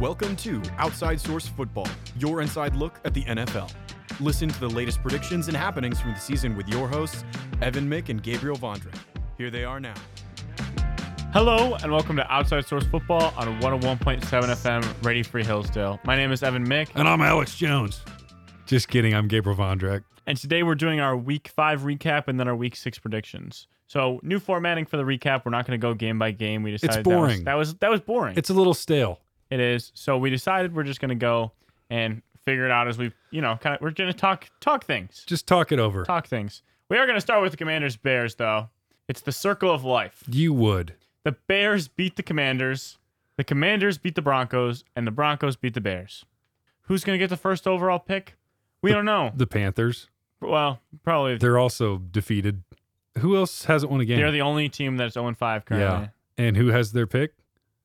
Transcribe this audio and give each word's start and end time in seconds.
Welcome 0.00 0.34
to 0.36 0.62
Outside 0.78 1.20
Source 1.20 1.46
Football, 1.46 1.86
your 2.18 2.40
inside 2.40 2.74
look 2.74 2.98
at 3.04 3.12
the 3.12 3.22
NFL. 3.24 3.70
Listen 4.18 4.48
to 4.48 4.58
the 4.58 4.68
latest 4.68 5.02
predictions 5.02 5.48
and 5.48 5.54
happenings 5.54 6.00
from 6.00 6.14
the 6.14 6.18
season 6.18 6.56
with 6.56 6.66
your 6.68 6.88
hosts, 6.88 7.22
Evan 7.60 7.86
Mick 7.86 8.08
and 8.08 8.22
Gabriel 8.22 8.56
Vondrak. 8.56 8.94
Here 9.36 9.50
they 9.50 9.62
are 9.62 9.78
now. 9.78 9.92
Hello 11.34 11.76
and 11.82 11.92
welcome 11.92 12.16
to 12.16 12.32
Outside 12.32 12.64
Source 12.64 12.86
Football 12.86 13.34
on 13.36 13.60
101.7 13.60 14.20
FM, 14.22 15.04
Radio 15.04 15.22
Free 15.22 15.44
Hillsdale. 15.44 16.00
My 16.04 16.16
name 16.16 16.32
is 16.32 16.42
Evan 16.42 16.66
Mick, 16.66 16.88
And 16.94 17.06
I'm 17.06 17.20
Alex 17.20 17.54
Jones. 17.54 18.00
Just 18.64 18.88
kidding. 18.88 19.12
I'm 19.14 19.28
Gabriel 19.28 19.58
Vondrak. 19.58 20.04
and 20.26 20.38
today 20.38 20.62
we're 20.62 20.76
doing 20.76 21.00
our 21.00 21.14
Week 21.14 21.48
Five 21.48 21.82
recap 21.82 22.26
and 22.26 22.40
then 22.40 22.48
our 22.48 22.56
Week 22.56 22.74
Six 22.74 22.98
predictions. 22.98 23.66
So 23.86 24.18
new 24.22 24.38
formatting 24.38 24.86
for 24.86 24.96
the 24.96 25.02
recap. 25.02 25.44
We're 25.44 25.50
not 25.50 25.66
going 25.66 25.78
to 25.78 25.86
go 25.86 25.92
game 25.92 26.18
by 26.18 26.30
game. 26.30 26.62
We 26.62 26.70
decided 26.70 27.00
it's 27.00 27.04
boring. 27.04 27.44
That 27.44 27.56
was 27.56 27.74
that 27.74 27.74
was, 27.74 27.74
that 27.80 27.90
was 27.90 28.00
boring. 28.00 28.38
It's 28.38 28.48
a 28.48 28.54
little 28.54 28.72
stale. 28.72 29.20
It 29.50 29.60
is. 29.60 29.92
So 29.94 30.16
we 30.18 30.30
decided 30.30 30.74
we're 30.74 30.84
just 30.84 31.00
going 31.00 31.08
to 31.10 31.14
go 31.14 31.52
and 31.90 32.22
figure 32.44 32.64
it 32.64 32.70
out 32.70 32.88
as 32.88 32.96
we, 32.98 33.12
you 33.30 33.40
know, 33.40 33.56
kind 33.60 33.74
of. 33.76 33.82
We're 33.82 33.90
going 33.90 34.10
to 34.12 34.18
talk 34.18 34.48
talk 34.60 34.84
things, 34.84 35.24
Just 35.26 35.46
talk 35.46 35.72
it 35.72 35.78
over. 35.78 36.04
talk 36.04 36.26
things. 36.26 36.62
We 36.88 36.96
are 36.98 37.06
going 37.06 37.16
to 37.16 37.20
start 37.20 37.42
with 37.42 37.52
the 37.52 37.56
Commanders 37.58 37.96
Bears 37.96 38.34
though. 38.36 38.68
It's 39.08 39.20
the 39.20 39.32
circle 39.32 39.70
of 39.72 39.84
life. 39.84 40.22
You 40.28 40.52
would. 40.54 40.94
The 41.24 41.32
Bears 41.32 41.88
beat 41.88 42.16
the 42.16 42.22
Commanders, 42.22 42.98
the 43.36 43.44
Commanders 43.44 43.98
beat 43.98 44.14
the 44.14 44.22
Broncos, 44.22 44.84
and 44.96 45.06
the 45.06 45.10
Broncos 45.10 45.56
beat 45.56 45.74
the 45.74 45.80
Bears. 45.80 46.24
Who's 46.82 47.04
going 47.04 47.18
to 47.18 47.22
get 47.22 47.28
the 47.30 47.36
first 47.36 47.66
overall 47.66 47.98
pick? 47.98 48.36
We 48.82 48.92
don't 48.92 49.04
know. 49.04 49.30
The 49.36 49.46
Panthers. 49.46 50.08
Well, 50.40 50.80
probably 51.04 51.36
They're 51.36 51.58
also 51.58 51.98
defeated. 51.98 52.62
Who 53.18 53.36
else 53.36 53.66
hasn't 53.66 53.90
won 53.92 54.00
a 54.00 54.04
game? 54.04 54.16
they're 54.18 54.30
the 54.32 54.40
only 54.40 54.68
team 54.70 54.96
that's 54.96 55.14
0 55.14 55.34
5 55.34 55.64
currently. 55.66 56.08
yeah. 56.38 56.44
And 56.44 56.56
who 56.56 56.68
has 56.68 56.92
their 56.92 57.06
pick? 57.06 57.34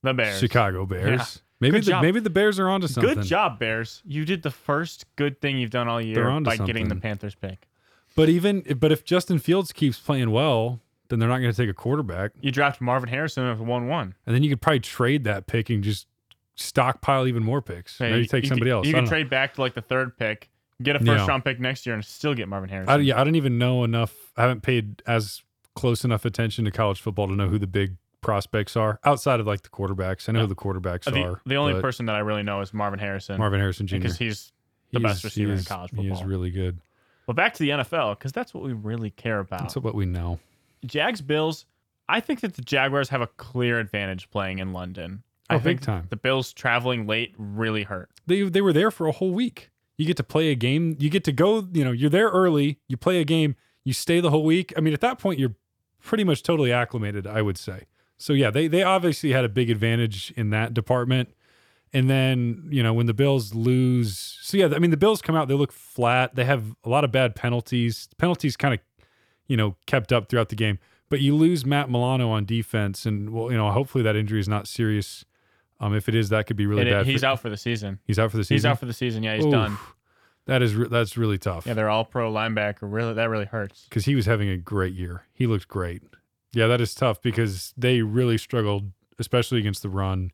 The 0.04 0.14
Bears. 0.14 0.40
Chicago 0.40 0.86
Bears. 0.86 1.42
Maybe 1.62 1.78
Good 1.78 1.86
the 1.86 1.92
job. 1.92 2.02
maybe 2.04 2.20
the 2.20 2.30
Bears 2.30 2.60
are 2.60 2.68
onto 2.70 2.88
something. 2.88 3.16
Good 3.16 3.24
job, 3.26 3.60
Bears. 3.60 4.02
You 4.06 4.26
did 4.26 4.44
the 4.44 4.52
first 4.52 5.06
good 5.16 5.40
thing 5.40 5.58
you've 5.58 5.70
done 5.72 5.88
all 5.88 6.02
year 6.02 6.16
They're 6.16 6.30
onto 6.30 6.50
by 6.50 6.58
getting 6.58 6.86
the 6.86 6.90
something. 6.96 7.02
Panthers 7.02 7.36
pick. 7.36 7.68
But 8.16 8.30
even 8.30 8.62
but 8.78 8.92
if 8.92 9.06
Justin 9.06 9.40
Fields 9.40 9.72
keeps 9.72 9.98
playing 10.00 10.32
well, 10.32 10.82
then 11.10 11.20
they're 11.20 11.30
not 11.30 11.40
going 11.40 11.52
to 11.52 11.58
take 11.58 11.70
a 11.70 11.74
quarterback. 11.74 12.32
You 12.42 12.52
draft 12.52 12.82
Marvin 12.82 13.10
Harrison 13.10 13.46
at 13.46 13.58
1 13.58 13.88
1. 13.88 14.16
And 14.26 14.36
then 14.36 14.44
you 14.44 14.50
could 14.50 14.62
probably 14.62 14.80
trade 14.82 15.24
that 15.26 15.48
pick 15.48 15.70
and 15.70 15.84
just 15.84 16.08
stockpile 16.56 17.28
even 17.28 17.44
more 17.44 17.62
picks. 17.62 18.00
Maybe 18.00 18.28
take 18.28 18.46
somebody 18.46 18.72
else. 18.72 18.86
You 18.86 18.92
I 18.92 18.94
can 18.94 19.04
don't 19.04 19.06
know. 19.06 19.10
trade 19.10 19.30
back 19.30 19.54
to 19.56 19.62
like 19.62 19.74
the 19.76 19.82
third 19.82 20.18
pick, 20.18 20.50
get 20.82 20.96
a 20.96 21.00
first 21.00 21.10
Yeah. 21.10 21.28
round 21.28 21.44
pick 21.46 21.60
next 21.60 21.86
year, 21.86 21.96
and 21.96 22.04
still 22.04 22.34
get 22.34 22.48
Marvin 22.48 22.70
Harrison. 22.70 22.94
I, 22.94 22.98
yeah, 23.04 23.20
I 23.20 23.24
don't 23.24 23.36
even 23.36 23.58
know 23.58 23.84
enough. 23.84 24.14
I 24.38 24.42
haven't 24.44 24.62
paid 24.62 25.02
as 25.06 25.42
close 25.76 26.04
enough 26.06 26.26
attention 26.26 26.66
to 26.66 26.72
college 26.72 27.02
football 27.02 27.28
to 27.28 27.34
know 27.34 27.50
who 27.50 27.60
the 27.60 27.68
big 27.68 27.96
prospects 28.26 28.76
are 28.76 29.00
outside 29.04 29.40
of 29.40 29.48
like 29.48 29.62
the 29.62 29.70
quarterbacks. 29.70 30.28
I 30.28 30.34
know 30.34 30.40
Yeah. 30.40 30.44
who 30.44 30.50
the 30.50 30.56
quarterbacks 30.56 31.08
Uh, 31.08 31.12
the, 31.12 31.24
are. 31.24 31.42
the 31.46 31.56
only 31.56 31.80
person 31.82 32.06
that 32.08 32.16
I 32.16 32.20
really 32.20 32.44
know 32.44 32.62
is 32.62 32.74
Marvin 32.74 33.00
Harrison. 33.00 33.38
Marvin 33.38 33.60
Harrison 33.60 33.88
Jr. 33.88 33.96
because 33.98 34.18
he's 34.18 34.52
the 34.92 35.00
He 35.00 35.04
best 35.06 35.24
receiver 35.24 35.54
in 35.54 35.64
college 35.64 35.92
He 35.96 36.08
is 36.10 36.24
really 36.24 36.52
good. 36.52 36.80
Well, 37.28 37.36
back 37.36 37.54
to 37.56 37.60
the 37.64 37.70
NFL 37.70 38.18
because 38.18 38.32
that's 38.32 38.54
what 38.54 38.64
we 38.64 38.74
really 38.74 39.10
care 39.12 39.40
about. 39.40 39.62
That's 39.62 39.76
what 39.78 39.96
we 39.96 40.06
know. 40.06 40.40
Jags 40.86 41.22
Bills. 41.22 41.66
I 42.08 42.20
think 42.20 42.42
that 42.42 42.54
the 42.56 42.62
Jaguars 42.62 43.10
have 43.10 43.22
a 43.22 43.28
clear 43.28 43.80
advantage 43.80 44.30
playing 44.30 44.60
in 44.60 44.74
London. 44.74 45.24
I 45.50 45.56
Oh, 45.56 45.60
think 45.60 45.80
big 45.80 45.86
time. 45.86 46.08
the 46.10 46.16
Bills 46.18 46.54
traveling 46.54 47.08
late 47.08 47.34
really 47.38 47.84
hurt. 47.84 48.10
They 48.28 48.44
they 48.44 48.62
were 48.62 48.74
there 48.74 48.92
for 48.92 49.08
a 49.08 49.12
whole 49.12 49.32
week. 49.32 49.72
You 49.98 50.06
get 50.06 50.18
to 50.18 50.24
play 50.24 50.50
a 50.52 50.56
game. 50.56 50.96
You 51.00 51.10
get 51.10 51.24
to 51.24 51.32
go. 51.32 51.68
You 51.72 51.84
know, 51.86 51.92
you're 51.92 52.10
there 52.10 52.30
early. 52.30 52.80
You 52.88 52.98
play 52.98 53.22
a 53.22 53.24
game. 53.26 53.56
You 53.84 53.94
stay 53.94 54.20
the 54.20 54.30
whole 54.30 54.44
week. 54.44 54.74
I 54.78 54.82
mean, 54.82 54.94
at 54.94 55.02
that 55.02 55.18
point, 55.20 55.40
you're 55.40 55.56
pretty 56.02 56.24
much 56.24 56.44
totally 56.44 56.72
acclimated. 56.72 57.26
I 57.26 57.42
would 57.42 57.58
say. 57.58 57.86
So 58.18 58.34
yeah, 58.34 58.50
they 58.50 58.68
they 58.68 58.84
obviously 58.84 59.32
had 59.32 59.46
a 59.46 59.50
big 59.50 59.70
advantage 59.70 60.34
in 60.36 60.50
that 60.52 60.74
department. 60.74 61.30
And 61.94 62.10
then 62.10 62.68
you 62.70 62.84
know 62.84 62.94
when 62.94 63.06
the 63.06 63.14
Bills 63.14 63.54
lose, 63.54 64.38
so 64.42 64.58
yeah, 64.58 64.68
I 64.76 64.80
mean 64.80 64.92
the 64.92 64.98
Bills 64.98 65.22
come 65.22 65.36
out. 65.36 65.48
They 65.48 65.54
look 65.54 65.72
flat. 65.72 66.36
They 66.36 66.46
have 66.46 66.76
a 66.84 66.90
lot 66.90 67.04
of 67.04 67.12
bad 67.12 67.36
penalties. 67.36 68.10
Penalties 68.18 68.58
kind 68.58 68.74
of, 68.74 68.80
you 69.48 69.56
know, 69.56 69.76
kept 69.86 70.12
up 70.12 70.30
throughout 70.30 70.50
the 70.50 70.56
game. 70.56 70.80
But 71.10 71.22
you 71.22 71.36
lose 71.36 71.66
Matt 71.66 71.90
Milano 71.90 72.32
on 72.32 72.46
defense, 72.46 73.06
and 73.06 73.30
well, 73.30 73.52
you 73.52 73.58
know, 73.58 73.72
hopefully 73.72 74.04
that 74.04 74.16
injury 74.16 74.40
is 74.40 74.50
not 74.50 74.68
serious. 74.68 75.24
Um, 75.80 75.94
if 75.94 76.10
it 76.10 76.16
is, 76.16 76.30
that 76.30 76.48
could 76.48 76.56
be 76.58 76.66
really 76.66 76.84
it- 76.84 76.92
bad. 76.92 77.06
he's 77.06 77.22
for, 77.22 77.28
out 77.28 77.42
for 77.42 77.50
the 77.50 77.58
season. 77.58 78.00
He's 78.06 78.18
out 78.18 78.32
for 78.32 78.38
the 78.38 78.44
season. 78.44 78.56
He's 78.56 78.66
out 78.66 78.80
for 78.80 78.86
the 78.86 78.94
season. 78.94 79.24
Yeah, 79.24 79.36
he's 79.36 79.46
Oof. 79.46 79.52
done. 79.52 79.78
That 80.48 80.62
is 80.62 80.76
re- 80.76 80.88
that's 80.90 81.18
really 81.18 81.38
tough. 81.38 81.66
Yeah, 81.66 81.74
they're 81.74 81.90
all 81.90 82.06
pro 82.06 82.32
linebacker. 82.32 82.80
Really, 82.82 83.14
that 83.14 83.30
really 83.30 83.46
hurts. 83.46 83.86
because 83.90 84.06
he 84.06 84.16
was 84.16 84.26
having 84.26 84.50
a 84.50 84.58
great 84.58 84.94
year. 84.94 85.26
He 85.34 85.48
looked 85.48 85.68
great. 85.68 86.04
Yeah, 86.56 86.68
that 86.68 86.82
is 86.82 86.96
tough 86.96 87.22
because 87.22 87.74
they 87.78 88.02
really 88.02 88.38
struggled, 88.40 88.92
especially 89.20 89.60
against 89.60 89.84
the 89.84 89.90
run 89.90 90.32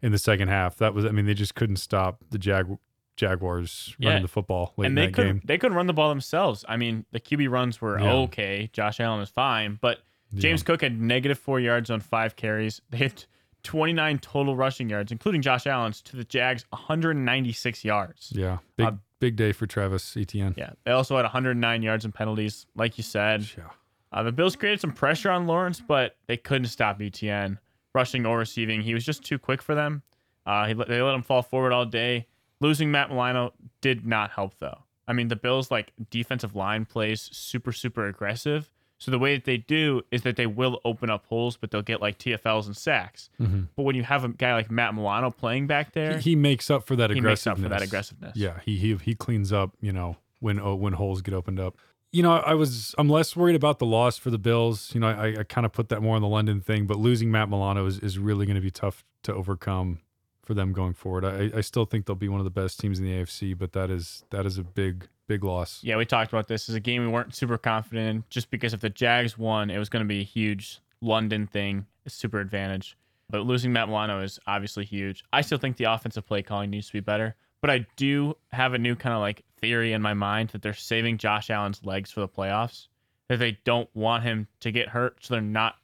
in 0.00 0.12
the 0.12 0.18
second 0.18 0.48
half. 0.48 0.76
That 0.76 0.94
was, 0.94 1.04
I 1.04 1.10
mean, 1.10 1.26
they 1.26 1.34
just 1.34 1.54
couldn't 1.54 1.76
stop 1.76 2.22
the 2.30 2.38
Jag 2.38 2.78
Jaguars 3.16 3.94
Yeah. 3.98 4.08
running 4.10 4.22
the 4.22 4.28
football 4.28 4.72
late 4.76 4.86
and 4.86 4.98
in 4.98 5.02
they 5.02 5.06
that 5.08 5.14
could 5.14 5.26
game. 5.26 5.40
they 5.44 5.58
couldn't 5.58 5.76
run 5.76 5.86
the 5.86 5.92
ball 5.92 6.08
themselves. 6.08 6.64
I 6.68 6.76
mean, 6.76 7.04
the 7.12 7.20
QB 7.20 7.48
runs 7.50 7.80
were 7.80 7.98
Yeah. 8.00 8.12
okay. 8.24 8.70
Josh 8.72 9.00
Allen 9.00 9.20
was 9.20 9.28
fine, 9.30 9.78
but 9.80 10.00
James 10.34 10.62
Cook 10.62 10.80
had 10.80 10.98
negative 10.98 11.38
four 11.38 11.60
yards 11.60 11.90
on 11.90 12.00
five 12.00 12.36
carries. 12.36 12.80
They 12.88 12.96
had 12.98 13.24
29 13.64 14.18
total 14.18 14.56
rushing 14.56 14.88
yards, 14.88 15.12
including 15.12 15.42
Josh 15.42 15.66
Allen's, 15.66 16.00
to 16.02 16.16
the 16.16 16.24
Jags 16.24 16.64
196 16.72 17.84
yards. 17.84 18.32
Yeah, 18.34 18.58
big 18.76 18.86
Uh, 18.86 18.92
big 19.20 19.36
day 19.36 19.52
for 19.52 19.66
Travis 19.66 20.16
Etienne. 20.16 20.54
Yeah, 20.56 20.70
they 20.84 20.90
also 20.92 21.16
had 21.16 21.24
109 21.24 21.82
yards 21.82 22.04
in 22.04 22.12
penalties, 22.12 22.66
like 22.74 22.96
you 22.98 23.04
said. 23.04 23.46
Yeah. 23.56 23.64
Uh, 24.12 24.22
the 24.22 24.32
Bills 24.32 24.56
created 24.56 24.80
some 24.80 24.92
pressure 24.92 25.30
on 25.30 25.46
Lawrence, 25.46 25.80
but 25.80 26.16
they 26.26 26.36
couldn't 26.36 26.68
stop 26.68 27.00
Etienne 27.00 27.58
rushing 27.94 28.26
or 28.26 28.38
receiving. 28.38 28.82
He 28.82 28.94
was 28.94 29.04
just 29.04 29.24
too 29.24 29.38
quick 29.38 29.62
for 29.62 29.74
them. 29.74 30.02
Uh, 30.46 30.66
he, 30.66 30.74
they 30.74 31.00
let 31.00 31.14
him 31.14 31.22
fall 31.22 31.42
forward 31.42 31.72
all 31.72 31.86
day. 31.86 32.26
Losing 32.60 32.90
Matt 32.90 33.10
Milano 33.10 33.52
did 33.80 34.06
not 34.06 34.30
help, 34.30 34.54
though. 34.58 34.78
I 35.08 35.12
mean, 35.12 35.28
the 35.28 35.36
Bills' 35.36 35.70
like 35.70 35.92
defensive 36.10 36.54
line 36.54 36.84
plays 36.84 37.28
super, 37.32 37.72
super 37.72 38.06
aggressive. 38.06 38.70
So 38.98 39.10
the 39.10 39.18
way 39.18 39.34
that 39.34 39.44
they 39.44 39.56
do 39.56 40.02
is 40.12 40.22
that 40.22 40.36
they 40.36 40.46
will 40.46 40.78
open 40.84 41.10
up 41.10 41.26
holes, 41.26 41.56
but 41.56 41.72
they'll 41.72 41.82
get 41.82 42.00
like 42.00 42.18
TFLs 42.18 42.66
and 42.66 42.76
sacks. 42.76 43.30
Mhm. 43.40 43.66
But 43.74 43.82
when 43.82 43.96
you 43.96 44.04
have 44.04 44.24
a 44.24 44.28
guy 44.28 44.54
like 44.54 44.70
Matt 44.70 44.94
Milano 44.94 45.30
playing 45.30 45.66
back 45.66 45.92
there, 45.92 46.18
He, 46.18 46.30
he 46.30 46.36
makes 46.36 46.70
up 46.70 46.86
for 46.86 46.94
that 46.96 47.10
aggressiveness. 47.10 47.16
he 47.16 47.28
makes 47.30 47.46
up 47.48 47.58
for 47.58 47.68
that 47.68 47.82
aggressiveness. 47.82 48.36
Yeah, 48.36 48.60
he 48.64 48.76
he 48.78 48.94
he 48.96 49.14
cleans 49.16 49.52
up, 49.52 49.72
you 49.80 49.92
know, 49.92 50.18
when 50.38 50.60
oh, 50.60 50.76
when 50.76 50.92
holes 50.92 51.20
get 51.20 51.34
opened 51.34 51.58
up. 51.58 51.76
You 52.12 52.22
know, 52.22 52.32
I 52.32 52.54
was 52.54 52.94
I'm 52.98 53.08
less 53.08 53.34
worried 53.34 53.56
about 53.56 53.78
the 53.78 53.86
loss 53.86 54.18
for 54.18 54.30
the 54.30 54.38
Bills. 54.38 54.94
You 54.94 55.00
know, 55.00 55.08
I, 55.08 55.40
I 55.40 55.44
kind 55.44 55.64
of 55.64 55.72
put 55.72 55.88
that 55.88 56.02
more 56.02 56.14
on 56.14 56.22
the 56.22 56.28
London 56.28 56.60
thing, 56.60 56.86
but 56.86 56.98
losing 56.98 57.30
Matt 57.30 57.48
Milano 57.48 57.86
is, 57.86 57.98
is 58.00 58.18
really 58.18 58.44
going 58.44 58.56
to 58.56 58.62
be 58.62 58.70
tough 58.70 59.02
to 59.22 59.34
overcome 59.34 60.00
for 60.42 60.54
them 60.54 60.72
going 60.72 60.92
forward. 60.92 61.24
I, 61.24 61.56
I 61.56 61.60
still 61.60 61.84
think 61.84 62.06
they'll 62.06 62.16
be 62.16 62.28
one 62.28 62.40
of 62.40 62.44
the 62.44 62.50
best 62.50 62.80
teams 62.80 62.98
in 62.98 63.04
the 63.04 63.12
AFC, 63.12 63.56
but 63.56 63.72
that 63.72 63.90
is 63.90 64.24
that 64.30 64.44
is 64.44 64.58
a 64.58 64.62
big 64.62 65.08
big 65.26 65.44
loss. 65.44 65.80
Yeah, 65.82 65.96
we 65.96 66.04
talked 66.04 66.32
about 66.32 66.48
this 66.48 66.68
as 66.68 66.74
a 66.74 66.80
game 66.80 67.02
we 67.02 67.08
weren't 67.08 67.34
super 67.34 67.56
confident 67.56 68.08
in 68.08 68.24
just 68.28 68.50
because 68.50 68.74
if 68.74 68.80
the 68.80 68.90
Jags 68.90 69.38
won, 69.38 69.70
it 69.70 69.78
was 69.78 69.88
going 69.88 70.04
to 70.04 70.08
be 70.08 70.20
a 70.20 70.24
huge 70.24 70.80
London 71.00 71.46
thing, 71.46 71.86
a 72.04 72.10
super 72.10 72.40
advantage. 72.40 72.96
But 73.30 73.46
losing 73.46 73.72
Matt 73.72 73.88
Milano 73.88 74.20
is 74.20 74.38
obviously 74.46 74.84
huge. 74.84 75.24
I 75.32 75.40
still 75.40 75.58
think 75.58 75.78
the 75.78 75.84
offensive 75.84 76.26
play 76.26 76.42
calling 76.42 76.68
needs 76.68 76.88
to 76.88 76.92
be 76.92 77.00
better, 77.00 77.34
but 77.62 77.70
I 77.70 77.86
do 77.96 78.36
have 78.50 78.74
a 78.74 78.78
new 78.78 78.94
kind 78.94 79.14
of 79.14 79.20
like 79.20 79.42
theory 79.62 79.94
in 79.94 80.02
my 80.02 80.12
mind 80.12 80.50
that 80.50 80.60
they're 80.60 80.74
saving 80.74 81.16
Josh 81.16 81.48
Allen's 81.48 81.82
legs 81.84 82.10
for 82.10 82.20
the 82.20 82.28
playoffs, 82.28 82.88
that 83.28 83.38
they 83.38 83.58
don't 83.64 83.88
want 83.94 84.24
him 84.24 84.46
to 84.60 84.70
get 84.70 84.90
hurt, 84.90 85.16
so 85.24 85.32
they're 85.32 85.40
not 85.40 85.76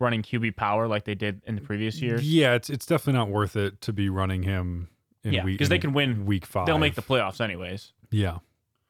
running 0.00 0.22
QB 0.22 0.56
power 0.56 0.88
like 0.88 1.04
they 1.04 1.14
did 1.14 1.42
in 1.46 1.54
the 1.54 1.60
previous 1.60 2.00
years. 2.00 2.22
Yeah, 2.28 2.54
it's 2.54 2.68
it's 2.70 2.86
definitely 2.86 3.18
not 3.18 3.28
worth 3.28 3.54
it 3.54 3.80
to 3.82 3.92
be 3.92 4.08
running 4.08 4.42
him 4.42 4.88
in 5.22 5.34
Yeah, 5.34 5.44
week 5.44 5.58
'cause 5.60 5.68
they 5.68 5.78
can 5.78 5.92
win. 5.92 6.24
week 6.26 6.46
five. 6.46 6.66
They'll 6.66 6.78
make 6.78 6.94
the 6.96 7.02
playoffs 7.02 7.40
anyways. 7.40 7.92
yeah. 8.10 8.38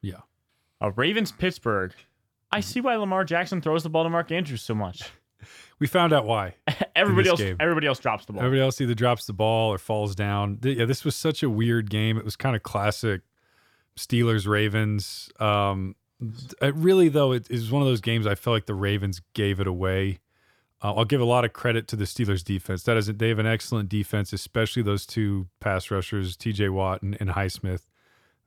Yeah. 0.01 0.21
Uh, 0.81 0.89
Ravens 0.95 1.31
Pittsburgh. 1.31 1.93
I 2.51 2.61
see 2.61 2.81
why 2.81 2.95
Lamar 2.95 3.23
Jackson 3.23 3.61
throws 3.61 3.83
the 3.83 3.89
ball 3.89 4.03
to 4.03 4.09
Mark 4.09 4.31
Andrews 4.31 4.61
so 4.63 4.73
much. 4.73 5.03
We 5.79 5.87
found 5.87 6.13
out 6.13 6.27
why. 6.27 6.53
everybody 6.95 7.27
else 7.27 7.39
game. 7.39 7.57
everybody 7.59 7.87
else 7.87 7.97
drops 7.97 8.25
the 8.25 8.33
ball. 8.33 8.43
Everybody 8.43 8.61
else 8.61 8.79
either 8.79 8.93
drops 8.93 9.25
the 9.25 9.33
ball 9.33 9.73
or 9.73 9.79
falls 9.79 10.13
down. 10.13 10.59
Yeah, 10.61 10.85
this 10.85 11.03
was 11.03 11.15
such 11.15 11.41
a 11.41 11.49
weird 11.49 11.89
game. 11.89 12.15
It 12.19 12.23
was 12.23 12.35
kind 12.35 12.55
of 12.55 12.61
classic 12.61 13.21
Steelers 13.97 14.47
Ravens. 14.47 15.29
Um, 15.39 15.95
it 16.61 16.75
really 16.75 17.09
though, 17.09 17.31
it 17.31 17.49
is 17.49 17.71
one 17.71 17.81
of 17.81 17.87
those 17.87 18.01
games 18.01 18.27
I 18.27 18.35
feel 18.35 18.53
like 18.53 18.65
the 18.65 18.75
Ravens 18.75 19.21
gave 19.33 19.59
it 19.59 19.67
away. 19.67 20.19
Uh, 20.83 20.93
I'll 20.95 21.05
give 21.05 21.21
a 21.21 21.25
lot 21.25 21.45
of 21.45 21.53
credit 21.53 21.87
to 21.89 21.95
the 21.95 22.05
Steelers 22.05 22.43
defense. 22.43 22.83
That 22.83 22.97
is, 22.97 23.07
they 23.07 23.29
have 23.29 23.39
an 23.39 23.45
excellent 23.45 23.89
defense, 23.89 24.33
especially 24.33 24.81
those 24.81 25.05
two 25.05 25.47
pass 25.59 25.91
rushers, 25.91 26.35
T.J. 26.35 26.69
Watt 26.69 27.03
and, 27.03 27.15
and 27.19 27.31
Highsmith. 27.31 27.81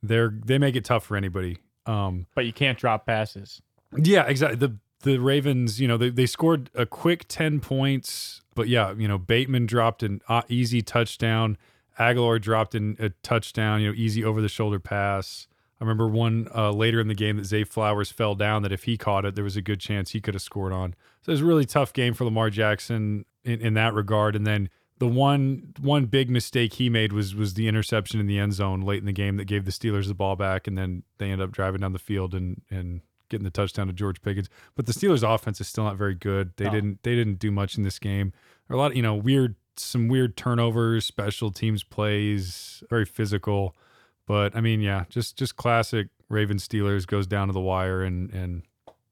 They're 0.02 0.34
they 0.44 0.58
make 0.58 0.76
it 0.76 0.84
tough 0.84 1.04
for 1.04 1.16
anybody. 1.16 1.58
Um, 1.86 2.26
but 2.34 2.44
you 2.44 2.52
can't 2.52 2.78
drop 2.78 3.06
passes. 3.06 3.62
yeah, 3.96 4.24
exactly. 4.24 4.56
The 4.56 4.76
the 5.04 5.18
Ravens, 5.18 5.80
you 5.80 5.86
know, 5.86 5.96
they, 5.96 6.10
they 6.10 6.26
scored 6.26 6.70
a 6.74 6.86
quick 6.86 7.26
10 7.28 7.60
points, 7.60 8.40
but 8.54 8.68
yeah, 8.68 8.92
you 8.96 9.06
know, 9.06 9.18
Bateman 9.18 9.66
dropped 9.66 10.02
an 10.02 10.20
uh, 10.28 10.42
easy 10.48 10.82
touchdown. 10.82 11.56
Agholor 11.98 12.40
dropped 12.40 12.74
in 12.74 12.96
a 12.98 13.10
touchdown, 13.22 13.80
you 13.80 13.88
know, 13.88 13.94
easy 13.96 14.24
over 14.24 14.40
the 14.40 14.48
shoulder 14.48 14.78
pass. 14.80 15.46
I 15.80 15.84
remember 15.84 16.08
one 16.08 16.48
uh, 16.54 16.70
later 16.70 17.00
in 17.00 17.08
the 17.08 17.14
game 17.14 17.36
that 17.36 17.44
Zay 17.46 17.64
Flowers 17.64 18.10
fell 18.10 18.34
down 18.34 18.62
that 18.62 18.72
if 18.72 18.84
he 18.84 18.96
caught 18.96 19.24
it, 19.24 19.34
there 19.34 19.44
was 19.44 19.56
a 19.56 19.62
good 19.62 19.80
chance 19.80 20.10
he 20.10 20.20
could 20.20 20.34
have 20.34 20.42
scored 20.42 20.72
on. 20.72 20.94
So 21.22 21.30
it 21.30 21.34
was 21.34 21.40
a 21.40 21.44
really 21.44 21.64
tough 21.66 21.92
game 21.92 22.14
for 22.14 22.24
Lamar 22.24 22.50
Jackson 22.50 23.24
in, 23.44 23.60
in 23.60 23.74
that 23.74 23.92
regard. 23.94 24.36
And 24.36 24.46
then 24.46 24.70
the 24.98 25.08
one 25.08 25.74
one 25.80 26.06
big 26.06 26.30
mistake 26.30 26.74
he 26.74 26.88
made 26.88 27.12
was 27.12 27.34
was 27.34 27.54
the 27.54 27.66
interception 27.66 28.20
in 28.20 28.26
the 28.26 28.38
end 28.38 28.54
zone 28.54 28.82
late 28.82 29.00
in 29.00 29.06
the 29.06 29.12
game 29.12 29.36
that 29.36 29.46
gave 29.46 29.64
the 29.64 29.72
Steelers 29.72 30.06
the 30.06 30.14
ball 30.14 30.36
back, 30.36 30.66
and 30.68 30.78
then 30.78 31.02
they 31.18 31.30
end 31.30 31.42
up 31.42 31.50
driving 31.50 31.80
down 31.80 31.92
the 31.92 31.98
field 31.98 32.34
and 32.34 32.62
and 32.70 33.00
getting 33.28 33.44
the 33.44 33.50
touchdown 33.50 33.88
to 33.88 33.92
George 33.92 34.22
Pickens. 34.22 34.48
But 34.76 34.86
the 34.86 34.92
Steelers' 34.92 35.28
offense 35.28 35.60
is 35.60 35.66
still 35.66 35.84
not 35.84 35.96
very 35.96 36.14
good. 36.14 36.52
They 36.56 36.66
No. 36.66 36.70
didn't 36.70 37.02
they 37.02 37.16
didn't 37.16 37.40
do 37.40 37.50
much 37.50 37.76
in 37.76 37.82
this 37.82 37.98
game. 37.98 38.32
A 38.70 38.76
lot, 38.76 38.92
of, 38.92 38.96
you 38.96 39.02
know, 39.02 39.14
weird 39.14 39.56
some 39.76 40.08
weird 40.08 40.36
turnovers, 40.36 41.04
special 41.06 41.50
teams 41.50 41.82
plays, 41.82 42.82
very 42.90 43.04
physical. 43.04 43.74
But 44.26 44.54
I 44.56 44.60
mean, 44.60 44.80
yeah, 44.80 45.04
just 45.08 45.36
just 45.36 45.56
classic 45.56 46.08
Ravens 46.28 46.66
Steelers 46.66 47.06
goes 47.06 47.26
down 47.26 47.48
to 47.48 47.52
the 47.52 47.60
wire 47.60 48.02
and 48.02 48.30
and 48.30 48.62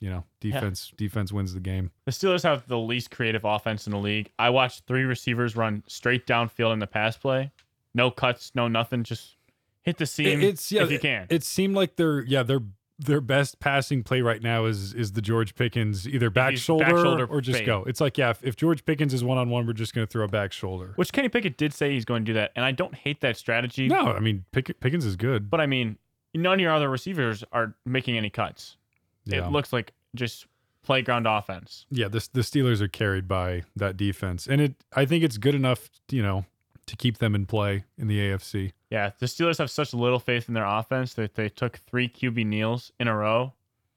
you 0.00 0.08
know 0.10 0.24
defense 0.40 0.92
defense 0.96 1.32
wins 1.32 1.54
the 1.54 1.60
game. 1.60 1.90
The 2.06 2.12
Steelers 2.12 2.42
have 2.44 2.66
the 2.66 2.78
least 2.78 3.10
creative 3.10 3.44
offense 3.44 3.86
in 3.86 3.92
the 3.92 3.98
league. 3.98 4.30
I 4.38 4.50
watched 4.50 4.86
three 4.86 5.02
receivers 5.04 5.54
run 5.56 5.82
straight 5.86 6.26
downfield 6.26 6.72
in 6.72 6.78
the 6.78 6.86
pass 6.86 7.16
play. 7.16 7.52
No 7.94 8.10
cuts, 8.10 8.52
no 8.54 8.68
nothing. 8.68 9.04
Just 9.04 9.36
hit 9.82 9.98
the 9.98 10.06
seam 10.06 10.40
It- 10.40 10.44
it's 10.44 10.72
yeah, 10.72 10.82
if 10.82 10.90
you 10.90 10.98
can. 10.98 11.26
It 11.28 11.44
seemed 11.44 11.74
like 11.76 11.96
they're 11.96 12.22
yeah 12.22 12.42
their 12.42 12.60
their 13.04 13.20
best 13.20 13.60
passing 13.60 14.02
play 14.02 14.20
right 14.20 14.42
now 14.42 14.64
is 14.64 14.94
is 14.94 15.12
the 15.12 15.22
George 15.22 15.54
Pickens 15.54 16.08
either 16.08 16.30
back 16.30 16.56
shoulder, 16.56 16.84
back 16.84 16.96
shoulder 16.96 17.26
or 17.26 17.40
just 17.40 17.58
fade. 17.60 17.66
go. 17.66 17.84
It's 17.86 18.00
like 18.00 18.18
yeah, 18.18 18.30
if, 18.30 18.42
if 18.44 18.56
George 18.56 18.84
Pickens 18.84 19.12
is 19.14 19.22
one 19.22 19.38
on 19.38 19.50
one, 19.50 19.66
we're 19.66 19.72
just 19.72 19.94
going 19.94 20.06
to 20.06 20.10
throw 20.10 20.24
a 20.24 20.28
back 20.28 20.52
shoulder. 20.52 20.92
Which 20.96 21.12
Kenny 21.12 21.28
Pickett 21.28 21.56
did 21.56 21.72
say 21.72 21.92
he's 21.92 22.04
going 22.04 22.24
to 22.24 22.26
do 22.26 22.34
that, 22.34 22.52
and 22.56 22.64
I 22.64 22.72
don't 22.72 22.94
hate 22.94 23.20
that 23.20 23.36
strategy. 23.36 23.88
No, 23.88 24.06
I 24.06 24.20
mean 24.20 24.44
Pick, 24.52 24.78
Pickens 24.80 25.04
is 25.04 25.16
good. 25.16 25.50
But 25.50 25.60
I 25.60 25.66
mean, 25.66 25.98
none 26.34 26.54
of 26.54 26.60
your 26.60 26.72
other 26.72 26.88
receivers 26.88 27.44
are 27.52 27.74
making 27.84 28.16
any 28.16 28.30
cuts. 28.30 28.76
yeah. 29.24 29.46
It 29.46 29.52
looks 29.52 29.72
like 29.72 29.92
just 30.14 30.46
playground 30.82 31.26
offense. 31.26 31.86
yeah, 31.90 32.08
this 32.08 32.28
the 32.28 32.40
Steelers 32.40 32.80
are 32.80 32.88
carried 32.88 33.28
by 33.28 33.62
that 33.76 33.96
defense, 33.96 34.46
and 34.46 34.60
it 34.60 34.74
I 34.94 35.04
think 35.04 35.24
it's 35.24 35.38
good 35.38 35.54
enough, 35.54 35.88
you 36.10 36.22
know, 36.22 36.44
to 36.86 36.96
keep 36.96 37.18
them 37.18 37.34
in 37.34 37.46
play 37.46 37.84
in 37.96 38.08
the 38.08 38.18
AFC. 38.18 38.72
Yeah, 38.90 39.10
the 39.18 39.26
Steelers 39.26 39.58
have 39.58 39.70
such 39.70 39.94
little 39.94 40.18
faith 40.18 40.48
in 40.48 40.54
their 40.54 40.64
offense 40.66 41.14
that 41.14 41.34
they 41.34 41.48
took 41.48 41.76
three 41.78 42.08
QB 42.08 42.44
kneels 42.46 42.92
in 42.98 43.08
a 43.08 43.16
row 43.16 43.52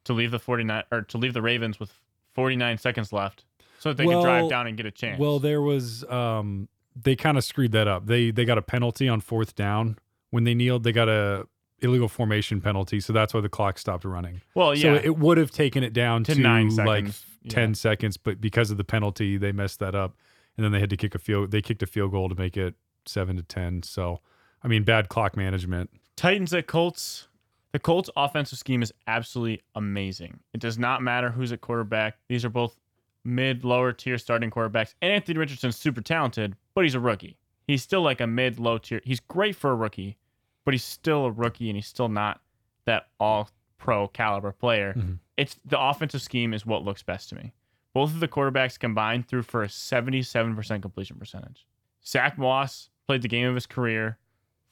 to 0.06 0.14
leave 0.14 0.32
the 0.32 0.40
49 0.40 0.84
or 0.92 1.02
to 1.02 1.18
leave 1.18 1.34
the 1.34 1.42
Ravens 1.42 1.80
with 1.80 1.92
49 2.34 2.78
seconds 2.78 3.12
left 3.12 3.44
so 3.80 3.90
that 3.90 3.98
they 3.98 4.06
Well- 4.06 4.22
could 4.22 4.28
drive 4.28 4.50
down 4.50 4.68
and 4.68 4.78
get 4.78 4.86
a 4.86 4.92
chance. 4.92 5.20
Well, 5.20 5.40
there 5.40 5.62
was 5.62 6.04
um 6.10 6.68
they 6.96 7.16
kind 7.16 7.38
of 7.38 7.44
screwed 7.44 7.72
that 7.74 7.88
up. 7.88 8.06
They 8.06 8.32
they 8.32 8.46
got 8.46 8.58
a 8.58 8.62
penalty 8.62 9.10
on 9.10 9.20
fourth 9.20 9.56
down 9.56 9.98
when 10.30 10.44
they 10.46 10.54
kneeled. 10.54 10.84
They 10.84 10.92
got 10.94 11.10
a 11.10 11.48
illegal 11.82 12.08
formation 12.08 12.62
penalty, 12.62 13.00
so 13.02 13.12
that's 13.12 13.34
why 13.34 13.42
the 13.42 13.50
clock 13.50 13.78
stopped 13.78 14.06
running. 14.06 14.42
well, 14.54 14.74
yeah, 14.74 14.82
So 14.82 14.96
it 14.96 15.18
would 15.18 15.38
have 15.38 15.52
taken 15.52 15.84
it 15.84 15.92
down 15.92 16.24
To 16.24 16.34
to, 16.36 16.40
nine 16.42 16.70
like 16.76 17.08
seconds, 17.08 17.26
yeah. 17.44 17.52
10 17.52 17.76
seconds, 17.76 18.16
but 18.18 18.40
because 18.40 18.72
of 18.72 18.78
the 18.78 18.86
penalty, 18.86 19.36
they 19.38 19.52
messed 19.52 19.80
that 19.80 19.94
up. 19.94 20.16
And 20.58 20.64
then 20.64 20.72
they 20.72 20.80
had 20.80 20.90
to 20.90 20.98
kick 20.98 21.16
a 21.16 21.20
field 21.20 21.52
they 21.52 21.62
kicked 21.62 21.84
a 21.84 21.88
field 21.88 22.12
goal 22.12 22.30
to 22.30 22.36
make 22.36 22.56
it 22.58 22.76
7 23.06 23.36
to 23.36 23.44
10. 23.44 23.84
So, 23.84 24.22
I 24.64 24.68
mean, 24.68 24.84
bad 24.84 25.10
clock 25.10 25.36
management. 25.36 25.90
Titans 26.16 26.54
at 26.54 26.68
Colts. 26.68 27.28
The 27.74 27.80
Colts 27.80 28.10
offensive 28.16 28.58
scheme 28.58 28.82
is 28.82 28.94
absolutely 29.06 29.62
amazing. 29.76 30.40
It 30.54 30.62
does 30.62 30.80
not 30.80 31.02
matter 31.02 31.30
who's 31.30 31.52
at 31.52 31.60
quarterback. 31.60 32.18
These 32.30 32.46
are 32.46 32.50
both 32.50 32.78
mid, 33.26 33.66
lower 33.66 33.92
tier 33.92 34.18
starting 34.18 34.50
quarterbacks. 34.50 34.94
And 35.02 35.12
Anthony 35.12 35.38
Richardson's 35.38 35.76
super 35.76 36.00
talented, 36.00 36.56
but 36.74 36.86
he's 36.86 36.96
a 36.96 37.02
rookie. 37.02 37.38
He's 37.68 37.84
still 37.84 38.02
like 38.02 38.22
a 38.22 38.28
mid, 38.28 38.60
low 38.60 38.78
tier. 38.78 39.02
He's 39.04 39.20
great 39.20 39.56
for 39.58 39.72
a 39.72 39.76
rookie, 39.76 40.18
but 40.64 40.74
he's 40.74 40.86
still 40.86 41.26
a 41.26 41.32
rookie 41.32 41.70
and 41.70 41.76
he's 41.76 41.88
still 41.88 42.08
not 42.08 42.40
that 42.86 43.08
all 43.20 43.50
pro 43.78 44.08
caliber 44.08 44.54
player. 44.54 44.94
Mhm. 44.96 45.20
It's 45.36 45.60
the 45.66 45.80
offensive 45.80 46.22
scheme 46.22 46.54
is 46.54 46.66
what 46.66 46.84
looks 46.86 47.04
best 47.04 47.28
to 47.30 47.36
me. 47.36 47.52
Both 47.96 48.12
of 48.14 48.20
the 48.20 48.28
quarterbacks 48.28 48.78
combined 48.78 49.26
threw 49.30 49.42
for 49.42 49.64
a 49.64 49.68
77% 49.68 50.82
completion 50.82 51.16
percentage. 51.16 51.66
Zack 52.06 52.38
Moss 52.38 52.90
played 53.08 53.22
the 53.22 53.30
game 53.30 53.48
of 53.48 53.56
his 53.56 53.66
career, 53.66 54.18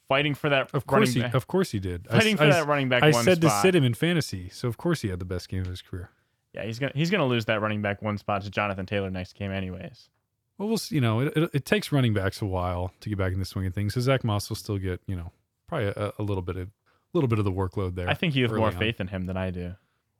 fighting 0.08 0.34
for 0.34 0.50
that 0.50 0.68
Of 0.74 0.86
course 0.86 1.08
running 1.08 1.14
he 1.14 1.22
back 1.22 1.34
of 1.34 1.46
course 1.46 1.70
he 1.70 1.78
did. 1.78 2.06
I, 2.10 2.18
fighting 2.18 2.36
for 2.36 2.44
I- 2.44 2.50
that 2.50 2.66
running 2.66 2.90
back 2.90 3.02
I 3.02 3.12
one 3.12 3.24
said 3.24 3.40
to 3.40 3.48
sit 3.48 3.74
him 3.74 3.82
in 3.82 3.94
fantasy, 3.94 4.50
so 4.50 4.68
of 4.68 4.76
course 4.76 5.00
he 5.00 5.08
had 5.08 5.20
the 5.20 5.24
best 5.24 5.48
game 5.48 5.62
of 5.62 5.68
his 5.68 5.80
career. 5.80 6.10
Yeah, 6.52 6.64
he's 6.66 6.78
gonna 6.78 6.92
he's 6.94 7.10
gonna 7.10 7.24
lose 7.24 7.46
that 7.46 7.62
running 7.62 7.80
back 7.80 8.02
one 8.02 8.18
spot 8.18 8.42
to 8.42 8.50
Jonathan 8.50 8.84
Taylor 8.84 9.10
next 9.10 9.32
game, 9.38 9.50
anyways. 9.50 10.10
Well, 10.58 10.68
we'll 10.68 10.76
see, 10.76 10.96
you 10.96 11.00
know, 11.00 11.20
it, 11.20 11.32
it, 11.34 11.50
it 11.54 11.64
takes 11.64 11.92
running 11.92 12.12
backs 12.12 12.42
a 12.42 12.46
while 12.46 12.92
to 13.00 13.08
get 13.08 13.16
back 13.16 13.32
in 13.32 13.38
the 13.38 13.46
swing 13.46 13.66
of 13.66 13.74
things. 13.74 13.94
So 13.94 14.00
Zack 14.02 14.22
Moss 14.22 14.50
will 14.50 14.56
still 14.56 14.76
get, 14.78 15.00
you 15.06 15.16
know, 15.16 15.32
probably 15.66 15.88
a, 15.88 16.12
a 16.18 16.22
little 16.22 16.42
bit 16.42 16.56
of 16.58 16.68
little 17.14 17.26
bit 17.26 17.38
of 17.38 17.46
the 17.46 17.52
workload 17.52 17.94
there. 17.94 18.08
I 18.08 18.14
think 18.14 18.34
you 18.36 18.42
have 18.44 18.52
early 18.52 18.60
more 18.60 18.68
on. 18.68 18.76
faith 18.76 19.00
in 19.00 19.08
him 19.08 19.24
than 19.24 19.38
I 19.38 19.50
do. 19.50 19.76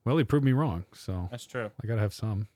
Well, 0.06 0.17
he 0.17 0.25
proved 0.25 0.47
me 0.47 0.53
wrong, 0.53 0.85
so 0.95 1.29
That's 1.31 1.45
true. 1.45 1.71
I 1.83 1.87
gotta 1.87 2.01
have 2.01 2.15
some. 2.15 2.49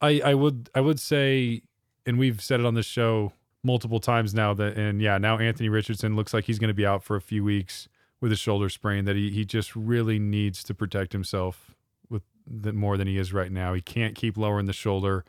I 0.00 0.20
I 0.24 0.34
would 0.34 0.70
I 0.74 0.80
would 0.80 1.00
say, 1.00 1.62
and 2.06 2.18
we've 2.18 2.40
said 2.42 2.60
it 2.60 2.66
on 2.66 2.74
this 2.74 2.86
show 2.86 3.32
multiple 3.62 4.00
times 4.00 4.34
now 4.34 4.54
that, 4.54 4.76
and 4.76 5.00
yeah, 5.00 5.18
now 5.18 5.38
Anthony 5.38 5.68
Richardson 5.68 6.16
looks 6.16 6.32
like 6.32 6.44
he's 6.44 6.58
going 6.58 6.68
to 6.68 6.74
be 6.74 6.86
out 6.86 7.02
for 7.02 7.16
a 7.16 7.20
few 7.20 7.44
weeks 7.44 7.88
with 8.20 8.32
a 8.32 8.36
shoulder 8.36 8.68
sprain. 8.68 9.04
That 9.04 9.16
he 9.16 9.30
he 9.30 9.44
just 9.44 9.76
really 9.76 10.18
needs 10.18 10.62
to 10.64 10.74
protect 10.74 11.12
himself 11.12 11.74
with 12.08 12.22
the, 12.46 12.72
more 12.72 12.96
than 12.96 13.06
he 13.06 13.18
is 13.18 13.32
right 13.32 13.52
now. 13.52 13.74
He 13.74 13.80
can't 13.80 14.14
keep 14.14 14.36
lowering 14.36 14.66
the 14.66 14.72
shoulder 14.72 15.24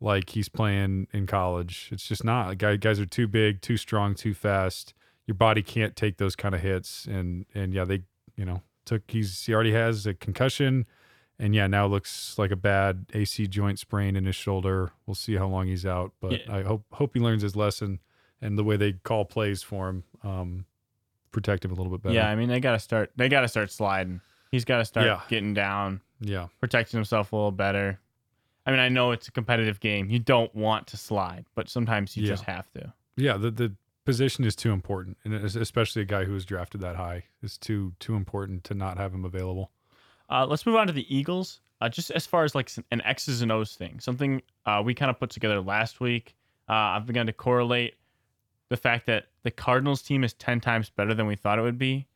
like 0.00 0.30
he's 0.30 0.48
playing 0.48 1.08
in 1.12 1.26
college. 1.26 1.88
It's 1.92 2.06
just 2.06 2.24
not. 2.24 2.58
Guy, 2.58 2.76
guys 2.76 3.00
are 3.00 3.06
too 3.06 3.26
big, 3.26 3.62
too 3.62 3.76
strong, 3.76 4.14
too 4.14 4.34
fast. 4.34 4.92
Your 5.26 5.34
body 5.34 5.62
can't 5.62 5.96
take 5.96 6.18
those 6.18 6.36
kind 6.36 6.54
of 6.54 6.60
hits. 6.60 7.06
And 7.06 7.46
and 7.54 7.72
yeah, 7.72 7.84
they 7.84 8.02
you 8.36 8.44
know 8.44 8.62
took 8.84 9.02
he's 9.08 9.44
he 9.46 9.54
already 9.54 9.72
has 9.72 10.06
a 10.06 10.14
concussion. 10.14 10.86
And 11.38 11.54
yeah, 11.54 11.66
now 11.66 11.84
it 11.86 11.88
looks 11.90 12.38
like 12.38 12.50
a 12.50 12.56
bad 12.56 13.06
AC 13.12 13.46
joint 13.48 13.78
sprain 13.78 14.16
in 14.16 14.24
his 14.24 14.36
shoulder. 14.36 14.92
We'll 15.06 15.14
see 15.14 15.34
how 15.36 15.46
long 15.48 15.66
he's 15.66 15.84
out, 15.84 16.12
but 16.20 16.32
Yeah. 16.46 16.56
I 16.56 16.62
hope 16.62 16.84
hope 16.92 17.12
he 17.14 17.20
learns 17.20 17.42
his 17.42 17.54
lesson 17.54 18.00
and 18.40 18.58
the 18.58 18.64
way 18.64 18.76
they 18.76 18.92
call 18.94 19.24
plays 19.24 19.62
for 19.62 19.88
him, 19.88 20.04
um, 20.22 20.64
protect 21.32 21.64
him 21.64 21.70
a 21.72 21.74
little 21.74 21.90
bit 21.92 22.02
better. 22.02 22.14
Yeah, 22.14 22.28
I 22.28 22.36
mean 22.36 22.48
they 22.48 22.60
gotta 22.60 22.78
start 22.78 23.12
they 23.16 23.28
gotta 23.28 23.48
start 23.48 23.70
sliding. 23.70 24.20
He's 24.50 24.64
gotta 24.64 24.84
start 24.86 25.06
Yeah. 25.06 25.20
getting 25.28 25.52
down, 25.52 26.00
yeah, 26.20 26.46
protecting 26.60 26.96
himself 26.96 27.32
a 27.32 27.36
little 27.36 27.52
better. 27.52 28.00
I 28.64 28.70
mean, 28.70 28.80
I 28.80 28.88
know 28.88 29.12
it's 29.12 29.28
a 29.28 29.32
competitive 29.32 29.78
game. 29.78 30.08
You 30.10 30.18
don't 30.18 30.52
want 30.54 30.86
to 30.88 30.96
slide, 30.96 31.44
but 31.54 31.68
sometimes 31.68 32.16
you 32.16 32.22
Yeah. 32.24 32.28
just 32.30 32.44
have 32.44 32.70
to. 32.72 32.92
yeah. 33.16 33.36
The 33.36 33.50
the 33.50 33.74
position 34.06 34.44
is 34.44 34.56
too 34.56 34.70
important, 34.72 35.18
and 35.24 35.34
especially 35.34 36.00
a 36.02 36.06
guy 36.06 36.24
who 36.24 36.32
was 36.32 36.44
drafted 36.46 36.80
that 36.80 36.96
high 36.96 37.24
is 37.42 37.58
too 37.58 37.92
too 38.00 38.14
important 38.14 38.64
to 38.64 38.74
not 38.74 38.96
have 38.96 39.12
him 39.12 39.24
available. 39.24 39.70
Uh, 40.30 40.46
let's 40.46 40.66
move 40.66 40.76
on 40.76 40.86
to 40.86 40.92
the 40.92 41.06
Eagles. 41.14 41.60
Uh, 41.80 41.88
just 41.90 42.10
as 42.12 42.24
far 42.26 42.44
as 42.44 42.54
like 42.54 42.70
an 42.90 43.02
X's 43.02 43.42
and 43.42 43.52
O's 43.52 43.74
thing, 43.74 44.00
something 44.00 44.40
uh, 44.64 44.82
we 44.84 44.94
kind 44.94 45.10
of 45.10 45.18
put 45.20 45.28
together 45.30 45.60
last 45.60 46.00
week. 46.00 46.34
Uh, 46.68 46.72
I've 46.72 47.06
begun 47.06 47.26
to 47.26 47.32
correlate 47.34 47.94
the 48.70 48.76
fact 48.78 49.06
that 49.06 49.26
the 49.42 49.50
Cardinals 49.50 50.00
team 50.02 50.24
is 50.24 50.32
10 50.34 50.60
times 50.60 50.88
better 50.90 51.12
than 51.14 51.26
we 51.26 51.36
thought 51.36 51.58
it 51.58 51.62
would 51.62 51.78
be, 51.78 52.06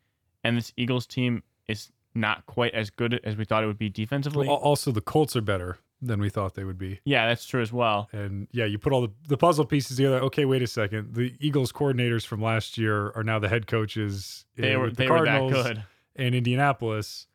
and 0.42 0.56
this 0.56 0.72
Eagles 0.78 1.06
team 1.06 1.42
is 1.68 1.92
not 2.14 2.44
quite 2.46 2.74
as 2.74 2.88
good 2.90 3.20
as 3.22 3.36
we 3.36 3.44
thought 3.44 3.62
it 3.62 3.66
would 3.66 3.78
be 3.78 3.88
defensively. 3.90 4.48
Al- 4.48 4.54
Also, 4.54 4.90
the 4.90 5.00
Colts 5.02 5.36
are 5.36 5.42
better 5.42 5.78
than 6.02 6.18
we 6.20 6.30
thought 6.30 6.54
they 6.54 6.64
would 6.64 6.78
be. 6.78 6.98
yeah, 7.04 7.28
that's 7.28 7.44
true 7.44 7.60
as 7.60 7.70
well. 7.72 8.08
And 8.12 8.48
yeah, 8.52 8.64
you 8.64 8.78
put 8.78 8.94
all 8.94 9.02
the, 9.02 9.12
the 9.28 9.36
puzzle 9.36 9.66
pieces 9.66 9.98
together. 9.98 10.20
Okay, 10.22 10.46
wait 10.46 10.62
a 10.62 10.66
second. 10.66 11.14
The 11.14 11.34
Eagles 11.38 11.70
coordinators 11.70 12.24
from 12.26 12.40
last 12.40 12.78
year 12.78 13.10
are 13.10 13.22
now 13.22 13.38
the 13.38 13.50
head 13.50 13.66
coaches 13.66 14.46
They 14.56 14.72
in- 14.72 14.80
were 14.80 14.88
the 14.88 14.96
they 14.96 15.08
were 15.10 15.24
that 15.26 15.38
Cardinals 15.38 15.62
good. 15.66 15.84
in 16.16 16.32
Indianapolis. 16.34 17.26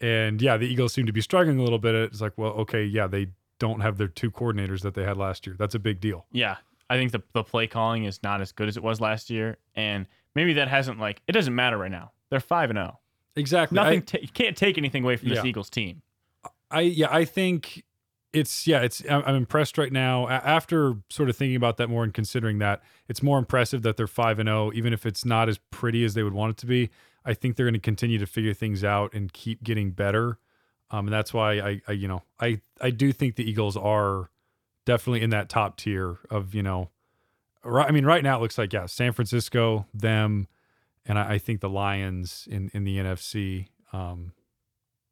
And 0.00 0.42
yeah, 0.42 0.56
the 0.56 0.66
Eagles 0.66 0.92
seem 0.92 1.06
to 1.06 1.12
be 1.12 1.20
struggling 1.20 1.58
a 1.58 1.62
little 1.62 1.78
bit. 1.78 1.94
It's 1.94 2.20
like, 2.20 2.32
well, 2.36 2.52
okay, 2.52 2.84
yeah, 2.84 3.06
they 3.06 3.28
don't 3.58 3.80
have 3.80 3.96
their 3.96 4.08
two 4.08 4.30
coordinators 4.30 4.82
that 4.82 4.94
they 4.94 5.04
had 5.04 5.16
last 5.16 5.46
year. 5.46 5.56
That's 5.58 5.74
a 5.74 5.78
big 5.78 6.00
deal. 6.00 6.26
Yeah, 6.32 6.56
I 6.90 6.96
think 6.96 7.12
the 7.12 7.22
the 7.32 7.42
play 7.42 7.66
calling 7.66 8.04
is 8.04 8.22
not 8.22 8.40
as 8.40 8.52
good 8.52 8.68
as 8.68 8.76
it 8.76 8.82
was 8.82 9.00
last 9.00 9.30
year, 9.30 9.58
and 9.74 10.06
maybe 10.34 10.52
that 10.54 10.68
hasn't 10.68 11.00
like 11.00 11.22
it 11.26 11.32
doesn't 11.32 11.54
matter 11.54 11.78
right 11.78 11.90
now. 11.90 12.12
They're 12.30 12.40
five 12.40 12.70
and 12.70 12.76
zero. 12.76 13.00
Exactly. 13.36 13.76
Nothing. 13.76 14.02
ta- 14.02 14.18
you 14.20 14.28
can't 14.28 14.56
take 14.56 14.78
anything 14.78 15.04
away 15.04 15.16
from 15.16 15.28
this 15.28 15.44
Eagles 15.44 15.70
team. 15.70 16.02
I 16.70 16.80
yeah, 16.80 17.08
I 17.10 17.24
think 17.24 17.84
it's 18.32 18.66
yeah, 18.66 18.80
it's 18.80 19.02
I'm, 19.08 19.22
I'm 19.24 19.34
impressed 19.34 19.78
right 19.78 19.92
now. 19.92 20.28
After 20.28 20.94
sort 21.10 21.28
of 21.28 21.36
thinking 21.36 21.56
about 21.56 21.76
that 21.78 21.88
more 21.88 22.04
and 22.04 22.12
considering 22.12 22.58
that, 22.58 22.82
it's 23.08 23.22
more 23.22 23.38
impressive 23.38 23.82
that 23.82 23.96
they're 23.96 24.06
five 24.06 24.38
and 24.38 24.48
zero, 24.48 24.72
even 24.74 24.92
if 24.92 25.06
it's 25.06 25.24
not 25.24 25.48
as 25.48 25.58
pretty 25.70 26.04
as 26.04 26.14
they 26.14 26.22
would 26.22 26.34
want 26.34 26.50
it 26.50 26.56
to 26.58 26.66
be. 26.66 26.90
I 27.26 27.34
think 27.34 27.56
they're 27.56 27.66
going 27.66 27.74
to 27.74 27.80
continue 27.80 28.18
to 28.18 28.26
figure 28.26 28.54
things 28.54 28.84
out 28.84 29.12
and 29.12 29.32
keep 29.32 29.62
getting 29.62 29.90
better. 29.90 30.38
Um, 30.90 31.06
and 31.06 31.12
that's 31.12 31.34
why 31.34 31.58
I, 31.58 31.80
I 31.88 31.92
you 31.92 32.06
know 32.08 32.22
I 32.40 32.60
I 32.80 32.90
do 32.90 33.12
think 33.12 33.34
the 33.34 33.48
Eagles 33.48 33.76
are 33.76 34.30
definitely 34.84 35.22
in 35.22 35.30
that 35.30 35.48
top 35.48 35.76
tier 35.76 36.18
of 36.30 36.54
you 36.54 36.62
know, 36.62 36.90
right. 37.64 37.88
I 37.88 37.90
mean, 37.90 38.06
right 38.06 38.22
now 38.22 38.38
it 38.38 38.40
looks 38.40 38.56
like 38.56 38.72
yeah, 38.72 38.86
San 38.86 39.12
Francisco, 39.12 39.86
them, 39.92 40.46
and 41.04 41.18
I, 41.18 41.34
I 41.34 41.38
think 41.38 41.60
the 41.60 41.68
Lions 41.68 42.46
in 42.50 42.70
in 42.72 42.84
the 42.84 42.98
NFC. 42.98 43.68
Um, 43.92 44.32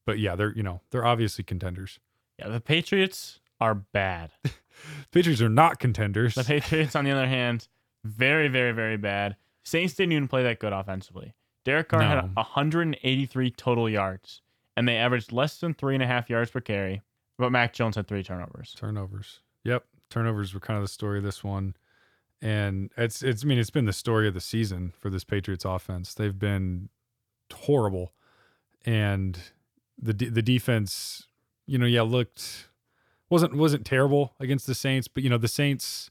but 0.07 0.19
yeah, 0.19 0.37
they're 0.37 0.55
you 0.55 0.63
know 0.63 0.81
they're 0.91 1.05
obviously 1.05 1.43
contenders. 1.43 1.99
Yeah, 2.39 2.49
the 2.49 2.61
Patriots 2.61 3.41
are 3.61 3.75
bad. 3.75 4.31
Patriots 5.13 5.43
are 5.43 5.49
not 5.49 5.79
contenders. 5.79 6.35
The 6.35 6.45
Patriots, 6.45 6.97
on 6.97 7.05
the 7.05 7.11
other 7.13 7.27
hand, 7.27 7.69
very, 8.05 8.49
very, 8.49 8.73
very 8.73 8.97
bad. 8.97 9.37
Saints 9.63 9.95
didn't 9.95 10.13
even 10.13 10.29
play 10.29 10.43
that 10.43 10.59
good 10.59 10.73
offensively. 10.73 11.35
Derek 11.65 11.89
Carr 11.89 12.03
had 12.03 12.35
183 12.35 13.51
total 13.53 13.89
yards, 13.89 14.43
and 14.77 14.87
they 14.87 14.97
averaged 14.97 15.33
less 15.33 15.59
than 15.59 15.75
three 15.75 15.95
and 15.95 16.03
a 16.03 16.07
half 16.07 16.29
yards 16.29 16.51
per 16.51 16.61
carry. 16.61 17.03
But 17.39 17.51
Mac 17.51 17.73
Jones 17.73 17.97
had 17.97 18.07
three 18.07 18.23
turnovers. 18.23 18.75
Turnovers. 18.79 19.41
Yep, 19.65 19.85
turnovers 20.09 20.55
were 20.55 20.61
kind 20.61 20.77
of 20.77 20.85
the 20.85 20.89
story 20.89 21.19
of 21.19 21.25
this 21.25 21.43
one. 21.43 21.75
And 22.41 22.91
it's 22.97 23.23
it's 23.23 23.43
I 23.43 23.47
mean 23.47 23.59
it's 23.59 23.71
been 23.71 23.87
the 23.87 23.93
story 23.93 24.29
of 24.29 24.35
the 24.35 24.41
season 24.41 24.93
for 24.99 25.09
this 25.09 25.25
Patriots 25.25 25.65
offense. 25.65 26.15
They've 26.15 26.39
been 26.39 26.91
horrible, 27.53 28.13
and 28.85 29.39
the 30.01 30.13
the 30.13 30.43
defense, 30.43 31.27
you 31.67 31.79
know, 31.79 31.87
yeah, 31.87 32.03
looked 32.03 32.69
wasn't 33.31 33.55
wasn't 33.55 33.87
terrible 33.87 34.35
against 34.39 34.67
the 34.67 34.75
Saints, 34.75 35.09
but 35.09 35.23
you 35.23 35.31
know 35.31 35.39
the 35.39 35.49
Saints 35.49 36.11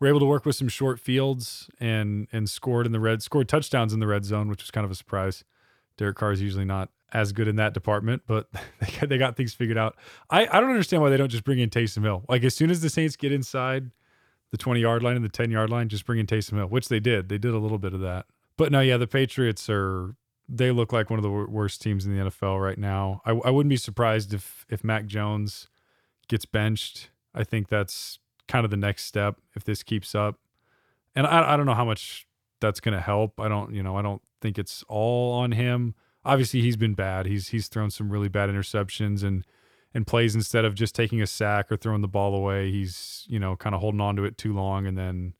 were 0.00 0.08
able 0.08 0.20
to 0.20 0.26
work 0.26 0.44
with 0.44 0.56
some 0.56 0.68
short 0.68 0.98
fields 0.98 1.68
and 1.78 2.26
and 2.32 2.48
scored 2.48 2.86
in 2.86 2.92
the 2.92 3.00
red 3.00 3.22
scored 3.22 3.48
touchdowns 3.48 3.92
in 3.92 4.00
the 4.00 4.06
red 4.06 4.24
zone, 4.24 4.48
which 4.48 4.62
was 4.62 4.70
kind 4.70 4.84
of 4.84 4.90
a 4.90 4.94
surprise. 4.94 5.44
Derek 5.96 6.16
Carr 6.16 6.32
is 6.32 6.40
usually 6.40 6.64
not 6.64 6.88
as 7.12 7.32
good 7.32 7.48
in 7.48 7.56
that 7.56 7.74
department, 7.74 8.22
but 8.26 8.48
they 8.80 8.86
got, 8.98 9.08
they 9.08 9.18
got 9.18 9.36
things 9.36 9.52
figured 9.52 9.78
out. 9.78 9.96
I, 10.30 10.46
I 10.46 10.60
don't 10.60 10.70
understand 10.70 11.02
why 11.02 11.10
they 11.10 11.16
don't 11.16 11.28
just 11.28 11.44
bring 11.44 11.58
in 11.58 11.70
Taysom 11.70 12.02
Hill. 12.02 12.24
Like 12.28 12.42
as 12.42 12.54
soon 12.54 12.70
as 12.70 12.80
the 12.80 12.88
Saints 12.88 13.16
get 13.16 13.32
inside 13.32 13.90
the 14.50 14.56
20 14.56 14.80
yard 14.80 15.02
line 15.02 15.16
and 15.16 15.24
the 15.24 15.28
10 15.28 15.50
yard 15.50 15.70
line, 15.70 15.88
just 15.88 16.06
bring 16.06 16.18
in 16.18 16.26
Taysom 16.26 16.56
Hill, 16.56 16.66
which 16.66 16.88
they 16.88 17.00
did. 17.00 17.28
They 17.28 17.38
did 17.38 17.52
a 17.52 17.58
little 17.58 17.78
bit 17.78 17.92
of 17.92 18.00
that. 18.00 18.26
But 18.56 18.72
no, 18.72 18.80
yeah, 18.80 18.96
the 18.96 19.06
Patriots 19.06 19.68
are 19.68 20.14
they 20.48 20.70
look 20.70 20.92
like 20.92 21.10
one 21.10 21.18
of 21.18 21.22
the 21.22 21.30
worst 21.30 21.80
teams 21.80 22.04
in 22.04 22.16
the 22.16 22.24
NFL 22.24 22.60
right 22.60 22.78
now. 22.78 23.22
I, 23.24 23.30
I 23.30 23.50
wouldn't 23.50 23.70
be 23.70 23.76
surprised 23.76 24.34
if 24.34 24.66
if 24.68 24.82
Mac 24.82 25.06
Jones 25.06 25.68
gets 26.28 26.44
benched. 26.44 27.10
I 27.34 27.44
think 27.44 27.68
that's 27.68 28.18
kind 28.50 28.64
of 28.64 28.70
the 28.70 28.76
next 28.76 29.04
step 29.04 29.40
if 29.54 29.64
this 29.64 29.82
keeps 29.82 30.14
up. 30.14 30.38
And 31.14 31.26
I, 31.26 31.54
I 31.54 31.56
don't 31.56 31.66
know 31.66 31.74
how 31.74 31.84
much 31.84 32.26
that's 32.60 32.80
going 32.80 32.94
to 32.94 33.00
help. 33.00 33.40
I 33.40 33.48
don't, 33.48 33.72
you 33.72 33.82
know, 33.82 33.96
I 33.96 34.02
don't 34.02 34.20
think 34.40 34.58
it's 34.58 34.84
all 34.88 35.32
on 35.32 35.52
him. 35.52 35.94
Obviously, 36.24 36.60
he's 36.60 36.76
been 36.76 36.94
bad. 36.94 37.26
He's 37.26 37.48
he's 37.48 37.68
thrown 37.68 37.90
some 37.90 38.10
really 38.10 38.28
bad 38.28 38.50
interceptions 38.50 39.22
and 39.22 39.46
and 39.94 40.06
plays 40.06 40.34
instead 40.34 40.64
of 40.64 40.74
just 40.74 40.94
taking 40.94 41.22
a 41.22 41.26
sack 41.26 41.72
or 41.72 41.76
throwing 41.76 42.02
the 42.02 42.08
ball 42.08 42.34
away. 42.34 42.70
He's 42.70 43.24
you 43.28 43.38
know 43.38 43.56
kind 43.56 43.74
of 43.74 43.80
holding 43.80 44.00
on 44.00 44.16
to 44.16 44.24
it 44.24 44.36
too 44.36 44.52
long 44.52 44.86
and 44.86 44.98
then. 44.98 45.34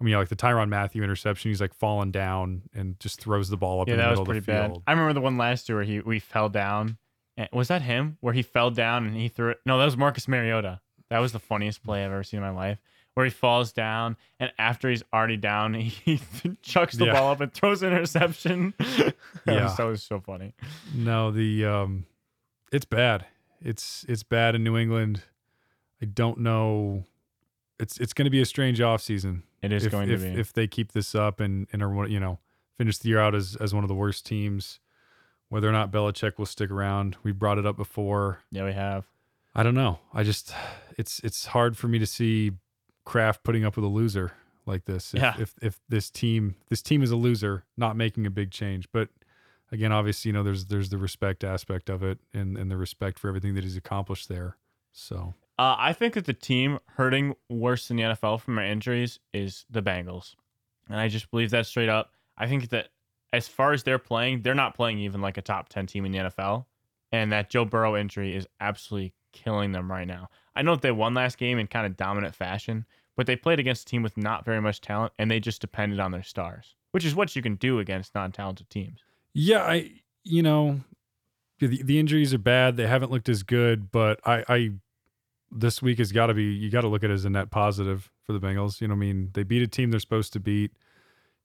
I 0.00 0.04
mean, 0.04 0.14
like 0.14 0.28
the 0.28 0.36
Tyrann 0.36 0.68
Mathieu 0.68 1.02
interception, 1.02 1.50
he's 1.50 1.60
like 1.60 1.74
falling 1.74 2.12
down 2.12 2.62
and 2.72 3.00
just 3.00 3.20
throws 3.20 3.48
the 3.48 3.56
ball 3.56 3.80
up 3.80 3.88
yeah, 3.88 3.94
in 3.94 3.98
the 3.98 4.04
that 4.04 4.10
was 4.10 4.18
middle 4.20 4.32
pretty 4.32 4.46
bad. 4.46 4.76
I 4.86 4.92
remember 4.92 5.12
the 5.12 5.20
one 5.20 5.36
last 5.36 5.68
year 5.68 5.78
where 5.78 5.84
he 5.84 5.98
we 5.98 6.20
fell 6.20 6.48
down. 6.48 6.98
And- 7.36 7.48
Was 7.52 7.66
that 7.66 7.82
him? 7.82 8.16
Where 8.20 8.32
he 8.32 8.42
fell 8.42 8.70
down 8.70 9.06
and 9.06 9.16
he 9.16 9.26
threw 9.26 9.50
it? 9.50 9.58
No, 9.66 9.76
that 9.76 9.84
was 9.84 9.96
Marcus 9.96 10.28
Mariota. 10.28 10.80
That 11.10 11.18
was 11.20 11.32
the 11.32 11.38
funniest 11.38 11.82
play 11.82 12.04
I've 12.04 12.12
ever 12.12 12.22
seen 12.24 12.38
in 12.38 12.44
my 12.44 12.50
life. 12.50 12.78
Where 13.14 13.24
he 13.24 13.30
falls 13.30 13.72
down 13.72 14.16
and 14.38 14.52
after 14.58 14.88
he's 14.88 15.02
already 15.12 15.36
down, 15.36 15.74
he, 15.74 16.20
chucks 16.62 16.96
the 16.96 17.06
Yeah. 17.06 17.14
ball 17.14 17.32
up 17.32 17.40
and 17.40 17.52
throws 17.52 17.82
an 17.82 17.92
interception. 17.92 18.74
that, 18.78 19.14
Yeah. 19.46 19.64
was, 19.64 19.76
that 19.76 19.84
was 19.86 20.02
so 20.04 20.20
funny. 20.20 20.52
No, 20.94 21.30
the 21.32 21.64
um 21.64 22.06
it's 22.70 22.84
bad. 22.84 23.26
It's 23.60 24.04
it's 24.08 24.22
bad 24.22 24.54
in 24.54 24.62
New 24.62 24.76
England. 24.76 25.22
I 26.00 26.04
don't 26.04 26.38
know. 26.38 27.04
It's 27.80 27.98
it's 27.98 28.12
going 28.12 28.26
to 28.26 28.30
be 28.30 28.40
a 28.40 28.46
strange 28.46 28.78
offseason 28.78 29.42
It 29.62 29.72
is 29.72 29.86
if 29.86 29.90
going 29.92 30.10
if, 30.10 30.20
to 30.22 30.28
be. 30.34 30.40
if 30.40 30.52
they 30.52 30.68
keep 30.68 30.92
this 30.92 31.14
up 31.16 31.40
and 31.40 31.66
and 31.72 31.82
are 31.82 32.06
you 32.06 32.20
know 32.20 32.38
finish 32.76 32.98
the 32.98 33.08
year 33.08 33.18
out 33.18 33.34
as 33.34 33.56
as 33.56 33.74
one 33.74 33.82
of 33.82 33.88
the 33.88 33.94
worst 33.96 34.26
teams. 34.26 34.78
Whether 35.48 35.68
or 35.68 35.72
not 35.72 35.90
Belichick 35.90 36.36
will 36.38 36.44
stick 36.46 36.70
around, 36.70 37.16
we 37.24 37.32
brought 37.32 37.56
it 37.58 37.64
up 37.66 37.76
before. 37.76 38.40
yeah, 38.52 38.64
we 38.64 38.74
have. 38.74 39.06
I 39.58 39.64
don't 39.64 39.74
know. 39.74 39.98
I 40.14 40.22
just 40.22 40.54
it's 40.96 41.18
it's 41.24 41.46
hard 41.46 41.76
for 41.76 41.88
me 41.88 41.98
to 41.98 42.06
see 42.06 42.52
Kraft 43.04 43.42
putting 43.42 43.64
up 43.64 43.74
with 43.74 43.84
a 43.84 43.88
loser 43.88 44.32
like 44.66 44.84
this. 44.84 45.14
If, 45.14 45.20
Yeah. 45.20 45.34
if 45.38 45.54
if 45.60 45.80
this 45.88 46.10
team 46.10 46.54
this 46.68 46.80
team 46.80 47.02
is 47.02 47.10
a 47.10 47.16
loser, 47.16 47.64
not 47.76 47.96
making 47.96 48.24
a 48.24 48.30
big 48.30 48.52
change. 48.52 48.88
But 48.92 49.08
again, 49.72 49.90
obviously, 49.90 50.28
you 50.28 50.32
know, 50.32 50.44
there's 50.44 50.66
there's 50.66 50.90
the 50.90 50.98
respect 50.98 51.42
aspect 51.42 51.90
of 51.90 52.04
it 52.04 52.20
and 52.32 52.56
and 52.56 52.70
the 52.70 52.76
respect 52.76 53.18
for 53.18 53.26
everything 53.26 53.54
that 53.56 53.64
he's 53.64 53.76
accomplished 53.76 54.28
there. 54.28 54.56
So 54.92 55.34
Uh, 55.58 55.74
I 55.76 55.92
think 55.92 56.14
that 56.14 56.26
the 56.26 56.34
team 56.34 56.78
hurting 56.96 57.34
worse 57.48 57.88
than 57.88 57.96
the 57.96 58.04
NFL 58.04 58.40
from 58.40 58.54
their 58.54 58.64
injuries 58.64 59.18
is 59.32 59.64
the 59.68 59.82
Bengals. 59.82 60.36
And 60.88 61.00
I 61.00 61.08
just 61.08 61.32
believe 61.32 61.50
that 61.50 61.66
straight 61.66 61.88
up. 61.88 62.12
I 62.36 62.46
think 62.46 62.68
that 62.68 62.90
as 63.32 63.48
far 63.48 63.72
as 63.72 63.82
they're 63.82 63.98
playing, 63.98 64.42
they're 64.42 64.54
not 64.54 64.76
playing 64.76 65.00
even 65.00 65.20
like 65.20 65.36
a 65.36 65.42
top 65.42 65.68
10 65.68 65.86
team 65.88 66.04
in 66.04 66.12
the 66.12 66.18
NFL. 66.18 66.66
And 67.10 67.32
that 67.32 67.50
Joe 67.50 67.64
Burrow 67.64 67.96
injury 67.96 68.36
is 68.36 68.46
absolutely 68.60 69.14
killing 69.32 69.72
them 69.72 69.90
right 69.90 70.06
now. 70.06 70.28
I 70.54 70.62
know 70.62 70.74
that 70.74 70.82
they 70.82 70.92
won 70.92 71.14
last 71.14 71.38
game 71.38 71.58
in 71.58 71.66
kind 71.66 71.86
of 71.86 71.96
dominant 71.96 72.34
fashion, 72.34 72.84
but 73.16 73.26
they 73.26 73.36
played 73.36 73.60
against 73.60 73.82
a 73.82 73.86
team 73.86 74.02
with 74.02 74.16
not 74.16 74.44
very 74.44 74.60
much 74.60 74.80
talent 74.80 75.12
and 75.18 75.30
they 75.30 75.40
just 75.40 75.60
depended 75.60 76.00
on 76.00 76.12
their 76.12 76.22
stars, 76.22 76.74
which 76.92 77.04
is 77.04 77.14
what 77.14 77.34
you 77.36 77.42
can 77.42 77.56
do 77.56 77.78
against 77.78 78.14
non 78.14 78.32
talented 78.32 78.68
teams. 78.70 79.00
yeah, 79.34 79.62
I 79.62 79.92
you 80.24 80.42
know 80.42 80.80
the 81.58 81.82
the 81.82 81.98
injuries 81.98 82.34
are 82.34 82.38
bad. 82.38 82.76
They 82.76 82.86
haven't 82.86 83.10
looked 83.10 83.28
as 83.28 83.42
good, 83.42 83.90
but 83.90 84.20
I 84.24 84.44
I 84.48 84.70
this 85.50 85.80
week 85.82 85.98
has 85.98 86.12
got 86.12 86.26
to 86.26 86.34
be 86.34 86.44
you 86.44 86.70
got 86.70 86.82
to 86.82 86.88
look 86.88 87.04
at 87.04 87.10
it 87.10 87.14
as 87.14 87.24
a 87.24 87.30
net 87.30 87.50
positive 87.50 88.10
for 88.22 88.32
the 88.32 88.40
Bengals. 88.40 88.80
You 88.80 88.88
know, 88.88 88.94
I 88.94 88.98
mean, 88.98 89.30
they 89.34 89.42
beat 89.42 89.62
a 89.62 89.66
team 89.66 89.90
they're 89.90 90.00
supposed 90.00 90.32
to 90.34 90.40
beat. 90.40 90.72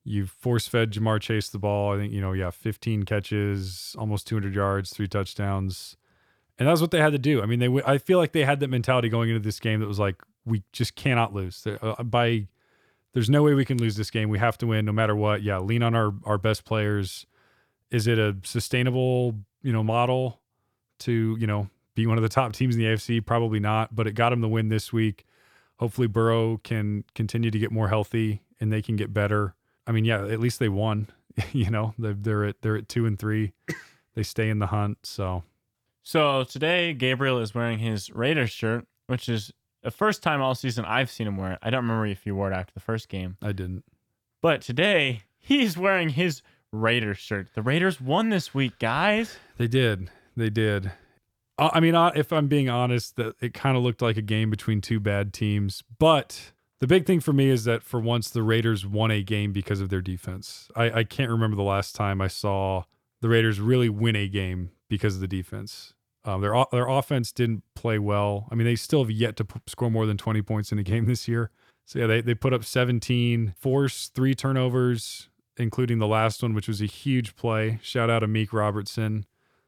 You 0.04 0.26
force 0.26 0.68
fed 0.68 0.92
Ja'Marr 0.92 1.22
Chase 1.22 1.50
the 1.50 1.60
ball. 1.60 1.94
I 1.94 1.98
think 1.98 2.14
you 2.14 2.20
know, 2.20 2.34
yeah, 2.34 2.52
15 2.52 3.04
catches, 3.04 3.96
almost 3.98 4.28
200 4.28 4.54
yards, 4.54 4.92
three 4.92 5.08
touchdowns, 5.08 5.96
and 6.60 6.68
that's 6.68 6.82
what 6.82 6.92
they 6.92 7.00
had 7.00 7.14
to 7.14 7.20
do. 7.20 7.42
I 7.42 7.46
mean, 7.46 7.60
they 7.60 7.70
I 7.86 7.98
feel 7.98 8.18
like 8.18 8.32
they 8.32 8.46
had 8.46 8.60
that 8.60 8.70
mentality 8.70 9.10
going 9.10 9.30
into 9.30 9.42
this 9.42 9.60
game 9.60 9.80
that 9.80 9.88
was 9.88 10.00
like, 10.00 10.22
we 10.46 10.64
just 10.72 10.96
cannot 10.96 11.34
lose. 11.34 11.66
Uh, 11.66 12.04
by 12.04 12.48
there's 13.14 13.30
no 13.30 13.44
way 13.44 13.54
we 13.54 13.66
can 13.66 13.78
lose 13.78 13.96
this 13.96 14.12
game. 14.12 14.30
We 14.30 14.40
have 14.40 14.58
to 14.60 14.68
win 14.68 14.86
no 14.86 14.92
matter 14.92 15.16
what. 15.16 15.44
Yeah, 15.44 15.60
lean 15.60 15.84
on 15.84 15.96
our 15.96 16.14
our 16.26 16.38
best 16.38 16.66
players. 16.66 17.26
Is 17.92 18.08
it 18.08 18.18
a 18.20 18.36
sustainable 18.44 19.36
you 19.62 19.72
know 19.72 19.84
model 19.84 20.42
to 21.00 21.38
you 21.40 21.48
know 21.48 21.70
be 21.96 22.08
one 22.08 22.18
of 22.18 22.24
the 22.24 22.30
top 22.30 22.54
teams 22.54 22.76
in 22.76 22.82
the 22.82 22.88
AFC? 22.88 23.26
Probably 23.26 23.60
not, 23.60 23.96
but 23.96 24.08
it 24.08 24.14
got 24.14 24.30
them 24.32 24.42
the 24.42 24.50
win 24.50 24.70
this 24.70 24.92
week. 24.92 25.26
Hopefully, 25.78 26.08
Burrow 26.08 26.58
can 26.58 27.04
continue 27.16 27.52
to 27.52 27.60
get 27.60 27.72
more 27.72 27.90
healthy 27.90 28.42
and 28.60 28.72
they 28.72 28.82
can 28.82 28.96
get 28.96 29.14
better. 29.14 29.56
I 29.86 29.92
mean, 29.92 30.06
yeah, 30.06 30.26
at 30.26 30.40
least 30.40 30.60
they 30.60 30.70
won. 30.70 31.08
you 31.52 31.70
know, 31.70 31.94
they're, 31.98 32.14
they're 32.14 32.46
at 32.46 32.62
they're 32.62 32.78
at 32.78 32.90
two 32.90 33.06
and 33.06 33.18
three. 33.18 33.54
They 34.16 34.24
stay 34.24 34.50
in 34.50 34.60
the 34.60 34.68
hunt. 34.68 35.00
So 35.04 35.44
So 36.04 36.44
today, 36.44 36.94
Gabriel 36.94 37.40
is 37.40 37.56
wearing 37.56 37.80
his 37.80 38.12
Raiders 38.12 38.52
shirt, 38.52 38.86
which 39.08 39.30
is 39.30 39.54
the 39.84 39.92
first 39.92 40.22
time 40.22 40.42
all 40.42 40.54
season 40.54 40.84
I've 40.84 41.10
seen 41.10 41.28
him 41.28 41.38
wear 41.38 41.54
it. 41.54 41.60
I 41.62 41.70
don't 41.70 41.84
remember 41.84 42.06
if 42.06 42.24
he 42.24 42.32
wore 42.32 42.52
it 42.52 42.56
after 42.56 42.74
the 42.74 42.82
first 42.82 43.08
game. 43.08 43.38
I 43.42 43.54
didn't. 43.54 43.86
But 44.42 44.62
today, 44.62 45.22
he's 45.40 45.78
wearing 45.78 46.10
his 46.10 46.42
Raiders 46.74 47.20
shirt. 47.20 47.54
The 47.56 47.62
Raiders 47.62 48.02
won 48.02 48.30
this 48.30 48.54
week, 48.54 48.80
guys. 48.80 49.38
They 49.58 49.68
did. 49.68 50.10
They 50.36 50.50
did. 50.50 50.92
Uh, 51.58 51.70
I 51.74 51.80
mean, 51.80 51.96
uh, 51.96 52.12
if 52.16 52.34
I'm 52.34 52.48
being 52.48 52.68
honest, 52.68 53.16
that 53.16 53.36
it 53.40 53.54
kind 53.54 53.78
of 53.78 53.84
looked 53.84 54.02
like 54.02 54.18
a 54.18 54.22
game 54.22 54.50
between 54.50 54.82
two 54.82 55.00
bad 55.00 55.32
teams. 55.32 55.84
But 56.00 56.52
the 56.82 56.88
big 56.88 57.06
thing 57.06 57.22
for 57.22 57.32
me 57.32 57.50
is 57.50 57.64
that 57.64 57.82
for 57.82 58.02
once 58.02 58.30
the 58.30 58.44
Raiders 58.44 58.86
won 58.86 59.10
a 59.10 59.24
game 59.24 59.54
because 59.54 59.80
of 59.80 59.88
their 59.88 60.02
defense. 60.02 60.70
I, 60.76 60.92
I 60.92 61.04
can't 61.06 61.30
remember 61.30 61.56
the 61.56 61.64
last 61.64 61.96
time 61.96 62.20
I 62.20 62.28
saw 62.28 62.84
the 63.22 63.30
Raiders 63.30 63.62
really 63.62 63.88
win 63.88 64.18
a 64.18 64.28
game 64.28 64.72
because 64.94 65.16
of 65.16 65.22
the 65.22 65.28
defense. 65.28 65.94
Um, 66.24 66.42
their 66.42 66.54
their 66.72 66.88
offense 66.88 67.32
didn't 67.32 67.64
play 67.76 68.00
well. 68.00 68.48
I 68.52 68.56
mean, 68.56 68.66
they 68.66 68.76
still 68.76 69.04
have 69.04 69.12
yet 69.12 69.36
to 69.38 69.46
p- 69.46 69.60
score 69.68 69.92
more 69.92 70.06
than 70.06 70.18
20 70.18 70.42
points 70.42 70.72
in 70.72 70.80
a 70.80 70.84
game 70.92 71.06
this 71.06 71.28
year. 71.28 71.50
So 71.86 72.00
yeah, 72.00 72.08
they 72.08 72.22
they 72.22 72.36
put 72.36 72.54
up 72.54 72.64
17, 72.64 73.56
forced 73.58 74.14
three 74.14 74.36
turnovers, 74.36 75.30
including 75.58 76.00
the 76.00 76.08
last 76.08 76.42
one, 76.42 76.54
which 76.54 76.68
was 76.68 76.82
a 76.82 76.86
huge 76.86 77.36
play. 77.36 77.80
Shout 77.82 78.10
out 78.10 78.20
to 78.20 78.28
Amik 78.28 78.54
Robertson, 78.54 79.26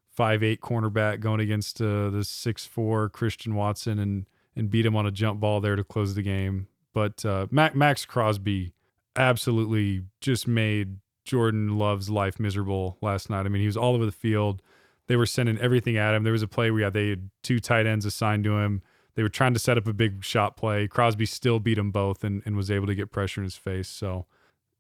five 0.10 0.44
eight 0.44 0.62
cornerback 0.62 1.20
going 1.20 1.42
against 1.42 1.82
uh, 1.82 2.10
the 2.10 2.24
six 2.24 2.66
four 2.66 3.10
Christian 3.10 3.56
Watson 3.56 4.00
and 4.00 4.26
and 4.56 4.70
beat 4.70 4.86
him 4.86 4.96
on 4.96 5.06
a 5.06 5.12
jump 5.12 5.42
ball 5.42 5.60
there 5.60 5.76
to 5.76 5.84
close 5.84 6.16
the 6.16 6.22
game. 6.22 6.68
But 6.94 7.26
uh, 7.26 7.48
Maxx 7.52 8.06
Crosby 8.06 8.72
absolutely 9.18 10.04
just 10.22 10.48
made 10.48 11.00
Jordan 11.26 11.78
Love's 11.78 12.10
life 12.10 12.40
miserable 12.40 12.98
last 13.02 13.30
night. 13.30 13.46
I 13.46 13.50
mean, 13.50 13.62
he 13.62 13.66
was 13.66 13.76
all 13.76 13.96
over 13.96 14.06
the 14.06 14.12
field. 14.14 14.62
They 15.08 15.16
were 15.16 15.26
sending 15.26 15.58
everything 15.60 15.98
at 15.98 16.16
him. 16.16 16.24
There 16.24 16.34
was 16.34 16.42
a 16.42 16.48
play 16.48 16.72
where 16.72 16.82
yeah, 16.82 16.90
they 16.90 17.10
had 17.10 17.30
two 17.44 17.60
tight 17.60 17.86
ends 17.86 18.06
assigned 18.06 18.44
to 18.46 18.58
him. 18.58 18.82
They 19.16 19.24
were 19.24 19.30
trying 19.30 19.54
to 19.54 19.60
set 19.60 19.78
up 19.78 19.88
a 19.88 19.94
big 19.94 20.24
shot 20.24 20.58
play. 20.58 20.88
Crosby 20.88 21.26
still 21.26 21.60
beat 21.60 21.76
them 21.76 21.92
both 21.92 22.24
and, 22.24 22.42
and 22.46 22.56
was 22.56 22.70
able 22.70 22.88
to 22.88 22.96
get 22.96 23.12
pressure 23.12 23.42
in 23.42 23.46
his 23.46 23.56
face. 23.56 23.88
So, 23.88 24.26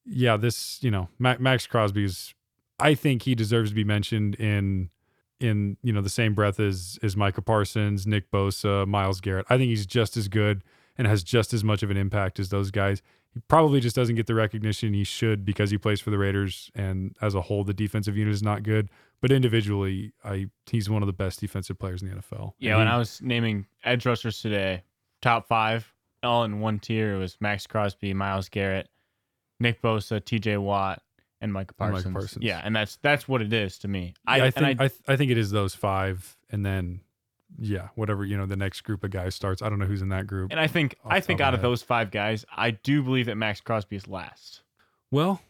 yeah, 0.06 0.36
this, 0.36 0.84
you 0.84 0.92
know, 0.92 1.08
Ma- 1.18 1.38
Maxx 1.40 1.68
Crosby 1.68 2.04
is, 2.04 2.34
I 2.78 2.96
think 2.96 3.22
he 3.22 3.34
deserves 3.34 3.70
to 3.70 3.76
be 3.76 3.86
mentioned 3.86 4.36
in, 4.36 4.90
in, 5.40 5.78
you 5.82 5.94
know, 5.94 6.02
the 6.02 6.10
same 6.10 6.34
breath 6.34 6.60
as, 6.60 7.00
as 7.02 7.16
Micah 7.16 7.42
Parsons, 7.42 8.06
Nick 8.06 8.30
Bosa, 8.30 8.86
Myles 8.86 9.22
Garrett. 9.22 9.46
I 9.50 9.58
think 9.58 9.70
he's 9.70 9.86
just 9.86 10.18
as 10.18 10.28
good 10.28 10.64
and 10.98 11.08
has 11.08 11.24
just 11.24 11.54
as 11.54 11.64
much 11.64 11.82
of 11.82 11.90
an 11.90 11.98
impact 11.98 12.38
as 12.38 12.50
those 12.50 12.72
guys. 12.72 13.02
He 13.34 13.42
probably 13.48 13.80
just 13.80 13.96
doesn't 13.96 14.16
get 14.16 14.28
the 14.28 14.36
recognition 14.36 14.94
he 14.94 15.06
should 15.06 15.46
because 15.46 15.72
he 15.72 15.78
plays 15.78 16.02
for 16.02 16.10
the 16.10 16.18
Raiders 16.18 16.72
and 16.76 17.16
as 17.22 17.36
a 17.36 17.42
whole, 17.42 17.64
the 17.64 17.74
defensive 17.74 18.18
unit 18.18 18.34
is 18.34 18.44
not 18.44 18.64
good. 18.64 18.90
But 19.22 19.32
individually, 19.32 20.14
I 20.24 20.48
he's 20.70 20.90
one 20.90 21.02
of 21.02 21.08
the 21.08 21.14
best 21.14 21.40
defensive 21.40 21.80
players 21.80 22.02
in 22.02 22.10
the 22.10 22.16
NFL. 22.16 22.54
Yeah, 22.60 22.72
And 22.72 22.80
when 22.80 22.88
he- 22.88 22.94
I 22.94 22.98
was 22.98 23.22
naming 23.22 23.66
edge 23.84 24.06
rushers 24.06 24.42
today, 24.42 24.84
top 25.22 25.48
five, 25.48 25.92
all 26.22 26.44
in 26.44 26.60
one 26.60 26.80
tier, 26.80 27.16
it 27.16 27.18
was 27.20 27.38
Maxx 27.40 27.66
Crosby, 27.68 28.14
Myles 28.14 28.50
Garrett, 28.50 28.90
Nick 29.60 29.82
Bosa, 29.82 30.24
T.J. 30.24 30.58
Watt, 30.58 31.02
and 31.42 31.52
Micah 31.54 31.74
And 31.80 31.92
Parsons. 31.92 32.06
Micah 32.14 32.14
Parsons. 32.24 32.46
Yeah, 32.46 32.62
and 32.64 32.76
that's 32.76 32.98
that's 32.98 33.28
what 33.28 33.42
it 33.42 33.52
is 33.54 33.78
to 33.80 33.88
me. 33.88 34.14
I, 34.28 34.42
I 34.42 34.46
and 34.46 34.54
think 34.54 34.82
I, 34.82 34.88
th- 34.88 35.02
I 35.08 35.16
think 35.16 35.32
it 35.32 35.38
is 35.38 35.52
those 35.52 35.74
five, 35.76 36.38
and 36.52 36.66
then 36.66 37.02
yeah, 37.58 37.90
whatever 37.96 38.26
you 38.26 38.36
know 38.38 38.46
the 38.46 38.58
next 38.58 38.82
group 38.82 39.04
of 39.04 39.12
guys 39.12 39.34
starts. 39.34 39.62
I 39.62 39.70
don't 39.70 39.80
know 39.80 39.86
who's 39.86 40.02
in 40.02 40.10
that 40.10 40.28
group. 40.28 40.52
And 40.52 40.60
I 40.60 40.68
think 40.68 40.98
I 41.06 41.20
think 41.20 41.42
out 41.42 41.54
of 41.54 41.62
those 41.62 41.82
five 41.82 42.12
guys, 42.12 42.46
I 42.56 42.72
do 42.72 43.02
believe 43.02 43.28
that 43.28 43.36
Maxx 43.36 43.62
Crosby 43.62 43.96
is 43.96 44.08
last. 44.08 44.62
Well, 45.12 45.42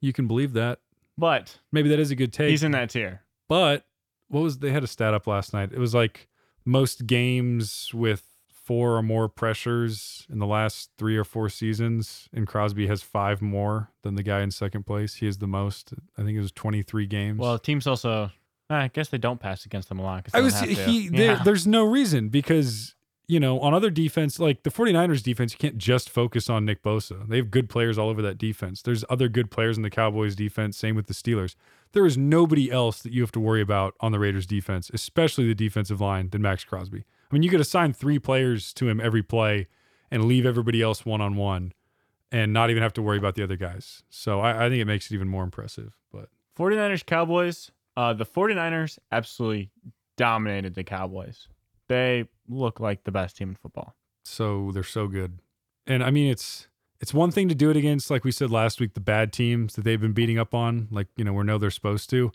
you 0.00 0.12
can 0.12 0.26
believe 0.26 0.52
that. 0.54 0.80
But 1.16 1.58
Maybe 1.72 1.88
that 1.90 1.98
is 2.00 2.10
a 2.10 2.16
good 2.16 2.32
take. 2.32 2.50
he's 2.50 2.62
in 2.62 2.72
that 2.72 2.90
tier. 2.90 3.22
But 3.48 3.86
what 4.28 4.40
was 4.40 4.58
they 4.58 4.70
had 4.70 4.82
a 4.84 4.86
stat 4.88 5.14
up 5.14 5.26
last 5.26 5.52
night? 5.52 5.70
It 5.72 5.78
was 5.78 5.94
like 5.94 6.28
most 6.64 7.06
games 7.06 7.90
with 7.94 8.22
four 8.48 8.96
or 8.96 9.02
more 9.02 9.28
pressures 9.28 10.26
in 10.32 10.38
the 10.38 10.46
last 10.46 10.90
three 10.96 11.16
or 11.16 11.24
four 11.24 11.48
seasons, 11.50 12.28
and 12.32 12.46
Crosby 12.46 12.86
has 12.86 13.02
five 13.02 13.42
more 13.42 13.90
than 14.02 14.14
the 14.14 14.22
guy 14.22 14.40
in 14.40 14.50
second 14.50 14.86
place. 14.86 15.16
He 15.16 15.26
has 15.26 15.38
the 15.38 15.46
most. 15.46 15.92
I 16.18 16.22
think 16.22 16.36
it 16.36 16.40
was 16.40 16.50
twenty 16.52 16.82
three 16.82 17.06
games. 17.06 17.38
Well, 17.38 17.58
teams 17.58 17.86
also. 17.86 18.30
I 18.70 18.88
guess 18.88 19.08
they 19.10 19.18
don't 19.18 19.38
pass 19.38 19.66
against 19.66 19.90
them 19.90 19.98
a 19.98 20.02
lot. 20.02 20.24
'cause 20.24 20.32
I 20.34 20.40
was 20.40 20.54
have 20.58 20.68
to. 20.68 20.74
he. 20.74 21.08
There, 21.10 21.32
Yeah. 21.34 21.42
There's 21.44 21.66
no 21.66 21.84
reason 21.84 22.30
because 22.30 22.94
you 23.26 23.40
know 23.40 23.60
on 23.60 23.74
other 23.74 23.90
defense 23.90 24.38
like 24.38 24.62
the 24.62 24.70
49ers 24.70 25.22
defense, 25.22 25.52
you 25.52 25.58
can't 25.58 25.78
just 25.78 26.10
focus 26.10 26.50
on 26.50 26.64
Nick 26.64 26.82
Bosa. 26.82 27.26
They 27.28 27.36
have 27.36 27.50
good 27.50 27.68
players 27.68 27.98
all 27.98 28.08
over 28.08 28.22
that 28.22 28.38
defense. 28.38 28.82
There's 28.82 29.04
other 29.08 29.28
good 29.28 29.50
players 29.50 29.76
in 29.76 29.82
the 29.82 29.90
Cowboys 29.90 30.34
defense. 30.34 30.76
Same 30.76 30.94
with 30.94 31.06
the 31.06 31.14
Steelers. 31.14 31.54
There 31.92 32.06
is 32.06 32.18
nobody 32.18 32.70
else 32.70 33.02
that 33.02 33.12
you 33.12 33.20
have 33.22 33.32
to 33.32 33.40
worry 33.40 33.60
about 33.60 33.94
on 34.00 34.12
the 34.12 34.18
Raiders 34.18 34.46
defense, 34.46 34.90
especially 34.92 35.46
the 35.46 35.54
defensive 35.54 36.00
line, 36.00 36.30
than 36.30 36.42
Maxx 36.42 36.64
Crosby. 36.64 37.04
I 37.30 37.34
mean, 37.34 37.42
you 37.42 37.50
could 37.50 37.60
assign 37.60 37.92
three 37.92 38.18
players 38.18 38.72
to 38.74 38.88
him 38.88 39.00
every 39.00 39.22
play 39.22 39.68
and 40.10 40.24
leave 40.24 40.44
everybody 40.44 40.82
else 40.82 41.06
one 41.06 41.20
on 41.20 41.36
one, 41.36 41.72
and 42.30 42.52
not 42.52 42.70
even 42.70 42.82
have 42.82 42.92
to 42.94 43.02
worry 43.02 43.18
about 43.18 43.36
the 43.36 43.42
other 43.42 43.56
guys. 43.56 44.02
So 44.10 44.40
I, 44.40 44.66
I 44.66 44.68
think 44.68 44.80
it 44.80 44.86
makes 44.86 45.10
it 45.10 45.14
even 45.14 45.28
more 45.28 45.44
impressive. 45.44 45.92
But 46.12 46.28
49ers 46.58 47.06
Cowboys. 47.06 47.70
Uh, 47.96 48.12
the 48.12 48.26
49ers 48.26 48.98
absolutely 49.12 49.70
dominated 50.16 50.74
the 50.74 50.84
Cowboys. 50.84 51.48
They 51.88 52.28
look 52.48 52.80
like 52.80 53.04
the 53.04 53.12
best 53.12 53.36
team 53.36 53.50
in 53.50 53.54
football. 53.56 53.94
so 54.24 54.70
they're 54.72 54.82
so 54.82 55.06
good. 55.06 55.38
And 55.86 56.02
I 56.02 56.10
mean, 56.10 56.30
it's 56.30 56.68
it's 57.00 57.12
one 57.12 57.30
thing 57.30 57.48
to 57.48 57.54
do 57.54 57.70
it 57.70 57.76
against, 57.76 58.10
like 58.10 58.24
we 58.24 58.32
said 58.32 58.50
last 58.50 58.80
week, 58.80 58.94
the 58.94 59.00
bad 59.00 59.32
teams 59.32 59.74
that 59.74 59.82
they've 59.82 60.00
been 60.00 60.12
beating 60.12 60.38
up 60.38 60.54
on, 60.54 60.88
like 60.90 61.08
you 61.16 61.24
know, 61.24 61.32
we 61.32 61.44
know 61.44 61.58
they're 61.58 61.70
supposed 61.70 62.08
to. 62.10 62.32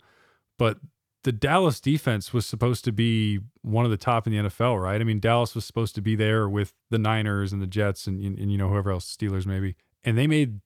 But 0.58 0.78
the 1.24 1.32
Dallas 1.32 1.80
defense 1.80 2.32
was 2.32 2.46
supposed 2.46 2.84
to 2.84 2.92
be 2.92 3.40
one 3.62 3.84
of 3.84 3.90
the 3.90 3.96
top 3.96 4.26
in 4.26 4.32
the 4.32 4.48
NFL, 4.48 4.80
right? 4.80 5.00
I 5.00 5.04
mean, 5.04 5.20
Dallas 5.20 5.54
was 5.54 5.64
supposed 5.64 5.94
to 5.96 6.00
be 6.00 6.16
there 6.16 6.48
with 6.48 6.72
the 6.88 6.98
Niners 6.98 7.52
and 7.52 7.60
the 7.60 7.66
Jets 7.66 8.06
and, 8.06 8.22
and, 8.22 8.38
and 8.38 8.50
you 8.50 8.58
know 8.58 8.68
whoever 8.68 8.90
else, 8.90 9.16
Steelers 9.16 9.46
maybe, 9.46 9.76
and 10.04 10.16
they 10.16 10.26
made 10.26 10.60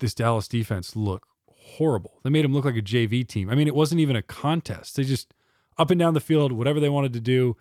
this 0.00 0.14
Dallas 0.14 0.48
defense 0.48 0.94
look 0.94 1.26
horrible. 1.48 2.20
They 2.22 2.30
made 2.30 2.44
them 2.44 2.52
look 2.52 2.64
like 2.64 2.76
a 2.76 2.82
JV 2.82 3.26
team. 3.26 3.50
I 3.50 3.54
mean, 3.54 3.66
it 3.66 3.74
wasn't 3.74 4.00
even 4.00 4.16
a 4.16 4.22
contest. 4.22 4.96
They 4.96 5.04
just 5.04 5.34
up 5.78 5.90
and 5.90 5.98
down 5.98 6.14
the 6.14 6.20
field, 6.20 6.52
whatever 6.52 6.80
they 6.80 6.88
wanted 6.88 7.12
to 7.14 7.20
do. 7.20 7.56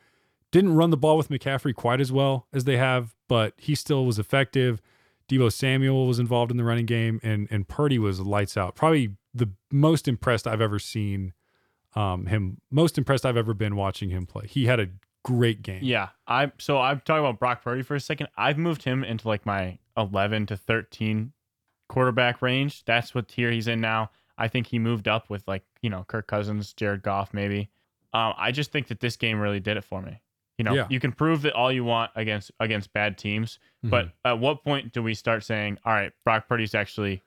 Didn't 0.55 0.75
run 0.75 0.89
the 0.89 0.95
ball 0.95 1.17
with 1.17 1.27
McCaffrey 1.27 1.75
quite 1.75 1.99
as 1.99 2.13
well 2.13 2.47
as 2.53 2.63
they 2.63 2.77
have, 2.77 3.13
but 3.27 3.55
he 3.57 3.75
still 3.75 4.05
was 4.05 4.17
effective. 4.17 4.81
Deebo 5.27 5.51
Samuel 5.51 6.07
was 6.07 6.17
involved 6.17 6.49
in 6.49 6.55
the 6.55 6.63
running 6.63 6.85
game, 6.85 7.19
and 7.21 7.49
and 7.51 7.67
Purdy 7.67 7.99
was 7.99 8.21
lights 8.21 8.55
out. 8.55 8.73
Probably 8.73 9.17
the 9.33 9.49
most 9.69 10.07
impressed 10.07 10.47
I've 10.47 10.61
ever 10.61 10.79
seen 10.79 11.33
um, 11.93 12.27
him. 12.27 12.61
Most 12.71 12.97
impressed 12.97 13.25
I've 13.25 13.35
ever 13.35 13.53
been 13.53 13.75
watching 13.75 14.11
him 14.11 14.25
play. 14.25 14.47
He 14.47 14.65
had 14.65 14.79
a 14.79 14.87
great 15.25 15.61
game. 15.61 15.81
Yeah, 15.83 16.11
I 16.25 16.53
so 16.57 16.79
I'm 16.79 17.01
talking 17.01 17.25
about 17.25 17.37
Brock 17.37 17.61
Purdy 17.61 17.81
for 17.81 17.95
a 17.95 17.99
second. 17.99 18.29
I've 18.37 18.57
moved 18.57 18.83
him 18.83 19.03
into 19.03 19.27
like 19.27 19.45
my 19.45 19.77
11 19.97 20.45
to 20.45 20.55
13 20.55 21.33
quarterback 21.89 22.41
range. 22.41 22.85
That's 22.85 23.13
what 23.13 23.27
tier 23.27 23.51
he's 23.51 23.67
in 23.67 23.81
now. 23.81 24.09
I 24.37 24.47
think 24.47 24.67
he 24.67 24.79
moved 24.79 25.09
up 25.09 25.29
with 25.29 25.45
like 25.49 25.65
you 25.81 25.89
know 25.89 26.05
Kirk 26.07 26.27
Cousins, 26.27 26.71
Jared 26.71 27.03
Goff, 27.03 27.33
maybe. 27.33 27.71
Um, 28.13 28.33
I 28.37 28.53
just 28.53 28.71
think 28.71 28.87
that 28.87 29.01
this 29.01 29.17
game 29.17 29.41
really 29.41 29.59
did 29.59 29.75
it 29.75 29.83
for 29.83 30.01
me. 30.01 30.21
You 30.57 30.63
know, 30.63 30.73
Yeah. 30.73 30.87
you 30.89 30.99
can 30.99 31.11
prove 31.11 31.41
that 31.41 31.53
all 31.53 31.71
you 31.71 31.83
want 31.83 32.11
against 32.15 32.51
against 32.59 32.93
bad 32.93 33.17
teams, 33.17 33.59
Mhm. 33.83 33.89
but 33.89 34.11
at 34.23 34.39
what 34.39 34.63
point 34.63 34.93
do 34.93 35.03
we 35.03 35.13
start 35.13 35.43
saying, 35.43 35.77
all 35.85 35.93
right, 35.93 36.11
Brock 36.23 36.47
Purdy's 36.47 36.73
actually 36.73 37.23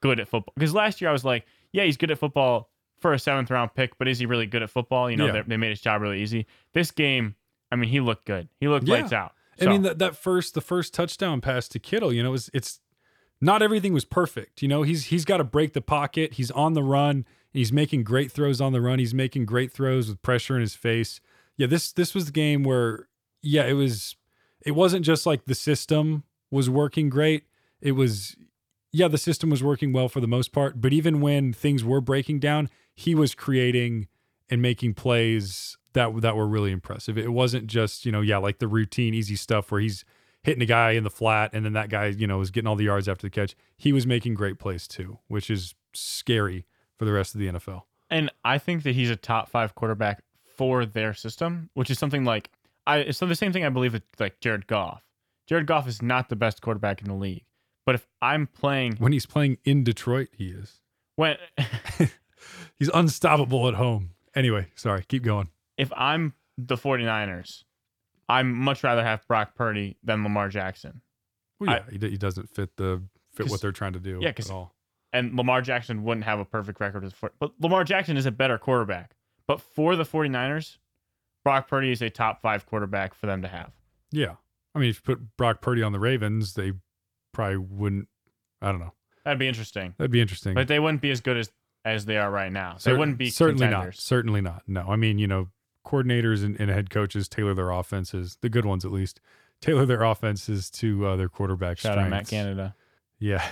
good 0.00 0.18
at 0.18 0.28
football? 0.28 0.52
Because 0.56 0.72
last 0.74 1.00
year 1.00 1.10
I 1.10 1.12
was 1.12 1.24
like, 1.24 1.44
yeah, 1.72 1.84
he's 1.84 1.96
good 1.98 2.10
at 2.10 2.18
football 2.18 2.70
for 2.98 3.12
a 3.12 3.18
seventh 3.18 3.50
round 3.50 3.74
pick, 3.74 3.98
but 3.98 4.08
is 4.08 4.18
he 4.18 4.26
really 4.26 4.46
good 4.46 4.62
at 4.62 4.70
football? 4.70 5.10
You 5.10 5.16
know, 5.18 5.26
Yeah. 5.26 5.32
they, 5.32 5.42
they 5.42 5.56
made 5.58 5.70
his 5.70 5.80
job 5.80 6.00
really 6.00 6.22
easy. 6.22 6.46
This 6.72 6.90
game, 6.90 7.34
I 7.70 7.76
mean, 7.76 7.90
he 7.90 8.00
looked 8.00 8.24
good. 8.24 8.48
He 8.60 8.68
looked 8.68 8.88
Yeah. 8.88 8.94
lights 9.00 9.12
out. 9.12 9.32
I 9.60 9.66
mean 9.66 9.82
that 9.82 9.98
that 9.98 10.16
first 10.16 10.54
the 10.54 10.62
first 10.62 10.94
touchdown 10.94 11.42
pass 11.42 11.68
to 11.68 11.78
Kittle, 11.78 12.14
you 12.14 12.22
know, 12.22 12.32
it's 12.32 12.48
it's 12.54 12.80
not 13.42 13.60
everything 13.60 13.92
was 13.92 14.06
perfect. 14.06 14.62
You 14.62 14.68
know, 14.68 14.82
he's 14.84 15.06
he's 15.06 15.26
got 15.26 15.36
to 15.36 15.44
break 15.44 15.74
the 15.74 15.82
pocket. 15.82 16.34
He's 16.34 16.50
on 16.50 16.72
the 16.72 16.82
run. 16.82 17.26
He's 17.52 17.70
making 17.72 18.04
great 18.04 18.32
throws 18.32 18.60
on 18.62 18.72
the 18.72 18.80
run. 18.80 18.98
He's 19.00 19.12
making 19.12 19.44
great 19.44 19.70
throws 19.70 20.08
with 20.08 20.22
pressure 20.22 20.54
in 20.54 20.62
his 20.62 20.74
face. 20.74 21.20
Yeah, 21.60 21.66
this 21.66 21.92
this 21.92 22.14
was 22.14 22.24
the 22.24 22.32
game 22.32 22.62
where 22.62 23.06
yeah, 23.42 23.66
it 23.66 23.74
was 23.74 24.16
it 24.64 24.70
wasn't 24.70 25.04
just 25.04 25.26
like 25.26 25.44
the 25.44 25.54
system 25.54 26.24
was 26.50 26.70
working 26.70 27.10
great. 27.10 27.44
It 27.82 27.92
was 27.92 28.34
yeah, 28.92 29.08
the 29.08 29.18
system 29.18 29.50
was 29.50 29.62
working 29.62 29.92
well 29.92 30.08
for 30.08 30.20
the 30.20 30.26
most 30.26 30.52
part, 30.52 30.80
but 30.80 30.94
even 30.94 31.20
when 31.20 31.52
things 31.52 31.84
were 31.84 32.00
breaking 32.00 32.38
down, 32.40 32.70
he 32.94 33.14
was 33.14 33.34
creating 33.34 34.08
and 34.48 34.62
making 34.62 34.94
plays 34.94 35.76
that 35.92 36.22
that 36.22 36.34
were 36.34 36.48
really 36.48 36.72
impressive. 36.72 37.18
It 37.18 37.30
wasn't 37.30 37.66
just, 37.66 38.06
you 38.06 38.12
know, 38.12 38.22
yeah, 38.22 38.38
like 38.38 38.58
the 38.58 38.66
routine 38.66 39.12
easy 39.12 39.36
stuff 39.36 39.70
where 39.70 39.82
he's 39.82 40.02
hitting 40.42 40.62
a 40.62 40.66
guy 40.66 40.92
in 40.92 41.04
the 41.04 41.10
flat 41.10 41.50
and 41.52 41.66
then 41.66 41.74
that 41.74 41.90
guy, 41.90 42.06
you 42.06 42.26
know, 42.26 42.38
was 42.38 42.50
getting 42.50 42.68
all 42.68 42.74
the 42.74 42.84
yards 42.84 43.06
after 43.06 43.26
the 43.26 43.30
catch. 43.30 43.54
He 43.76 43.92
was 43.92 44.06
making 44.06 44.32
great 44.32 44.58
plays 44.58 44.88
too, 44.88 45.18
which 45.28 45.50
is 45.50 45.74
scary 45.92 46.64
for 46.96 47.04
the 47.04 47.12
rest 47.12 47.34
of 47.34 47.38
the 47.38 47.48
NFL. 47.48 47.82
and 48.08 48.30
I 48.46 48.56
think 48.56 48.82
that 48.84 48.94
he's 48.94 49.10
a 49.10 49.16
top 49.16 49.50
five 49.50 49.74
quarterback 49.74 50.22
for 50.60 50.84
their 50.84 51.14
system, 51.14 51.70
which 51.72 51.88
is 51.90 51.98
something 51.98 52.22
like 52.22 52.50
I. 52.86 53.12
So 53.12 53.24
the 53.24 53.34
same 53.34 53.50
thing 53.50 53.64
I 53.64 53.70
believe 53.70 53.94
with 53.94 54.02
like 54.18 54.40
Jared 54.40 54.66
Goff. 54.66 55.02
Jared 55.46 55.66
Goff 55.66 55.88
is 55.88 56.02
not 56.02 56.28
the 56.28 56.36
best 56.36 56.60
quarterback 56.60 57.00
in 57.00 57.08
the 57.08 57.14
league, 57.14 57.44
but 57.86 57.94
if 57.94 58.06
I'm 58.20 58.46
playing 58.46 58.96
When 58.98 59.12
he's 59.12 59.24
playing 59.24 59.56
in 59.64 59.84
Detroit, 59.84 60.28
he 60.36 60.48
is. 60.48 60.80
when 61.16 61.38
He's 62.78 62.90
unstoppable 62.92 63.68
at 63.68 63.74
home. 63.74 64.10
Anyway, 64.34 64.66
sorry, 64.74 65.02
keep 65.08 65.22
going. 65.22 65.48
if 65.78 65.90
I'm 65.96 66.34
the 66.58 66.76
49ers, 66.76 67.64
I'm 68.28 68.52
much 68.54 68.84
rather 68.84 69.02
have 69.02 69.26
Brock 69.26 69.54
Purdy 69.54 69.96
than 70.04 70.22
Lamar 70.22 70.50
Jackson. 70.50 71.00
Well, 71.58 71.70
I- 71.70 71.76
yeah, 71.76 71.98
he, 71.98 72.10
he 72.10 72.16
doesn't 72.18 72.50
fit 72.50 72.76
the 72.76 73.02
fit 73.32 73.48
what 73.48 73.62
they're 73.62 73.72
trying 73.72 73.94
to 73.94 73.98
do 73.98 74.18
yeah, 74.20 74.28
at 74.28 74.50
all. 74.50 74.74
And 75.12 75.34
Lamar 75.36 75.62
Jackson 75.62 76.04
wouldn't 76.04 76.24
have 76.24 76.38
a 76.38 76.44
perfect 76.44 76.80
record 76.80 77.10
four, 77.14 77.32
but 77.40 77.52
Lamar 77.60 77.82
Jackson 77.84 78.18
is 78.18 78.26
a 78.26 78.30
better 78.30 78.58
quarterback. 78.58 79.14
But 79.50 79.60
for 79.60 79.96
the 79.96 80.04
49ers, 80.04 80.76
Brock 81.42 81.66
Purdy 81.66 81.90
is 81.90 82.00
a 82.02 82.08
top 82.08 82.40
five 82.40 82.66
quarterback 82.66 83.14
for 83.14 83.26
them 83.26 83.42
to 83.42 83.48
have. 83.48 83.72
Yeah. 84.12 84.34
I 84.76 84.78
mean, 84.78 84.90
if 84.90 84.98
you 84.98 85.16
put 85.16 85.36
Brock 85.36 85.60
Purdy 85.60 85.82
on 85.82 85.90
the 85.90 85.98
Ravens, 85.98 86.54
they 86.54 86.74
probably 87.32 87.56
wouldn't. 87.56 88.06
I 88.62 88.70
don't 88.70 88.78
know. 88.78 88.92
That'd 89.24 89.40
be 89.40 89.48
interesting. 89.48 89.94
That'd 89.98 90.12
be 90.12 90.20
interesting. 90.20 90.54
But 90.54 90.68
they 90.68 90.78
wouldn't 90.78 91.02
be 91.02 91.10
as 91.10 91.20
good 91.20 91.36
as 91.36 91.50
as 91.84 92.04
they 92.04 92.16
are 92.16 92.30
right 92.30 92.52
now. 92.52 92.74
They 92.74 92.92
Cer- 92.92 92.96
wouldn't 92.96 93.18
be 93.18 93.28
certainly 93.28 93.66
not. 93.66 93.92
Certainly 93.96 94.40
not. 94.40 94.62
No, 94.68 94.82
I 94.88 94.94
mean, 94.94 95.18
you 95.18 95.26
know, 95.26 95.48
coordinators 95.84 96.44
and, 96.44 96.54
and 96.60 96.70
head 96.70 96.88
coaches 96.88 97.28
tailor 97.28 97.54
their 97.54 97.72
offenses, 97.72 98.38
the 98.42 98.50
good 98.50 98.64
ones 98.64 98.84
at 98.84 98.92
least, 98.92 99.20
tailor 99.60 99.84
their 99.84 100.04
offenses 100.04 100.70
to 100.70 101.06
uh, 101.06 101.16
their 101.16 101.28
quarterback 101.28 101.78
Shout 101.78 101.98
out 101.98 102.08
Matt. 102.08 102.28
Canada. 102.28 102.76
Yeah. 103.18 103.44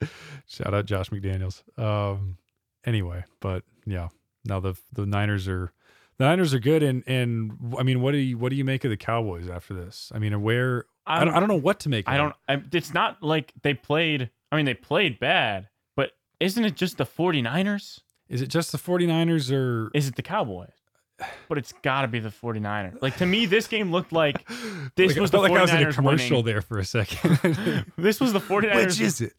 Shout 0.46 0.72
out 0.72 0.86
Josh 0.86 1.10
McDaniels. 1.10 1.64
Um. 1.76 2.36
Anyway, 2.84 3.24
but 3.40 3.64
yeah, 3.86 4.08
now 4.44 4.60
the 4.60 4.74
the 4.92 5.06
Niners 5.06 5.48
are 5.48 5.72
the 6.18 6.24
Niners 6.24 6.54
are 6.54 6.58
good, 6.58 6.82
and 6.82 7.02
and 7.06 7.74
I 7.78 7.82
mean, 7.82 8.00
what 8.00 8.12
do 8.12 8.18
you 8.18 8.38
what 8.38 8.50
do 8.50 8.56
you 8.56 8.64
make 8.64 8.84
of 8.84 8.90
the 8.90 8.96
Cowboys 8.96 9.48
after 9.48 9.74
this? 9.74 10.10
I 10.14 10.18
mean, 10.18 10.40
where 10.42 10.86
I 11.06 11.20
don't, 11.20 11.28
um, 11.28 11.34
I 11.34 11.40
don't 11.40 11.48
know 11.48 11.56
what 11.56 11.80
to 11.80 11.88
make. 11.88 12.06
Of 12.06 12.14
I 12.14 12.16
don't. 12.16 12.34
I, 12.48 12.62
it's 12.72 12.94
not 12.94 13.22
like 13.22 13.52
they 13.62 13.74
played. 13.74 14.30
I 14.50 14.56
mean, 14.56 14.66
they 14.66 14.74
played 14.74 15.18
bad, 15.18 15.68
but 15.96 16.12
isn't 16.38 16.64
it 16.64 16.76
just 16.76 16.98
the 16.98 17.06
49ers? 17.06 18.00
Is 18.28 18.40
it 18.42 18.48
just 18.48 18.72
the 18.72 18.78
49ers 18.78 19.52
or 19.52 19.90
Is 19.94 20.08
it 20.08 20.16
the 20.16 20.22
Cowboys? 20.22 20.70
But 21.48 21.58
it's 21.58 21.72
got 21.82 22.02
to 22.02 22.08
be 22.08 22.18
the 22.18 22.30
49ers. 22.30 23.00
Like 23.00 23.16
to 23.18 23.26
me, 23.26 23.46
this 23.46 23.66
game 23.68 23.92
looked 23.92 24.12
like 24.12 24.48
this 24.96 25.12
Like, 25.12 25.20
was 25.20 25.30
the 25.30 25.38
like 25.38 25.52
I 25.52 25.62
was 25.62 25.72
in 25.72 25.82
a 25.86 25.92
commercial 25.92 26.38
winning. 26.38 26.44
there 26.46 26.62
for 26.62 26.78
a 26.78 26.84
second. 26.84 27.86
this 27.98 28.20
was 28.20 28.32
the 28.32 28.40
49ers. 28.40 28.86
Which 28.86 29.00
is 29.00 29.20
it? 29.20 29.34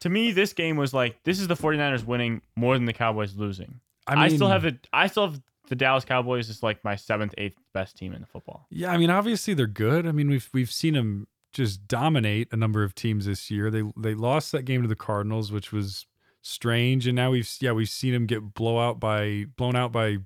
to 0.00 0.08
me, 0.08 0.32
this 0.32 0.52
game 0.52 0.76
was 0.76 0.94
like 0.94 1.22
this 1.24 1.40
is 1.40 1.48
the 1.48 1.56
49ers 1.56 2.04
winning 2.04 2.42
more 2.56 2.74
than 2.74 2.84
the 2.84 2.92
Cowboys 2.92 3.36
losing. 3.36 3.80
I, 4.08 4.24
I, 4.24 4.28
still 4.28 4.48
have 4.48 4.64
it. 4.64 4.86
I 4.92 5.06
still 5.06 5.26
have 5.26 5.40
the 5.68 5.76
Dallas 5.76 6.04
Cowboys 6.04 6.48
as 6.48 6.62
like 6.62 6.82
my 6.84 6.96
seventh, 6.96 7.34
eighth 7.38 7.58
best 7.74 7.96
team 7.96 8.12
in 8.12 8.20
the 8.20 8.26
football. 8.26 8.66
Yeah, 8.70 8.90
I 8.90 8.96
mean, 8.96 9.10
obviously 9.10 9.54
they're 9.54 9.66
good. 9.66 10.06
I 10.06 10.12
mean, 10.12 10.28
we've 10.28 10.48
we've 10.52 10.72
seen 10.72 10.94
them 10.94 11.28
just 11.52 11.86
dominate 11.88 12.48
a 12.52 12.56
number 12.56 12.82
of 12.82 12.94
teams 12.94 13.26
this 13.26 13.50
year. 13.50 13.70
They 13.70 13.82
they 13.96 14.14
lost 14.14 14.52
that 14.52 14.62
game 14.62 14.82
to 14.82 14.88
the 14.88 14.96
Cardinals, 14.96 15.52
which 15.52 15.72
was 15.72 16.06
strange, 16.42 17.06
and 17.06 17.16
now 17.16 17.30
we've 17.30 17.50
yeah 17.60 17.72
we've 17.72 17.88
seen 17.88 18.12
them 18.12 18.26
get 18.26 18.54
blow 18.54 18.78
out 18.78 18.98
by 18.98 19.46
blown 19.56 19.76
out 19.76 19.92
by 19.92 20.18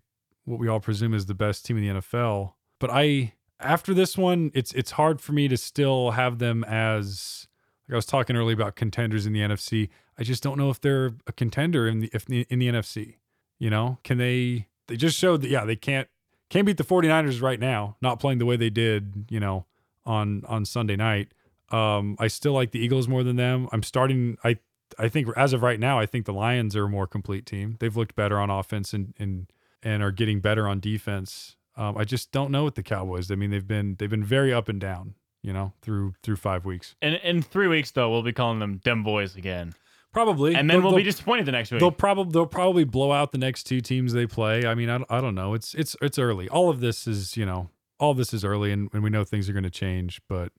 what 0.44 0.58
we 0.58 0.68
all 0.68 0.80
presume 0.80 1.14
is 1.14 1.26
the 1.26 1.34
best 1.34 1.64
team 1.66 1.76
in 1.78 1.94
the 1.94 2.00
NFL. 2.00 2.54
But 2.78 2.90
I 2.90 3.34
after 3.60 3.94
this 3.94 4.16
one, 4.16 4.50
it's 4.54 4.72
it's 4.72 4.92
hard 4.92 5.20
for 5.20 5.32
me 5.32 5.48
to 5.48 5.56
still 5.56 6.12
have 6.12 6.38
them 6.38 6.64
as 6.64 7.46
like 7.88 7.94
I 7.94 7.96
was 7.96 8.06
talking 8.06 8.36
earlier 8.36 8.54
about 8.54 8.76
contenders 8.76 9.26
in 9.26 9.32
the 9.32 9.40
NFC. 9.40 9.88
I 10.18 10.24
just 10.24 10.42
don't 10.42 10.58
know 10.58 10.70
if 10.70 10.80
they're 10.80 11.12
a 11.26 11.32
contender 11.32 11.88
in 11.88 12.00
the 12.00 12.10
if 12.12 12.28
in 12.28 12.58
the 12.58 12.68
NFC. 12.68 13.16
You 13.62 13.70
know, 13.70 13.98
can 14.02 14.18
they? 14.18 14.66
They 14.88 14.96
just 14.96 15.16
showed 15.16 15.42
that 15.42 15.48
yeah 15.48 15.64
they 15.64 15.76
can't 15.76 16.08
can't 16.50 16.66
beat 16.66 16.78
the 16.78 16.82
49ers 16.82 17.40
right 17.40 17.60
now, 17.60 17.96
not 18.02 18.18
playing 18.18 18.38
the 18.38 18.44
way 18.44 18.56
they 18.56 18.70
did, 18.70 19.26
you 19.30 19.38
know, 19.38 19.66
on 20.04 20.42
on 20.48 20.64
Sunday 20.64 20.96
night. 20.96 21.28
Um, 21.70 22.16
I 22.18 22.26
still 22.26 22.54
like 22.54 22.72
the 22.72 22.80
Eagles 22.80 23.06
more 23.06 23.22
than 23.22 23.36
them. 23.36 23.68
I'm 23.70 23.84
starting 23.84 24.36
I 24.42 24.58
I 24.98 25.06
think 25.08 25.28
as 25.36 25.52
of 25.52 25.62
right 25.62 25.78
now, 25.78 25.96
I 25.96 26.06
think 26.06 26.26
the 26.26 26.32
Lions 26.32 26.74
are 26.74 26.86
a 26.86 26.88
more 26.88 27.06
complete 27.06 27.46
team. 27.46 27.76
They've 27.78 27.96
looked 27.96 28.16
better 28.16 28.40
on 28.40 28.50
offense 28.50 28.92
and 28.92 29.14
and 29.16 29.46
and 29.80 30.02
are 30.02 30.10
getting 30.10 30.40
better 30.40 30.66
on 30.66 30.80
defense. 30.80 31.54
Um, 31.76 31.96
I 31.96 32.02
just 32.02 32.32
don't 32.32 32.50
know 32.50 32.64
with 32.64 32.74
the 32.74 32.82
Cowboys. 32.82 33.30
I 33.30 33.36
mean, 33.36 33.52
they've 33.52 33.64
been 33.64 33.94
they've 34.00 34.10
been 34.10 34.24
very 34.24 34.52
up 34.52 34.68
and 34.68 34.80
down, 34.80 35.14
you 35.40 35.52
know, 35.52 35.72
through 35.82 36.14
through 36.24 36.36
five 36.36 36.64
weeks. 36.64 36.96
And 37.00 37.14
in 37.22 37.42
three 37.42 37.68
weeks 37.68 37.92
though, 37.92 38.10
we'll 38.10 38.22
be 38.22 38.32
calling 38.32 38.58
them 38.58 38.78
dem 38.78 39.04
boys 39.04 39.36
again, 39.36 39.74
Probably, 40.12 40.54
and 40.54 40.68
then 40.68 40.80
They'll- 40.80 40.90
we'll 40.90 40.96
be 40.98 41.02
disappointed 41.04 41.46
the 41.46 41.52
next 41.52 41.70
week. 41.70 41.80
They'll 41.80 41.90
probably 41.90 42.32
they'll 42.32 42.46
probably 42.46 42.84
blow 42.84 43.12
out 43.12 43.32
the 43.32 43.38
next 43.38 43.64
two 43.64 43.80
teams 43.80 44.12
they 44.12 44.26
play. 44.26 44.66
I 44.66 44.74
mean, 44.74 44.90
I, 44.90 45.02
I 45.08 45.20
don't 45.22 45.34
know. 45.34 45.54
It's 45.54 45.74
it's 45.74 45.96
it's 46.02 46.18
early. 46.18 46.48
All 46.50 46.68
of 46.68 46.80
this 46.80 47.06
is 47.06 47.36
you 47.36 47.46
know 47.46 47.70
all 47.98 48.10
of 48.10 48.16
this 48.18 48.34
is 48.34 48.44
early, 48.44 48.72
and, 48.72 48.90
and 48.92 49.02
we 49.02 49.08
know 49.10 49.24
things 49.24 49.48
are 49.48 49.52
going 49.52 49.62
to 49.62 49.70
change. 49.70 50.20
But 50.28 50.52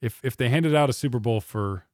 if 0.00 0.20
if 0.22 0.36
they 0.36 0.48
handed 0.48 0.74
out 0.76 0.88
a 0.90 0.92
Super 0.92 1.18
Bowl 1.18 1.40
for 1.40 1.86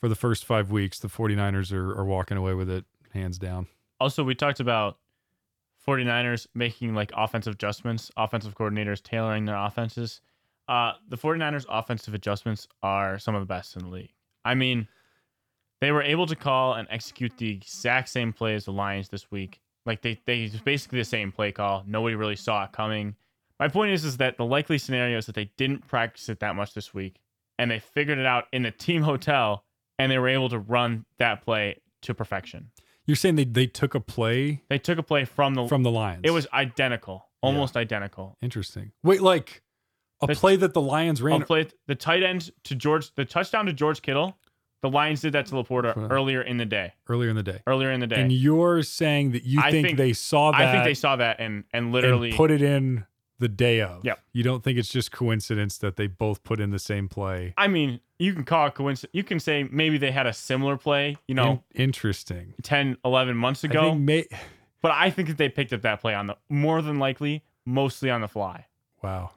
for 0.00 0.08
the 0.08 0.16
first 0.16 0.44
five 0.44 0.70
weeks, 0.72 0.98
the 0.98 1.08
49ers 1.08 1.72
are, 1.72 1.96
are 1.96 2.04
walking 2.04 2.36
away 2.36 2.52
with 2.54 2.68
it 2.68 2.84
hands 3.12 3.38
down. 3.38 3.68
Also, 4.00 4.24
we 4.24 4.34
talked 4.34 4.58
about 4.60 4.98
49ers 5.86 6.46
making 6.54 6.94
like 6.94 7.12
offensive 7.16 7.54
adjustments, 7.54 8.10
offensive 8.16 8.54
coordinators 8.56 9.02
tailoring 9.02 9.44
their 9.44 9.56
offenses. 9.56 10.20
Uh, 10.66 10.92
the 11.08 11.16
49ers 11.16 11.66
offensive 11.68 12.14
adjustments 12.14 12.66
are 12.82 13.18
some 13.18 13.34
of 13.34 13.40
the 13.42 13.46
best 13.46 13.76
in 13.76 13.82
the 13.82 13.88
league. 13.88 14.12
I 14.44 14.54
mean, 14.54 14.88
they 15.84 15.92
were 15.92 16.02
able 16.02 16.26
to 16.26 16.34
call 16.36 16.74
and 16.74 16.88
execute 16.90 17.36
the 17.36 17.50
exact 17.50 18.08
same 18.08 18.32
play 18.32 18.54
as 18.54 18.64
the 18.64 18.72
Lions 18.72 19.08
this 19.08 19.30
week. 19.30 19.60
Like 19.86 20.00
they 20.02 20.18
they 20.24 20.44
it's 20.44 20.56
basically 20.56 20.98
the 20.98 21.04
same 21.04 21.30
play 21.30 21.52
call. 21.52 21.84
Nobody 21.86 22.14
really 22.14 22.36
saw 22.36 22.64
it 22.64 22.72
coming. 22.72 23.14
My 23.60 23.68
point 23.68 23.92
is 23.92 24.04
is 24.04 24.16
that 24.16 24.36
the 24.38 24.44
likely 24.44 24.78
scenario 24.78 25.18
is 25.18 25.26
that 25.26 25.34
they 25.34 25.50
didn't 25.56 25.86
practice 25.86 26.28
it 26.28 26.40
that 26.40 26.56
much 26.56 26.74
this 26.74 26.92
week 26.94 27.20
and 27.58 27.70
they 27.70 27.78
figured 27.78 28.18
it 28.18 28.26
out 28.26 28.44
in 28.52 28.62
the 28.62 28.70
team 28.70 29.02
hotel 29.02 29.64
and 29.98 30.10
they 30.10 30.18
were 30.18 30.28
able 30.28 30.48
to 30.48 30.58
run 30.58 31.04
that 31.18 31.42
play 31.44 31.80
to 32.02 32.14
perfection. 32.14 32.70
You're 33.06 33.16
saying 33.16 33.36
they 33.36 33.44
they 33.44 33.66
took 33.66 33.94
a 33.94 34.00
play 34.00 34.62
They 34.70 34.78
took 34.78 34.98
a 34.98 35.02
play 35.02 35.24
from 35.26 35.54
the 35.54 35.68
from 35.68 35.82
the 35.82 35.90
Lions. 35.90 36.22
it 36.24 36.30
was 36.30 36.46
identical, 36.54 37.28
almost 37.42 37.76
identical. 37.76 38.36
interesting. 38.40 38.92
Wait, 39.02 39.20
like 39.20 39.62
a 40.22 40.26
The- 40.28 40.34
play 40.34 40.56
that 40.56 40.72
the 40.72 40.80
Lions 40.80 41.20
ran. 41.20 41.40
I'll 41.42 41.46
play 41.46 41.68
the 41.86 41.94
tight 41.94 42.22
end 42.22 42.50
to 42.64 42.74
George, 42.74 43.14
the 43.14 43.24
touchdown 43.26 43.66
to 43.66 43.72
George 43.74 44.00
Kittle. 44.00 44.38
The 44.84 44.90
Lions 44.90 45.22
did 45.22 45.32
that 45.32 45.46
to 45.46 45.54
LaPorta 45.54 45.96
Right. 45.96 46.10
earlier 46.10 46.42
in 46.42 46.58
the 46.58 46.66
day. 46.66 46.92
earlier 47.08 47.30
in 47.30 47.36
the 47.36 47.42
day. 47.42 47.60
Earlier 47.66 47.90
in 47.90 48.00
the 48.00 48.06
day, 48.06 48.20
And 48.20 48.30
you're 48.30 48.82
saying 48.82 49.32
that 49.32 49.42
you 49.44 49.58
think, 49.62 49.86
think- 49.86 49.96
they 49.98 50.12
saw 50.12 50.50
that 50.50 50.60
I 50.60 50.70
think 50.72 50.84
they 50.84 50.92
saw 50.92 51.16
that 51.16 51.40
and 51.40 51.64
and 51.72 51.90
literally 51.90 52.28
and 52.28 52.36
put 52.36 52.50
it 52.50 52.60
in 52.60 53.06
the 53.38 53.48
day 53.48 53.80
of. 53.80 54.04
Yep. 54.04 54.20
You 54.34 54.42
don't 54.42 54.62
think 54.62 54.78
it's 54.78 54.90
just 54.90 55.10
coincidence 55.10 55.78
that 55.78 55.96
they 55.96 56.06
both 56.06 56.44
put 56.44 56.60
in 56.60 56.68
the 56.70 56.78
same 56.78 57.08
play? 57.08 57.54
I 57.56 57.66
mean, 57.66 58.00
you 58.18 58.34
can 58.34 58.44
call 58.44 58.66
it 58.66 58.74
coincidence. 58.74 59.10
You 59.14 59.24
can 59.24 59.40
say 59.40 59.66
maybe 59.72 59.96
they 59.96 60.10
had 60.12 60.26
a 60.26 60.34
similar 60.34 60.76
play, 60.76 61.16
you 61.26 61.34
know, 61.34 61.62
In- 61.74 61.84
interesting. 61.84 62.52
10, 62.62 62.98
11 63.06 63.38
months 63.38 63.64
I 63.64 63.68
ago. 63.68 63.90
think 63.92 64.00
may- 64.02 64.28
but 64.82 64.92
I 64.92 65.08
think 65.08 65.28
that 65.28 65.38
they 65.38 65.48
picked 65.48 65.72
up 65.72 65.80
that 65.80 66.02
play 66.02 66.14
on 66.14 66.26
the 66.26 66.36
more 66.50 66.82
than 66.82 66.98
likely, 66.98 67.42
mostly 67.64 68.10
on 68.10 68.20
the 68.20 68.28
fly. 68.28 68.66
wow. 69.02 69.30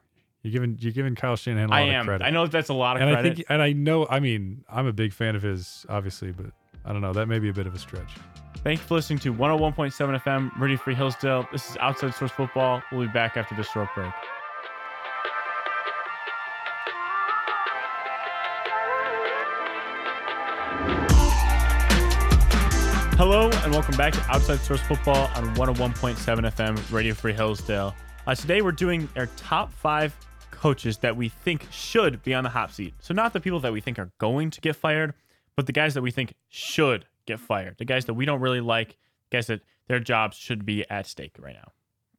You're 0.47 0.53
giving 0.53 0.77
you're 0.79 0.93
giving 0.93 1.13
Kyle 1.13 1.35
Shanahan 1.35 1.67
a 1.67 1.71
lot 1.71 1.81
I 1.81 1.93
of 1.93 2.05
credit. 2.05 2.23
I 2.23 2.29
know 2.29 2.47
that's 2.47 2.69
a 2.69 2.73
lot 2.73 2.95
of 2.95 3.01
and 3.01 3.11
credit. 3.11 3.31
I 3.31 3.35
think 3.35 3.47
and 3.49 3.61
I 3.61 3.73
know 3.73 4.07
I 4.09 4.21
mean, 4.21 4.63
I'm 4.69 4.87
a 4.87 4.93
big 4.93 5.11
fan 5.11 5.35
of 5.35 5.41
his, 5.41 5.85
obviously, 5.89 6.31
but 6.31 6.51
I 6.85 6.93
don't 6.93 7.01
know. 7.01 7.11
That 7.11 7.25
may 7.25 7.37
be 7.37 7.49
a 7.49 7.53
bit 7.53 7.67
of 7.67 7.75
a 7.75 7.79
stretch. 7.79 8.13
Thank 8.63 8.79
you 8.79 8.85
for 8.85 8.93
listening 8.93 9.19
to 9.19 9.33
101.7 9.33 10.21
FM, 10.21 10.57
Radio 10.57 10.77
Free 10.77 10.95
Hillsdale. 10.95 11.45
This 11.51 11.69
is 11.69 11.75
Outside 11.81 12.13
Source 12.13 12.31
Football. 12.31 12.81
We'll 12.93 13.01
be 13.01 13.11
back 13.11 13.35
after 13.35 13.55
this 13.55 13.69
short 13.69 13.89
break. 13.93 14.09
Hello 23.17 23.49
and 23.49 23.73
welcome 23.73 23.97
back 23.97 24.13
to 24.13 24.21
Outside 24.29 24.61
Source 24.61 24.79
Football 24.79 25.29
on 25.35 25.53
101.7 25.55 26.15
FM, 26.15 26.93
Radio 26.93 27.13
Free 27.13 27.33
Hillsdale. 27.33 27.93
Uh, 28.25 28.33
today 28.33 28.61
we're 28.61 28.71
doing 28.71 29.09
our 29.17 29.25
top 29.35 29.73
five 29.73 30.15
coaches 30.57 30.97
that 30.99 31.15
we 31.15 31.29
think 31.29 31.67
should 31.71 32.23
be 32.23 32.33
on 32.33 32.43
the 32.43 32.49
hot 32.49 32.73
seat. 32.73 32.93
So 32.99 33.13
not 33.13 33.33
the 33.33 33.39
people 33.39 33.59
that 33.61 33.73
we 33.73 33.81
think 33.81 33.99
are 33.99 34.11
going 34.17 34.49
to 34.51 34.61
get 34.61 34.75
fired, 34.75 35.13
but 35.55 35.65
the 35.65 35.71
guys 35.71 35.93
that 35.93 36.01
we 36.01 36.11
think 36.11 36.33
should 36.49 37.05
get 37.25 37.39
fired. 37.39 37.75
The 37.77 37.85
guys 37.85 38.05
that 38.05 38.15
we 38.15 38.25
don't 38.25 38.39
really 38.39 38.61
like, 38.61 38.97
guys 39.31 39.47
that 39.47 39.61
their 39.87 39.99
jobs 39.99 40.37
should 40.37 40.65
be 40.65 40.89
at 40.89 41.05
stake 41.05 41.35
right 41.39 41.55
now. 41.55 41.71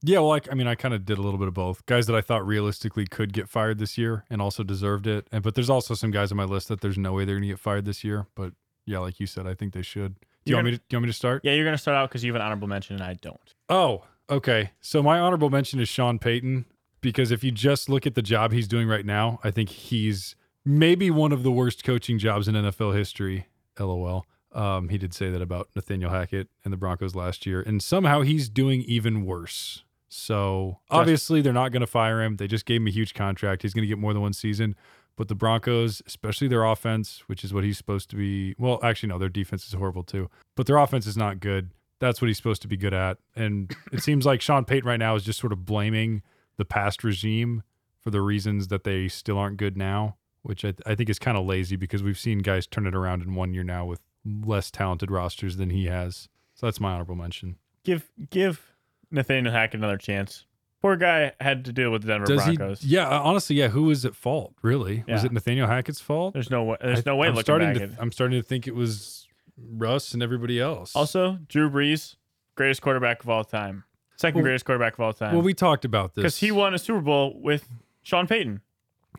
Yeah, 0.03 0.21
well, 0.21 0.29
like 0.29 0.49
I 0.51 0.55
mean, 0.55 0.69
I 0.69 0.77
kind 0.77 0.95
of 0.95 1.05
did 1.05 1.19
a 1.19 1.23
little 1.23 1.39
bit 1.39 1.49
of 1.49 1.55
both. 1.55 1.85
Guys 1.87 2.07
that 2.07 2.15
I 2.15 2.21
thought 2.21 2.47
realistically 2.47 3.07
could 3.07 3.33
get 3.33 3.49
fired 3.49 3.79
this 3.79 3.99
year 3.99 4.25
and 4.31 4.41
also 4.41 4.63
deserved 4.63 5.09
it, 5.09 5.27
and 5.33 5.43
but 5.43 5.57
there's 5.57 5.71
also 5.71 5.95
some 5.95 6.13
guys 6.13 6.31
on 6.31 6.37
my 6.37 6.45
list 6.45 6.69
that 6.69 6.81
there's 6.81 6.97
no 6.97 7.13
way 7.15 7.25
they're 7.25 7.35
gonna 7.35 7.49
get 7.49 7.59
fired 7.59 7.85
this 7.85 8.05
year. 8.05 8.27
But 8.37 8.53
yeah, 8.87 9.01
like 9.01 9.19
you 9.19 9.27
said, 9.27 9.49
I 9.49 9.55
think 9.55 9.73
they 9.73 9.83
should. 9.83 10.15
Do 10.21 10.21
you 10.21 10.51
You're 10.53 10.59
want 10.59 10.67
me 10.67 10.71
to? 10.73 10.77
Do 10.77 10.85
you 10.91 10.97
want 10.99 11.03
me 11.07 11.11
to 11.11 11.17
start? 11.17 11.41
Yeah, 11.45 11.53
you're 11.55 11.65
gonna 11.65 11.79
start 11.79 11.97
out 11.97 12.11
because 12.11 12.23
you 12.23 12.33
have 12.33 12.41
an 12.41 12.47
honorable 12.47 12.69
mention 12.69 12.95
and 12.95 13.05
I 13.05 13.15
don't. 13.15 13.55
Oh, 13.69 14.05
okay. 14.31 14.71
So 14.81 15.03
my 15.03 15.19
honorable 15.19 15.51
mention 15.51 15.81
is 15.81 15.89
Sean 15.89 16.21
Payton 16.21 16.67
because 17.01 17.31
if 17.31 17.45
you 17.45 17.51
just 17.51 17.89
look 17.89 18.07
at 18.07 18.15
the 18.15 18.23
job 18.23 18.53
he's 18.53 18.69
doing 18.69 18.89
right 18.89 19.07
now, 19.07 19.41
I 19.45 19.51
think 19.51 19.69
he's 19.69 20.35
maybe 20.65 21.11
one 21.11 21.33
of 21.33 21.43
the 21.43 21.51
worst 21.51 21.85
coaching 21.85 22.19
jobs 22.19 22.49
in 22.49 22.55
NFL 22.55 22.97
history. 22.97 23.47
LOL. 23.79 24.27
Um, 24.53 24.89
he 24.89 24.99
did 24.99 25.15
say 25.15 25.31
that 25.31 25.43
about 25.43 25.69
Nathaniel 25.77 26.11
Hackett 26.11 26.49
and 26.65 26.73
the 26.73 26.77
Broncos 26.77 27.15
last 27.15 27.47
year, 27.47 27.61
and 27.61 27.83
somehow 27.83 28.23
he's 28.23 28.49
doing 28.49 28.83
even 28.83 29.25
worse. 29.25 29.85
So 30.09 30.79
obviously 30.91 31.43
they're 31.43 31.53
not 31.53 31.71
going 31.71 31.81
to 31.81 31.87
fire 31.87 32.23
him. 32.23 32.37
They 32.37 32.47
just 32.47 32.65
gave 32.65 32.81
him 32.81 32.87
a 32.87 32.91
huge 32.91 33.15
contract. 33.15 33.63
He's 33.63 33.75
going 33.75 33.83
to 33.83 33.89
get 33.89 33.99
more 33.99 34.13
than 34.13 34.23
one 34.23 34.33
season. 34.33 34.75
But 35.17 35.29
the 35.29 35.35
Broncos, 35.35 36.01
especially 36.07 36.49
their 36.49 36.65
offense, 36.65 37.25
which 37.27 37.45
is 37.45 37.53
what 37.53 37.65
he's 37.65 37.77
supposed 37.77 38.09
to 38.11 38.17
be. 38.17 38.55
Well, 38.59 38.79
actually, 38.83 39.11
no, 39.11 39.19
their 39.19 39.29
defense 39.29 39.67
is 39.67 39.75
horrible 39.75 40.05
too. 40.05 40.31
But 40.55 40.67
their 40.67 40.77
offense 40.77 41.07
is 41.07 41.17
not 41.17 41.41
good. 41.41 41.71
That's 41.99 42.23
what 42.23 42.29
he's 42.29 42.37
supposed 42.37 42.63
to 42.63 42.69
be 42.69 42.77
good 42.77 42.95
at. 42.95 43.19
And 43.35 43.75
it 43.93 44.03
seems 44.03 44.25
like 44.25 44.41
Sean 44.41 44.65
Payton 44.65 44.89
right 44.89 44.99
now 44.99 45.17
is 45.17 45.25
just 45.25 45.41
sort 45.41 45.53
of 45.53 45.67
blaming 45.67 46.23
the 46.59 46.65
past 46.67 47.03
regime 47.03 47.63
for 48.01 48.11
the 48.11 48.21
reasons 48.21 48.69
that 48.69 48.85
they 48.85 49.09
still 49.09 49.39
aren't 49.39 49.57
good 49.57 49.77
now, 49.77 50.17
which 50.43 50.65
I, 50.65 50.75
I 50.87 50.95
think 50.95 51.09
is 51.09 51.19
kind 51.19 51.39
of 51.39 51.47
lazy 51.47 51.77
because 51.77 52.03
we've 52.03 52.19
seen 52.19 52.41
guys 52.41 52.67
turn 52.67 52.87
it 52.87 52.95
around 52.95 53.23
in 53.23 53.35
one 53.35 53.55
year 53.55 53.65
now 53.65 53.87
with 53.87 54.01
less 54.25 54.71
talented 54.71 55.11
rosters 55.11 55.57
than 55.57 55.71
he 55.71 55.87
has. 55.87 56.29
So 56.55 56.67
that's 56.67 56.79
my 56.81 56.93
honorable 56.93 57.15
mention. 57.15 57.57
Give 57.85 58.11
give 58.31 58.75
Nathaniel 59.11 59.53
Hackett 59.53 59.79
another 59.81 59.97
chance. 59.97 60.45
Poor 60.81 60.95
guy 60.97 61.33
had 61.41 61.65
to 61.65 61.73
deal 61.73 61.91
with 61.91 62.03
the 62.03 62.09
Denver 62.09 62.27
Does 62.27 62.45
Broncos. 62.45 62.83
he? 62.83 62.91
Yeah, 62.91 63.09
uh, 63.09 63.21
honestly, 63.23 63.57
yeah. 63.57 63.69
Who 63.69 63.85
was 63.85 64.05
at 64.05 64.15
fault? 64.15 64.55
Really? 64.63 65.03
Was 65.09 65.23
Yeah. 65.23 65.27
it 65.27 65.33
Nathaniel 65.33 65.67
Hackett's 65.67 66.01
fault? 66.01 66.35
There's 66.35 66.51
no 66.51 66.63
way. 66.63 66.77
There's 66.81 67.05
no 67.05 67.17
way 67.17 67.27
I'm 67.27 67.35
looking 67.35 67.45
starting 67.45 67.69
back. 67.71 67.77
to. 67.79 67.83
at- 67.95 68.01
I'm 68.01 68.13
starting 68.13 68.41
to 68.41 68.47
think 68.47 68.69
it 68.69 68.75
was 68.77 69.27
Russ 69.57 70.15
and 70.15 70.23
everybody 70.23 70.61
else. 70.61 70.95
also, 70.95 71.39
Drew 71.49 71.69
Brees, 71.69 72.15
greatest 72.55 72.81
quarterback 72.81 73.25
of 73.25 73.29
all 73.29 73.43
time, 73.45 73.83
second 74.19 74.39
Well- 74.39 74.45
greatest 74.45 74.65
quarterback 74.65 74.95
of 74.95 75.01
all 75.01 75.13
time. 75.13 75.33
well, 75.33 75.43
we 75.43 75.55
talked 75.55 75.85
about 75.85 76.15
this 76.15 76.23
because 76.23 76.39
he 76.39 76.51
won 76.53 76.75
a 76.75 76.79
Super 76.79 77.01
Bowl 77.01 77.39
with 77.41 77.69
Sean 78.03 78.27
Payton. 78.27 78.61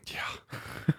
Yeah. 0.07 0.19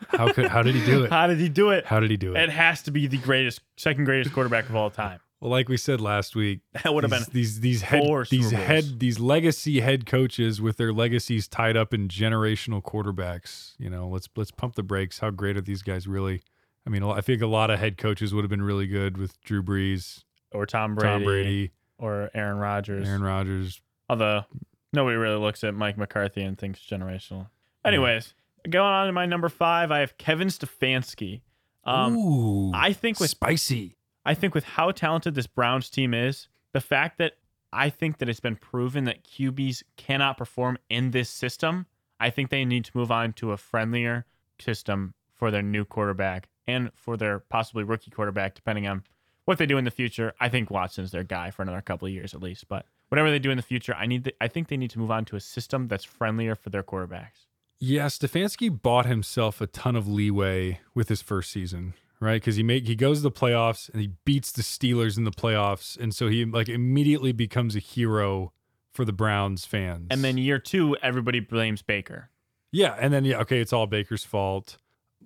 How 0.08 0.32
could? 0.32 0.46
How 0.48 0.62
did 0.62 0.74
he 0.74 0.84
do 0.84 1.04
it? 1.04 1.10
How 1.12 1.26
did 1.26 1.38
he 1.38 1.48
do 1.48 1.70
it? 1.70 1.86
How 1.86 2.00
did 2.00 2.10
he 2.10 2.16
do 2.16 2.34
it? 2.34 2.40
It 2.40 2.50
has 2.50 2.82
to 2.82 2.90
be 2.90 3.06
the 3.06 3.18
greatest, 3.18 3.60
second 3.76 4.04
greatest 4.04 4.32
quarterback 4.34 4.68
of 4.68 4.76
all 4.76 4.90
time. 4.90 5.20
Well, 5.40 5.50
like 5.50 5.68
we 5.70 5.78
said 5.78 6.00
last 6.02 6.36
week, 6.36 6.60
That 6.84 6.92
would 6.92 7.02
have 7.04 7.10
these, 7.10 7.26
been 7.26 7.34
these 7.34 7.60
these 7.60 7.82
head 7.82 8.02
four 8.02 8.24
these 8.24 8.50
head 8.50 9.00
these 9.00 9.18
legacy 9.18 9.80
head 9.80 10.04
coaches 10.04 10.60
with 10.60 10.76
their 10.76 10.92
legacies 10.92 11.48
tied 11.48 11.76
up 11.76 11.94
in 11.94 12.08
generational 12.08 12.82
quarterbacks. 12.82 13.72
You 13.78 13.88
know, 13.88 14.08
let's 14.08 14.28
let's 14.36 14.50
pump 14.50 14.74
the 14.74 14.82
brakes. 14.82 15.20
How 15.20 15.30
great 15.30 15.56
are 15.56 15.62
these 15.62 15.82
guys 15.82 16.06
really? 16.06 16.42
I 16.86 16.90
mean, 16.90 17.02
I 17.02 17.20
think 17.20 17.40
a 17.42 17.46
lot 17.46 17.70
of 17.70 17.78
head 17.78 17.96
coaches 17.96 18.34
would 18.34 18.42
have 18.42 18.50
been 18.50 18.62
really 18.62 18.86
good 18.86 19.16
with 19.16 19.40
Drew 19.42 19.62
Brees, 19.62 20.24
or 20.52 20.66
Tom 20.66 20.94
Brady, 20.94 21.08
Tom 21.12 21.24
Brady, 21.24 21.70
or 21.98 22.30
Aaron 22.34 22.58
Rodgers. 22.58 23.08
Aaron 23.08 23.22
Rodgers. 23.22 23.80
Although 24.10 24.44
nobody 24.92 25.16
really 25.16 25.38
looks 25.38 25.62
at 25.62 25.72
Mike 25.72 25.96
McCarthy 25.96 26.42
and 26.42 26.58
thinks 26.58 26.80
generational. 26.80 27.46
Anyways, 27.84 28.34
going 28.68 28.92
on 28.92 29.06
to 29.06 29.12
my 29.12 29.24
number 29.24 29.48
five, 29.48 29.92
I 29.92 30.00
have 30.00 30.18
Kevin 30.18 30.48
Stefanski. 30.48 31.42
Um, 31.84 32.16
Ooh, 32.16 32.72
I 32.74 32.92
think 32.92 33.20
with 33.20 33.30
spicy. 33.30 33.96
I 34.26 34.34
think 34.34 34.52
with 34.52 34.64
how 34.64 34.90
talented 34.90 35.36
this 35.36 35.46
Browns 35.46 35.88
team 35.88 36.12
is, 36.12 36.48
the 36.72 36.80
fact 36.80 37.18
that 37.18 37.34
I 37.72 37.88
think 37.88 38.18
that 38.18 38.28
it's 38.28 38.40
been 38.40 38.56
proven 38.56 39.04
that 39.04 39.22
QBs 39.22 39.84
cannot 39.96 40.36
perform 40.36 40.76
in 40.88 41.12
this 41.12 41.30
system, 41.30 41.86
I 42.18 42.30
think 42.30 42.50
they 42.50 42.64
need 42.64 42.86
to 42.86 42.98
move 42.98 43.12
on 43.12 43.32
to 43.34 43.52
a 43.52 43.56
friendlier 43.56 44.26
system 44.58 45.14
for 45.32 45.52
their 45.52 45.62
new 45.62 45.84
quarterback 45.84 46.48
and 46.66 46.90
for 46.96 47.16
their 47.16 47.38
possibly 47.38 47.84
rookie 47.84 48.10
quarterback, 48.10 48.56
depending 48.56 48.88
on 48.88 49.04
what 49.44 49.58
they 49.58 49.66
do 49.66 49.78
in 49.78 49.84
the 49.84 49.90
future. 49.92 50.34
I 50.40 50.48
think 50.48 50.68
Watson's 50.68 51.12
their 51.12 51.22
guy 51.22 51.52
for 51.52 51.62
another 51.62 51.80
couple 51.80 52.08
of 52.08 52.12
years 52.12 52.34
at 52.34 52.42
least, 52.42 52.66
but 52.68 52.86
whatever 53.10 53.30
they 53.30 53.38
do 53.38 53.50
in 53.50 53.56
the 53.56 53.62
future, 53.62 53.94
I 53.94 54.06
need. 54.06 54.24
The, 54.24 54.34
I 54.40 54.48
think 54.48 54.68
they 54.68 54.76
need 54.78 54.90
to 54.92 54.98
move 54.98 55.10
on 55.10 55.24
to 55.26 55.36
a 55.36 55.40
system 55.40 55.86
that's 55.88 56.04
friendlier 56.04 56.54
for 56.54 56.70
their 56.70 56.82
quarterbacks. 56.82 57.46
Yeah, 57.78 58.06
Stefanski 58.06 58.70
bought 58.82 59.06
himself 59.06 59.60
a 59.60 59.66
ton 59.66 59.96
of 59.96 60.06
leeway 60.06 60.80
with 60.94 61.08
his 61.08 61.22
first 61.22 61.50
season, 61.50 61.94
right? 62.20 62.40
Because 62.40 62.56
he 62.56 62.62
make 62.62 62.86
he 62.86 62.94
goes 62.94 63.18
to 63.18 63.22
the 63.22 63.30
playoffs 63.30 63.88
and 63.90 64.00
he 64.00 64.12
beats 64.24 64.52
the 64.52 64.62
Steelers 64.62 65.16
in 65.16 65.24
the 65.24 65.30
playoffs, 65.30 65.98
and 65.98 66.14
so 66.14 66.28
he 66.28 66.44
like 66.44 66.68
immediately 66.68 67.32
becomes 67.32 67.76
a 67.76 67.78
hero 67.78 68.52
for 68.92 69.04
the 69.04 69.12
Browns 69.12 69.64
fans. 69.64 70.08
And 70.10 70.22
then 70.22 70.36
year 70.36 70.58
two, 70.58 70.96
everybody 71.02 71.40
blames 71.40 71.80
Baker. 71.80 72.30
Yeah, 72.72 72.96
and 73.00 73.12
then 73.12 73.24
yeah, 73.24 73.38
okay, 73.38 73.60
it's 73.60 73.72
all 73.72 73.86
Baker's 73.86 74.24
fault. 74.24 74.76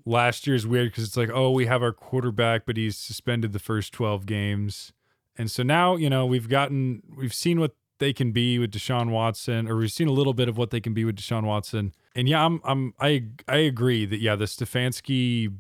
Last 0.06 0.46
year's 0.46 0.66
weird 0.66 0.90
because 0.90 1.04
it's 1.04 1.16
like, 1.16 1.30
oh, 1.32 1.50
we 1.50 1.66
have 1.66 1.82
our 1.82 1.92
quarterback, 1.92 2.66
but 2.66 2.76
he's 2.76 2.96
suspended 2.96 3.52
the 3.52 3.58
first 3.58 3.92
twelve 3.92 4.26
games, 4.26 4.92
and 5.36 5.50
so 5.50 5.62
now 5.62 5.96
you 5.96 6.08
know 6.10 6.26
we've 6.26 6.48
gotten 6.48 7.02
we've 7.16 7.34
seen 7.34 7.60
what 7.60 7.74
they 8.00 8.12
can 8.12 8.32
be 8.32 8.58
with 8.58 8.72
Deshaun 8.72 9.10
Watson, 9.10 9.68
or 9.68 9.76
we've 9.76 9.92
seen 9.92 10.08
a 10.08 10.12
little 10.12 10.34
bit 10.34 10.48
of 10.48 10.58
what 10.58 10.70
they 10.70 10.80
can 10.80 10.94
be 10.94 11.04
with 11.04 11.16
Deshaun 11.16 11.44
Watson. 11.44 11.94
And 12.16 12.28
yeah, 12.28 12.44
I'm 12.44 12.60
I'm 12.64 12.94
I 13.00 13.24
I 13.48 13.56
agree 13.58 14.04
that 14.06 14.20
yeah, 14.20 14.34
the 14.36 14.46
Stefanski, 14.46 15.52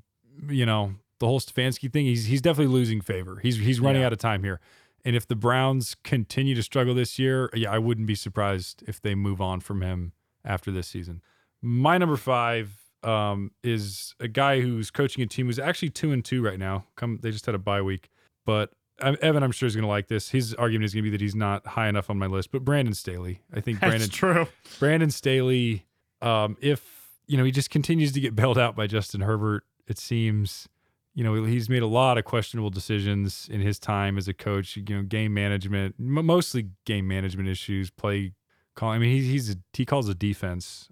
you 0.48 0.66
know, 0.66 0.94
the 1.20 1.26
whole 1.26 1.40
Stefanski 1.40 1.92
thing, 1.92 2.06
he's 2.06 2.26
he's 2.26 2.40
definitely 2.42 2.72
losing 2.72 3.00
favor. 3.00 3.38
He's 3.42 3.56
he's 3.58 3.80
running 3.80 4.00
Yeah. 4.02 4.06
out 4.06 4.12
of 4.12 4.18
time 4.18 4.42
here. 4.42 4.60
And 5.04 5.14
if 5.14 5.26
the 5.28 5.36
Browns 5.36 5.94
continue 6.02 6.54
to 6.54 6.62
struggle 6.62 6.94
this 6.94 7.18
year, 7.18 7.50
yeah, 7.54 7.70
I 7.70 7.78
wouldn't 7.78 8.06
be 8.06 8.14
surprised 8.14 8.82
if 8.86 9.02
they 9.02 9.14
move 9.14 9.40
on 9.40 9.60
from 9.60 9.82
him 9.82 10.12
after 10.44 10.70
this 10.70 10.88
season. 10.88 11.20
My 11.60 11.98
number 11.98 12.16
five 12.16 12.72
um, 13.02 13.50
is 13.62 14.14
a 14.18 14.28
guy 14.28 14.60
who's 14.62 14.90
coaching 14.90 15.22
a 15.22 15.26
team 15.26 15.46
who's 15.46 15.58
actually 15.58 15.90
two 15.90 16.10
and 16.10 16.24
two 16.24 16.42
right 16.42 16.58
now. 16.58 16.86
Come, 16.96 17.18
they 17.22 17.30
just 17.30 17.44
had 17.44 17.54
a 17.54 17.58
bye 17.58 17.82
week, 17.82 18.08
but 18.46 18.72
Evan, 19.00 19.42
I'm 19.42 19.50
sure 19.52 19.66
is 19.66 19.74
going 19.74 19.82
to 19.82 19.88
like 19.88 20.06
this. 20.08 20.28
His 20.30 20.54
argument 20.54 20.84
is 20.86 20.94
going 20.94 21.04
to 21.04 21.10
be 21.10 21.16
that 21.16 21.20
he's 21.20 21.34
not 21.34 21.66
high 21.66 21.88
enough 21.88 22.10
on 22.10 22.18
my 22.18 22.26
list. 22.26 22.52
But 22.52 22.64
Brandon 22.64 22.94
Staley, 22.94 23.40
I 23.52 23.60
think 23.60 23.80
That's 23.80 23.90
Brandon 23.90 24.08
true. 24.10 24.46
Brandon 24.78 25.10
Staley, 25.10 25.86
um, 26.22 26.56
if 26.60 27.10
you 27.26 27.36
know 27.36 27.44
he 27.44 27.50
just 27.50 27.70
continues 27.70 28.12
to 28.12 28.20
get 28.20 28.36
bailed 28.36 28.58
out 28.58 28.76
by 28.76 28.86
Justin 28.86 29.22
Herbert, 29.22 29.64
it 29.86 29.98
seems. 29.98 30.68
You 31.16 31.22
know 31.22 31.44
he's 31.44 31.68
made 31.68 31.82
a 31.82 31.86
lot 31.86 32.18
of 32.18 32.24
questionable 32.24 32.70
decisions 32.70 33.48
in 33.48 33.60
his 33.60 33.78
time 33.78 34.18
as 34.18 34.26
a 34.26 34.34
coach. 34.34 34.76
You 34.76 34.82
know, 34.88 35.02
game 35.02 35.32
management, 35.32 35.94
m- 36.00 36.26
mostly 36.26 36.70
game 36.86 37.06
management 37.06 37.48
issues, 37.48 37.88
play 37.88 38.32
calling. 38.74 38.96
I 38.96 38.98
mean, 38.98 39.10
he's 39.14 39.26
he's 39.26 39.50
a, 39.50 39.56
he 39.72 39.84
calls 39.86 40.08
a 40.08 40.14
defense, 40.14 40.88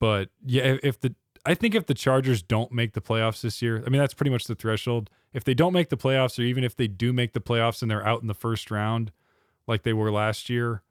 but 0.00 0.30
yeah, 0.42 0.76
if 0.82 0.98
the 1.00 1.14
I 1.44 1.54
think 1.54 1.74
if 1.74 1.86
the 1.86 1.94
Chargers 1.94 2.42
don't 2.42 2.72
make 2.72 2.92
the 2.92 3.00
playoffs 3.00 3.40
this 3.40 3.62
year, 3.62 3.82
I 3.86 3.90
mean 3.90 4.00
that's 4.00 4.14
pretty 4.14 4.30
much 4.30 4.44
the 4.44 4.54
threshold. 4.54 5.10
If 5.32 5.44
they 5.44 5.54
don't 5.54 5.72
make 5.72 5.88
the 5.88 5.96
playoffs, 5.96 6.38
or 6.38 6.42
even 6.42 6.64
if 6.64 6.76
they 6.76 6.88
do 6.88 7.12
make 7.12 7.32
the 7.32 7.40
playoffs 7.40 7.82
and 7.82 7.90
they're 7.90 8.06
out 8.06 8.22
in 8.22 8.28
the 8.28 8.34
first 8.34 8.70
round, 8.70 9.12
like 9.66 9.82
they 9.82 9.92
were 9.92 10.10
last 10.10 10.48
year, 10.48 10.82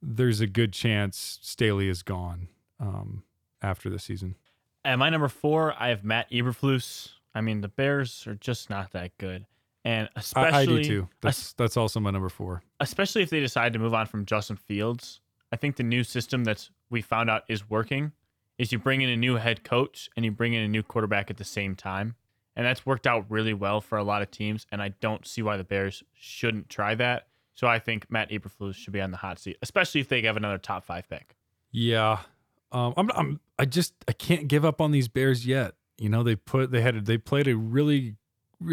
there's 0.00 0.40
a 0.40 0.46
good 0.46 0.72
chance 0.72 1.38
Staley 1.42 1.88
is 1.88 2.02
gone 2.02 2.48
um, 2.80 3.22
after 3.60 3.90
the 3.90 3.98
season. 3.98 4.36
At 4.84 4.98
my 4.98 5.10
number 5.10 5.28
four, 5.28 5.74
I 5.78 5.88
have 5.88 6.02
Matt 6.04 6.30
Eberflus. 6.30 7.10
I 7.34 7.40
mean, 7.40 7.60
the 7.60 7.68
Bears 7.68 8.26
are 8.26 8.34
just 8.34 8.68
not 8.68 8.92
that 8.92 9.16
good, 9.18 9.46
and 9.84 10.08
especially 10.16 10.58
I 10.58 10.66
do 10.66 10.84
too. 10.84 11.08
That's 11.20 11.52
that's 11.54 11.76
also 11.76 12.00
my 12.00 12.10
number 12.10 12.28
four. 12.28 12.62
especially 12.80 13.22
if 13.22 13.30
they 13.30 13.40
decide 13.40 13.72
to 13.74 13.78
move 13.78 13.94
on 13.94 14.06
from 14.06 14.26
Justin 14.26 14.56
Fields. 14.56 15.20
I 15.52 15.56
think 15.56 15.76
the 15.76 15.82
new 15.82 16.02
system 16.02 16.44
that 16.44 16.68
we 16.88 17.02
found 17.02 17.28
out 17.28 17.42
is 17.48 17.68
working 17.68 18.12
is 18.62 18.70
you 18.70 18.78
bring 18.78 19.02
in 19.02 19.08
a 19.08 19.16
new 19.16 19.34
head 19.34 19.64
coach 19.64 20.08
and 20.16 20.24
you 20.24 20.30
bring 20.30 20.52
in 20.52 20.62
a 20.62 20.68
new 20.68 20.84
quarterback 20.84 21.30
at 21.30 21.36
the 21.36 21.44
same 21.44 21.74
time. 21.74 22.14
And 22.54 22.64
that's 22.64 22.86
worked 22.86 23.08
out 23.08 23.26
really 23.28 23.54
well 23.54 23.80
for 23.80 23.98
a 23.98 24.04
lot 24.04 24.22
of 24.22 24.30
teams. 24.30 24.66
And 24.70 24.80
I 24.80 24.90
don't 25.00 25.26
see 25.26 25.42
why 25.42 25.56
the 25.56 25.64
Bears 25.64 26.04
shouldn't 26.14 26.68
try 26.68 26.94
that. 26.94 27.26
So 27.54 27.66
I 27.66 27.80
think 27.80 28.08
Matt 28.08 28.30
Eberflus 28.30 28.76
should 28.76 28.92
be 28.92 29.00
on 29.00 29.10
the 29.10 29.16
hot 29.16 29.40
seat, 29.40 29.56
especially 29.62 30.00
if 30.00 30.08
they 30.08 30.22
have 30.22 30.36
another 30.36 30.58
top 30.58 30.84
five 30.84 31.08
pick. 31.10 31.34
Yeah, 31.72 32.20
um, 32.70 32.94
I'm, 32.96 33.10
I'm 33.14 33.40
I 33.58 33.64
just 33.64 33.94
I 34.08 34.12
can't 34.12 34.48
give 34.48 34.64
up 34.64 34.80
on 34.80 34.92
these 34.92 35.08
Bears 35.08 35.44
yet. 35.44 35.74
You 35.98 36.08
know 36.08 36.22
they 36.22 36.36
put 36.36 36.70
they 36.70 36.80
had 36.80 37.04
they 37.04 37.18
played 37.18 37.48
a 37.48 37.56
really 37.56 38.16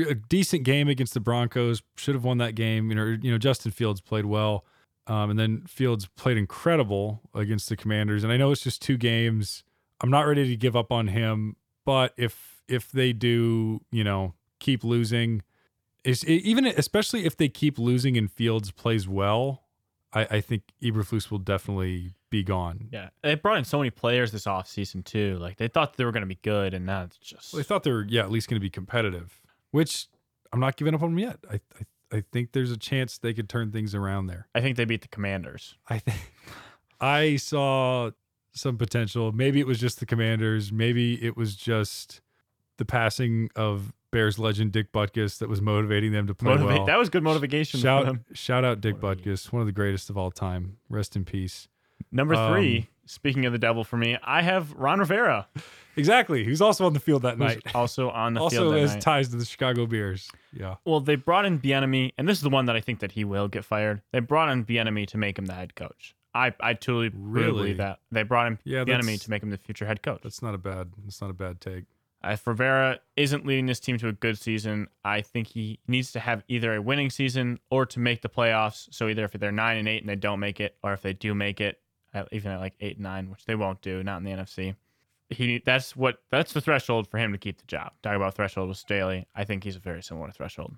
a 0.07 0.15
decent 0.15 0.63
game 0.63 0.87
against 0.87 1.13
the 1.13 1.19
Broncos. 1.19 1.81
Should 1.97 2.15
have 2.15 2.23
won 2.23 2.37
that 2.37 2.55
game. 2.55 2.89
You 2.89 2.95
know 2.95 3.17
you 3.21 3.31
know 3.31 3.37
Justin 3.37 3.71
Fields 3.71 4.01
played 4.01 4.25
well. 4.25 4.65
Um, 5.07 5.31
and 5.31 5.39
then 5.39 5.63
Fields 5.65 6.07
played 6.15 6.37
incredible 6.37 7.21
against 7.33 7.67
the 7.67 7.75
Commanders. 7.75 8.23
And 8.23 8.31
I 8.31 8.37
know 8.37 8.51
it's 8.51 8.61
just 8.61 8.81
two 8.81 8.95
games. 8.95 9.63
I'm 10.01 10.09
not 10.09 10.21
ready 10.21 10.47
to 10.47 10.55
give 10.55 10.75
up 10.75 10.91
on 10.91 11.07
him, 11.07 11.55
but 11.85 12.13
if 12.17 12.61
if 12.67 12.91
they 12.91 13.13
do, 13.13 13.81
you 13.91 14.03
know, 14.03 14.33
keep 14.59 14.83
losing, 14.83 15.41
is 16.03 16.25
even 16.25 16.65
especially 16.65 17.25
if 17.25 17.35
they 17.35 17.49
keep 17.49 17.77
losing 17.77 18.17
and 18.17 18.31
Fields 18.31 18.71
plays 18.71 19.07
well, 19.07 19.63
I, 20.13 20.27
I 20.31 20.41
think 20.41 20.63
Eberflus 20.81 21.31
will 21.31 21.39
definitely 21.39 22.13
be 22.29 22.43
gone. 22.43 22.89
Yeah. 22.91 23.09
They 23.23 23.35
brought 23.35 23.57
in 23.57 23.65
so 23.65 23.79
many 23.79 23.89
players 23.89 24.31
this 24.31 24.45
offseason, 24.45 25.03
too. 25.03 25.37
Like 25.37 25.57
they 25.57 25.67
thought 25.67 25.97
they 25.97 26.05
were 26.05 26.11
going 26.11 26.21
to 26.21 26.27
be 26.27 26.39
good, 26.41 26.73
and 26.73 26.85
now 26.85 27.03
it's 27.03 27.17
just. 27.17 27.53
Well, 27.53 27.59
they 27.59 27.63
thought 27.63 27.83
they 27.83 27.91
were, 27.91 28.05
yeah, 28.07 28.21
at 28.21 28.31
least 28.31 28.49
going 28.49 28.59
to 28.59 28.63
be 28.63 28.69
competitive, 28.69 29.41
which 29.71 30.07
I'm 30.53 30.59
not 30.59 30.77
giving 30.77 30.93
up 30.93 31.03
on 31.03 31.11
them 31.11 31.19
yet. 31.19 31.39
I, 31.49 31.55
I 31.55 31.85
I 32.11 32.23
think 32.31 32.53
there's 32.53 32.71
a 32.71 32.77
chance 32.77 33.17
they 33.17 33.33
could 33.33 33.49
turn 33.49 33.71
things 33.71 33.93
around 33.93 34.27
there. 34.27 34.47
I 34.55 34.61
think 34.61 34.77
they 34.77 34.85
beat 34.85 35.01
the 35.01 35.07
Commanders. 35.07 35.75
I 35.87 35.99
think 35.99 36.17
I 36.99 37.35
saw 37.35 38.11
some 38.53 38.77
potential. 38.77 39.31
Maybe 39.31 39.59
it 39.59 39.67
was 39.67 39.79
just 39.79 39.99
the 39.99 40.05
Commanders. 40.05 40.71
Maybe 40.71 41.23
it 41.23 41.37
was 41.37 41.55
just 41.55 42.21
the 42.77 42.85
passing 42.85 43.49
of 43.55 43.93
Bears 44.11 44.39
legend 44.39 44.71
Dick 44.71 44.91
Butkus 44.91 45.37
that 45.39 45.49
was 45.49 45.61
motivating 45.61 46.11
them 46.11 46.27
to 46.27 46.33
play 46.33 46.51
Motivate. 46.55 46.77
well. 46.79 46.85
That 46.85 46.97
was 46.97 47.09
good 47.09 47.23
motivation 47.23 47.79
shout 47.79 48.05
them. 48.05 48.25
shout 48.33 48.63
out 48.65 48.81
Dick 48.81 49.01
What 49.03 49.19
Butkus, 49.19 49.51
one 49.51 49.61
of 49.61 49.65
the 49.67 49.71
greatest 49.71 50.09
of 50.09 50.17
all 50.17 50.31
time. 50.31 50.77
Rest 50.89 51.15
in 51.15 51.25
peace. 51.25 51.67
Number 52.11 52.33
three, 52.49 52.77
Um, 52.79 52.87
speaking 53.05 53.45
of 53.45 53.51
the 53.51 53.59
devil 53.59 53.83
for 53.83 53.97
me, 53.97 54.17
I 54.23 54.41
have 54.41 54.71
Ron 54.73 54.99
Rivera, 54.99 55.47
Exactly. 55.95 56.45
Who's 56.45 56.61
also 56.61 56.85
on 56.85 56.93
the 56.93 56.99
field 56.99 57.23
that 57.23 57.37
night. 57.37 57.61
also 57.75 58.09
on 58.09 58.33
the 58.33 58.39
Also 58.41 58.55
field 58.61 58.73
that 58.75 58.79
has 58.79 58.93
night. 58.93 59.01
ties 59.01 59.29
to 59.29 59.35
the 59.35 59.43
Chicago 59.45 59.85
Bears. 59.85 60.31
Yeah. 60.53 60.75
well, 60.85 61.01
they 61.01 61.15
brought 61.15 61.45
in 61.45 61.59
Bieniemy, 61.59 62.13
and 62.17 62.27
this 62.27 62.37
is 62.37 62.43
the 62.43 62.49
one 62.49 62.65
that 62.67 62.75
I 62.77 62.79
think 62.81 62.99
that 62.99 63.11
he 63.11 63.25
will 63.25 63.49
get 63.49 63.65
fired. 63.65 64.01
They 64.13 64.19
brought 64.21 64.49
in 64.49 64.63
Bieniemy 64.65 65.07
to 65.07 65.17
make 65.17 65.37
him 65.37 65.45
the 65.45 65.53
head 65.55 65.75
coach. 65.75 66.15
I, 66.39 66.53
I 66.59 66.73
truly 66.73 67.11
really 67.13 67.51
believe 67.51 67.77
that 67.77 67.99
they 68.11 68.23
brought 68.23 68.47
him 68.47 68.59
Yeah, 68.63 68.83
Bieniemy 68.83 68.87
that's- 69.05 69.19
to 69.25 69.29
make 69.29 69.43
him 69.43 69.49
the 69.49 69.57
future 69.57 69.85
head 69.85 70.01
coach. 70.01 70.21
That's 70.23 70.41
not 70.41 70.53
a 70.55 70.57
bad 70.57 70.91
that's 71.03 71.21
not 71.21 71.29
a 71.29 71.33
bad 71.33 71.59
take. 71.61 71.85
Uh, 72.23 72.31
if 72.31 72.45
Rivera 72.45 72.99
isn't 73.15 73.45
leading 73.45 73.65
this 73.65 73.79
team 73.79 73.97
to 73.99 74.07
a 74.09 74.11
good 74.11 74.37
season, 74.37 74.87
I 75.05 75.21
think 75.21 75.47
he 75.47 75.79
needs 75.87 76.11
to 76.11 76.19
have 76.19 76.43
either 76.49 76.75
a 76.75 76.81
winning 76.81 77.09
season 77.09 77.59
or 77.69 77.85
to 77.85 77.99
make 77.99 78.21
the 78.21 78.27
playoffs. 78.29 78.87
So 78.91 79.07
either 79.07 79.23
if 79.23 79.31
they're 79.31 79.51
nine 79.53 79.77
and 79.77 79.87
eight 79.87 80.01
and 80.01 80.09
they 80.09 80.17
don't 80.17 80.41
make 80.41 80.59
it, 80.59 80.75
or 80.83 80.91
if 80.91 81.01
they 81.01 81.13
do 81.13 81.33
make 81.33 81.61
it, 81.61 81.79
even 82.33 82.51
at 82.51 82.59
like 82.59 82.73
eight 82.81 82.95
and 82.97 83.03
nine, 83.03 83.29
which 83.29 83.45
they 83.45 83.55
won't 83.55 83.81
do, 83.81 84.03
not 84.03 84.17
in 84.17 84.23
the 84.25 84.31
NFC. 84.31 84.75
He 85.29 85.61
that's 85.63 85.95
what 85.95 86.17
that's 86.31 86.51
the 86.53 86.59
threshold 86.59 87.07
for 87.07 87.19
him 87.19 87.31
to 87.31 87.37
keep 87.37 87.57
the 87.59 87.67
job. 87.67 87.91
Talk 88.03 88.15
about 88.17 88.33
threshold 88.33 88.67
with 88.67 88.77
Staley. 88.77 89.25
I 89.35 89.45
think 89.45 89.63
he's 89.63 89.75
a 89.77 89.79
very 89.79 90.01
similar 90.03 90.31
threshold. 90.31 90.75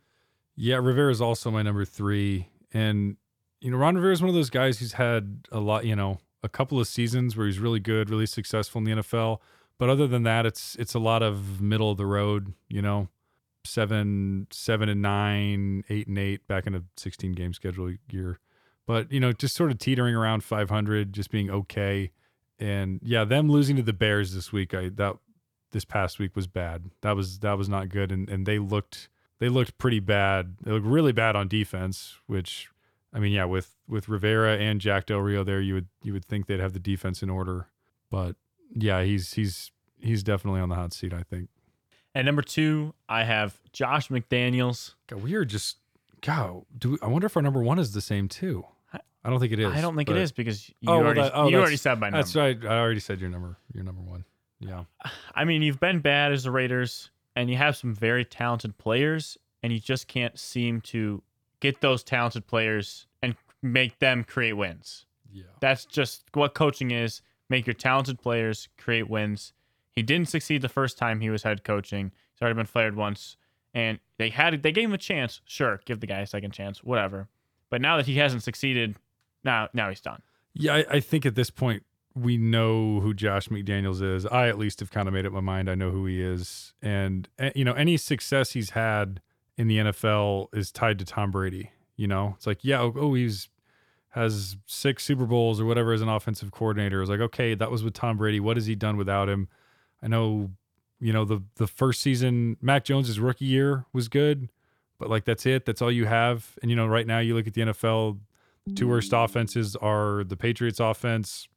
Yeah, 0.56 0.76
Rivera 0.76 1.10
is 1.10 1.21
also 1.21 1.50
my 1.50 1.62
number 1.63 1.86
three. 1.86 2.50
And, 2.74 3.15
you 3.62 3.71
know, 3.71 3.78
Ron 3.78 3.95
Rivera 3.95 4.13
is 4.13 4.21
one 4.21 4.30
of 4.30 4.36
those 4.36 4.50
guys 4.50 4.80
who's 4.80 4.93
had 4.93 5.47
a 5.52 5.60
lot, 5.60 5.86
you 5.86 5.95
know, 5.95 6.19
a 6.43 6.50
couple 6.50 6.80
of 6.80 6.88
seasons 6.88 7.38
where 7.38 7.45
he's 7.45 7.60
really 7.60 7.80
good, 7.80 8.10
really 8.10 8.26
successful 8.26 8.80
in 8.80 8.86
the 8.86 8.91
NFL. 9.02 9.38
But 9.78 9.89
other 9.89 10.08
than 10.08 10.24
that, 10.24 10.45
it's 10.45 10.76
it's 10.76 10.93
a 10.93 11.00
lot 11.00 11.24
of 11.24 11.62
middle 11.62 11.91
of 11.91 11.97
the 11.97 12.06
road, 12.06 12.54
you 12.69 12.82
know, 12.82 13.08
seven, 13.63 14.47
seven 14.52 14.89
and 14.89 15.02
nine, 15.02 15.84
eight 15.89 16.08
and 16.08 16.17
eight 16.17 16.47
back 16.47 16.67
in 16.67 16.76
a 16.76 16.84
16 16.97 17.34
game 17.34 17.54
schedule 17.54 17.93
year. 18.10 18.39
But, 18.88 19.12
you 19.12 19.19
know, 19.19 19.32
just 19.32 19.56
sort 19.56 19.71
of 19.71 19.78
teetering 19.78 20.15
around 20.15 20.43
500, 20.43 21.13
just 21.13 21.32
being 21.32 21.50
okay. 21.50 22.12
And 22.60 23.00
yeah, 23.04 23.24
them 23.24 23.50
losing 23.50 23.76
to 23.78 23.84
the 23.84 23.93
Bears 23.93 24.34
this 24.34 24.52
week, 24.52 24.74
I 24.74 24.89
that 24.89 25.15
this 25.71 25.86
past 25.86 26.19
week 26.19 26.36
was 26.36 26.47
bad. 26.47 26.91
That 27.02 27.15
was 27.15 27.39
that 27.39 27.58
was 27.58 27.69
not 27.69 27.89
good. 27.89 28.12
And 28.12 28.30
and 28.30 28.45
they 28.45 28.60
looked 28.60 29.10
they 29.39 29.50
looked 29.50 29.78
pretty 29.78 30.00
bad. 30.00 30.58
They 30.62 30.71
looked 30.71 30.86
really 30.86 31.12
bad 31.12 31.36
on 31.36 31.47
defense, 31.47 32.17
which 32.28 32.69
I 33.13 33.19
mean, 33.19 33.32
yeah, 33.32 33.45
with 33.45 33.76
with 33.88 34.08
Rivera 34.08 34.58
and 34.58 34.80
Jack 34.80 35.08
Del 35.08 35.19
Rio 35.19 35.43
there, 35.43 35.62
you 35.62 35.74
would 35.74 35.88
you 36.04 36.13
would 36.13 36.26
think 36.26 36.47
they'd 36.47 36.60
have 36.60 36.74
the 36.74 36.80
defense 36.80 37.21
in 37.21 37.30
order. 37.30 37.67
But 38.10 38.36
yeah, 38.74 39.04
he's 39.04 39.34
he's 39.34 39.71
he's 40.00 40.24
definitely 40.24 40.62
on 40.62 40.69
the 40.69 40.76
hot 40.76 40.93
seat, 40.93 41.13
I 41.13 41.24
think. 41.24 41.50
And 42.13 42.26
number 42.26 42.41
two, 42.41 42.93
I 43.08 43.24
have 43.24 43.60
Josh 43.71 44.10
McDaniels. 44.10 44.95
God, 45.08 45.24
we 45.24 45.34
are 45.36 45.45
just 45.45 45.78
God, 46.21 46.63
do 46.78 46.91
we, 46.91 46.97
I 47.02 47.08
wonder 47.08 47.26
if 47.28 47.36
our 47.36 47.41
number 47.41 47.62
one 47.62 47.80
is 47.80 47.93
the 47.93 48.02
same 48.02 48.28
too? 48.28 48.65
I 49.24 49.30
don't 49.30 49.39
think 49.39 49.54
it 49.54 49.60
is. 49.60 49.71
I 49.71 49.82
don't 49.82 49.95
think 49.95 50.08
but- 50.08 50.17
it 50.17 50.21
is 50.21 50.32
because 50.32 50.69
you 50.69 50.76
Oh, 50.88 50.97
well, 50.97 51.06
already 51.06 51.21
that- 51.21 51.32
oh, 51.36 51.47
you 51.47 51.58
already 51.58 51.78
said 51.78 52.00
my 52.00 52.08
number. 52.08 52.17
That's 52.17 52.36
right. 52.36 52.58
I 52.65 52.80
already 52.80 53.00
said 53.00 53.21
your 53.21 53.30
number. 53.30 53.58
Your 53.74 53.84
number 53.84 54.02
one. 54.02 54.26
Yeah. 54.60 54.86
I 55.36 55.45
mean, 55.45 55.62
you've 55.62 55.80
been 55.80 56.00
bad 56.00 56.32
as 56.32 56.43
the 56.43 56.52
Raiders, 56.52 57.12
and 57.36 57.50
you 57.50 57.58
have 57.58 57.76
some 57.76 57.93
very 57.93 58.26
talented 58.26 58.78
players, 58.78 59.38
and 59.62 59.71
you 59.71 59.80
just 59.80 60.08
can't 60.08 60.38
seem 60.39 60.82
to 60.82 61.21
get 61.62 61.80
those 61.80 62.04
talented 62.04 62.45
players 62.45 63.08
and 63.21 63.36
make 63.62 64.00
them 64.00 64.26
create 64.26 64.54
wins. 64.54 65.06
Yeah. 65.32 65.43
That's 65.62 65.86
just 65.86 66.26
what 66.34 66.54
coaching 66.54 66.91
is. 66.91 67.21
Make 67.50 67.65
your 67.65 67.74
talented 67.74 68.21
players 68.21 68.67
create 68.78 69.10
wins. 69.10 69.54
He 69.91 70.02
didn't 70.02 70.30
succeed 70.30 70.62
the 70.62 70.69
first 70.69 70.97
time 70.97 71.21
he 71.21 71.30
was 71.30 71.43
head 71.43 71.63
coaching. 71.63 72.12
He's 72.34 72.41
already 72.41 72.56
been 72.56 72.65
fired 72.65 72.95
once, 72.95 73.38
and 73.74 74.00
they 74.17 74.30
had 74.30 74.63
they 74.63 74.71
gave 74.71 74.86
him 74.86 74.93
a 74.93 74.97
chance. 74.97 75.41
Sure, 75.45 75.82
give 75.86 76.00
the 76.00 76.08
guy 76.08 76.19
a 76.19 76.28
second 76.28 76.52
chance, 76.52 76.84
whatever. 76.84 77.28
But 77.69 77.82
now 77.82 77.97
that 77.97 78.06
he 78.06 78.17
hasn't 78.17 78.43
succeeded, 78.43 78.95
now 79.43 79.69
now 79.74 79.89
he's 79.89 80.02
done. 80.02 80.21
Yeah, 80.54 80.76
I, 80.76 80.86
I 80.89 81.00
think 81.00 81.26
at 81.26 81.36
this 81.36 81.50
point 81.50 81.84
we 82.15 82.38
know 82.38 83.00
who 83.02 83.13
Josh 83.13 83.50
McDaniels 83.50 84.02
is. 84.02 84.26
I 84.26 84.47
at 84.47 84.58
least 84.58 84.80
have 84.80 84.91
kind 84.91 85.08
of 85.08 85.13
made 85.13 85.26
up 85.26 85.34
my 85.34 85.39
mind. 85.41 85.69
I 85.69 85.76
know 85.76 85.91
who 85.91 86.06
he 86.06 86.21
is, 86.21 86.74
and 86.82 87.28
eh, 87.38 87.52
you 87.54 87.65
know 87.65 87.74
any 87.74 87.97
success 87.97 88.52
he's 88.52 88.71
had 88.71 89.21
in 89.57 89.67
the 89.67 89.77
NFL 89.77 90.47
is 90.53 90.71
tied 90.71 90.99
to 90.99 91.05
Tom 91.05 91.31
Brady. 91.31 91.71
You 91.95 92.07
know, 92.07 92.33
it's 92.37 92.47
like 92.47 92.63
yeah, 92.63 92.81
oh, 92.81 92.93
oh 92.95 93.13
he's 93.13 93.49
has 94.11 94.57
six 94.65 95.03
Super 95.03 95.25
Bowls 95.25 95.61
or 95.61 95.65
whatever 95.65 95.93
as 95.93 96.01
an 96.01 96.09
offensive 96.09 96.51
coordinator. 96.51 96.97
It 96.97 97.01
was 97.01 97.09
like, 97.09 97.21
okay, 97.21 97.55
that 97.55 97.71
was 97.71 97.83
with 97.83 97.93
Tom 97.93 98.17
Brady. 98.17 98.39
What 98.39 98.57
has 98.57 98.65
he 98.65 98.75
done 98.75 98.97
without 98.97 99.29
him? 99.29 99.47
I 100.03 100.07
know, 100.07 100.51
you 100.99 101.13
know, 101.13 101.25
the 101.25 101.41
the 101.55 101.67
first 101.67 102.01
season, 102.01 102.57
Mac 102.61 102.83
Jones's 102.83 103.19
rookie 103.19 103.45
year 103.45 103.85
was 103.93 104.09
good, 104.09 104.49
but 104.99 105.09
like 105.09 105.25
that's 105.25 105.45
it. 105.45 105.65
That's 105.65 105.81
all 105.81 105.91
you 105.91 106.05
have. 106.05 106.57
And 106.61 106.69
you 106.69 106.75
know, 106.75 106.87
right 106.87 107.07
now 107.07 107.19
you 107.19 107.35
look 107.35 107.47
at 107.47 107.53
the 107.53 107.61
NFL, 107.61 108.19
the 108.67 108.73
two 108.73 108.87
worst 108.87 109.11
mm. 109.11 109.23
offenses 109.23 109.75
are 109.77 110.23
the 110.23 110.37
Patriots 110.37 110.79
offense, 110.79 111.47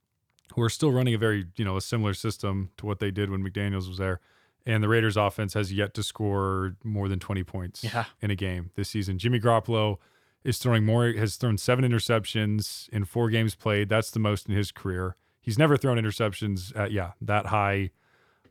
who 0.55 0.63
are 0.63 0.71
still 0.71 0.93
running 0.93 1.15
a 1.15 1.19
very, 1.19 1.47
you 1.57 1.65
know, 1.65 1.77
a 1.77 1.81
similar 1.81 2.15
system 2.15 2.71
to 2.77 2.87
what 2.87 3.01
they 3.01 3.11
did 3.11 3.31
when 3.31 3.43
McDaniels 3.43 3.89
was 3.89 3.99
there. 3.99 4.21
And 4.67 4.83
the 4.83 4.89
Raiders 4.89 5.17
offense 5.17 5.53
has 5.55 5.73
yet 5.73 5.93
to 5.95 6.03
score 6.03 6.77
more 6.83 7.09
than 7.09 7.19
20 7.19 7.45
points 7.45 7.85
Yeah. 7.85 8.05
in 8.23 8.31
a 8.31 8.35
game 8.35 8.71
this 8.77 8.89
season. 8.89 9.19
Jimmy 9.19 9.39
Garoppolo 9.39 9.99
is 10.43 10.59
throwing 10.59 10.85
more, 10.87 11.13
has 11.13 11.37
thrown 11.37 11.59
seven 11.59 11.85
interceptions 11.85 12.89
in 12.89 13.05
four 13.05 13.29
games 13.31 13.55
played. 13.55 13.89
That's 13.89 14.11
the 14.11 14.19
most 14.21 14.49
in 14.49 14.55
his 14.55 14.73
career. 14.73 15.17
He's 15.41 15.59
never 15.59 15.77
thrown 15.77 15.99
interceptions 15.99 16.75
at, 16.79 16.93
yeah, 16.93 17.13
that 17.21 17.47
high 17.47 17.91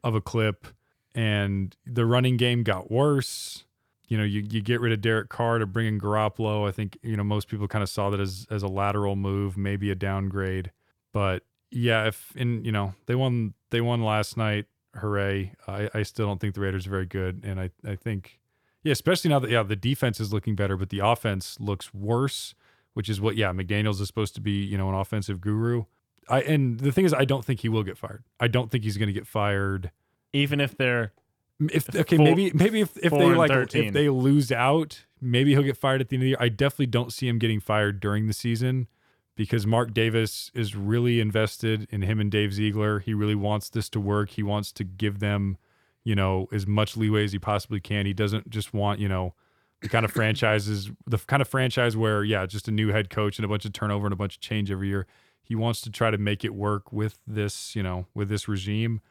of 0.03 0.13
a 0.13 0.21
clip. 0.21 0.67
And 1.15 1.75
the 1.85 2.05
running 2.05 2.37
game 2.37 2.63
got 2.63 2.91
worse. 2.91 3.65
You 4.07 4.17
know, 4.17 4.23
you, 4.23 4.41
you 4.47 4.61
get 4.61 4.81
rid 4.81 4.91
of 4.93 5.01
Derek 5.01 5.29
Carr 5.29 5.57
to 5.59 5.65
bring 5.65 5.87
in 5.87 5.99
Garoppolo. 5.99 6.67
I 6.67 6.71
think, 6.71 6.97
you 7.01 7.17
know, 7.17 7.23
most 7.23 7.47
people 7.47 7.67
kind 7.67 7.81
of 7.81 7.89
saw 7.89 8.09
that 8.11 8.19
as, 8.19 8.45
as 8.51 8.61
a 8.61 8.67
lateral 8.67 9.15
move, 9.15 9.57
maybe 9.57 9.89
a 9.89 9.95
downgrade. 9.95 10.71
But 11.11 11.43
yeah, 11.71 12.05
if 12.07 12.31
in 12.35 12.63
you 12.63 12.71
know 12.71 12.93
they 13.07 13.15
won 13.15 13.53
they 13.71 13.81
won 13.81 14.03
last 14.03 14.37
night, 14.37 14.65
hooray! 14.95 15.53
I, 15.67 15.89
I 15.93 16.03
still 16.03 16.27
don't 16.27 16.39
think 16.39 16.55
the 16.55 16.61
Raiders 16.61 16.87
are 16.87 16.91
very 16.91 17.05
good, 17.05 17.41
and 17.43 17.59
I 17.59 17.69
I 17.85 17.95
think 17.95 18.39
yeah, 18.83 18.91
especially 18.91 19.29
now 19.29 19.39
that 19.39 19.49
yeah 19.49 19.63
the 19.63 19.75
defense 19.75 20.19
is 20.19 20.33
looking 20.33 20.55
better, 20.55 20.77
but 20.77 20.89
the 20.89 20.99
offense 20.99 21.57
looks 21.59 21.93
worse, 21.93 22.55
which 22.93 23.09
is 23.09 23.19
what 23.21 23.35
yeah 23.35 23.51
McDaniels 23.51 23.99
is 24.01 24.07
supposed 24.07 24.35
to 24.35 24.41
be 24.41 24.63
you 24.63 24.77
know 24.77 24.89
an 24.89 24.95
offensive 24.95 25.41
guru. 25.41 25.85
I 26.29 26.41
and 26.41 26.79
the 26.79 26.91
thing 26.91 27.05
is 27.05 27.13
I 27.13 27.25
don't 27.25 27.43
think 27.43 27.61
he 27.61 27.69
will 27.69 27.83
get 27.83 27.97
fired. 27.97 28.23
I 28.39 28.47
don't 28.47 28.71
think 28.71 28.83
he's 28.83 28.97
going 28.97 29.07
to 29.07 29.13
get 29.13 29.27
fired. 29.27 29.91
Even 30.31 30.59
if 30.59 30.75
they're 30.77 31.13
If 31.59 31.93
okay, 31.93 32.15
Four- 32.17 32.25
maybe 32.25 32.51
maybe 32.53 32.81
if, 32.81 32.97
if 32.97 33.11
they 33.11 33.35
like 33.35 33.51
13. 33.51 33.85
if 33.85 33.93
they 33.93 34.09
lose 34.09 34.51
out, 34.51 35.05
maybe 35.21 35.51
he'll 35.51 35.63
get 35.63 35.77
fired 35.77 36.01
at 36.01 36.09
the 36.09 36.15
end 36.15 36.21
of 36.21 36.25
the 36.25 36.29
year. 36.29 36.37
I 36.39 36.49
definitely 36.49 36.87
don't 36.87 37.11
see 37.13 37.27
him 37.27 37.39
getting 37.39 37.59
fired 37.59 37.99
during 37.99 38.27
the 38.27 38.33
season 38.33 38.87
because 39.35 39.65
Mark 39.65 39.93
Davis 39.93 40.51
is 40.53 40.75
really 40.75 41.19
invested 41.19 41.87
in 41.89 42.03
him 42.03 42.19
and 42.19 42.31
Dave 42.31 42.53
Ziegler. 42.53 42.99
He 42.99 43.13
really 43.13 43.35
wants 43.35 43.69
this 43.69 43.89
to 43.89 43.99
work. 43.99 44.31
He 44.31 44.43
wants 44.43 44.71
to 44.73 44.83
give 44.83 45.19
them, 45.19 45.57
you 46.03 46.15
know, 46.15 46.47
as 46.51 46.67
much 46.67 46.95
leeway 46.95 47.23
as 47.23 47.31
he 47.31 47.39
possibly 47.39 47.79
can. 47.79 48.05
He 48.05 48.13
doesn't 48.13 48.49
just 48.49 48.73
want, 48.73 48.99
you 48.99 49.09
know, 49.09 49.33
the 49.81 49.89
kind 49.89 50.05
of 50.05 50.11
franchises, 50.13 50.91
the 51.07 51.17
kind 51.17 51.41
of 51.41 51.47
franchise 51.47 51.97
where, 51.97 52.23
yeah, 52.23 52.45
just 52.45 52.67
a 52.67 52.71
new 52.71 52.89
head 52.89 53.09
coach 53.09 53.37
and 53.39 53.45
a 53.45 53.47
bunch 53.47 53.65
of 53.65 53.73
turnover 53.73 54.05
and 54.05 54.13
a 54.13 54.17
bunch 54.17 54.35
of 54.35 54.41
change 54.41 54.69
every 54.69 54.87
year. 54.87 55.07
He 55.41 55.55
wants 55.55 55.81
to 55.81 55.89
try 55.89 56.11
to 56.11 56.17
make 56.17 56.45
it 56.45 56.53
work 56.53 56.93
with 56.93 57.19
this, 57.27 57.75
you 57.75 57.83
know, 57.83 58.05
with 58.13 58.29
this 58.29 58.47
regime. 58.47 59.01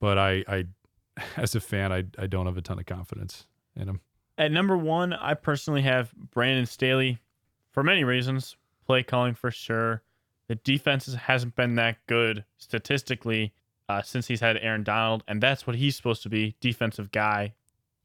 But 0.00 0.18
I, 0.18 0.44
I, 0.48 0.64
as 1.36 1.54
a 1.54 1.60
fan, 1.60 1.92
I, 1.92 2.04
I 2.18 2.26
don't 2.26 2.46
have 2.46 2.56
a 2.56 2.62
ton 2.62 2.78
of 2.78 2.86
confidence 2.86 3.46
in 3.76 3.88
him. 3.88 4.00
At 4.38 4.50
number 4.50 4.76
one, 4.76 5.12
I 5.12 5.34
personally 5.34 5.82
have 5.82 6.12
Brandon 6.14 6.66
Staley 6.66 7.18
for 7.70 7.82
many 7.82 8.02
reasons. 8.02 8.56
Play 8.92 9.02
calling 9.02 9.32
for 9.32 9.50
sure. 9.50 10.02
The 10.48 10.56
defense 10.56 11.10
hasn't 11.14 11.56
been 11.56 11.76
that 11.76 11.96
good 12.06 12.44
statistically 12.58 13.54
uh, 13.88 14.02
since 14.02 14.26
he's 14.26 14.40
had 14.40 14.58
Aaron 14.58 14.82
Donald, 14.84 15.24
and 15.26 15.42
that's 15.42 15.66
what 15.66 15.76
he's 15.76 15.96
supposed 15.96 16.22
to 16.24 16.28
be 16.28 16.56
defensive 16.60 17.10
guy. 17.10 17.54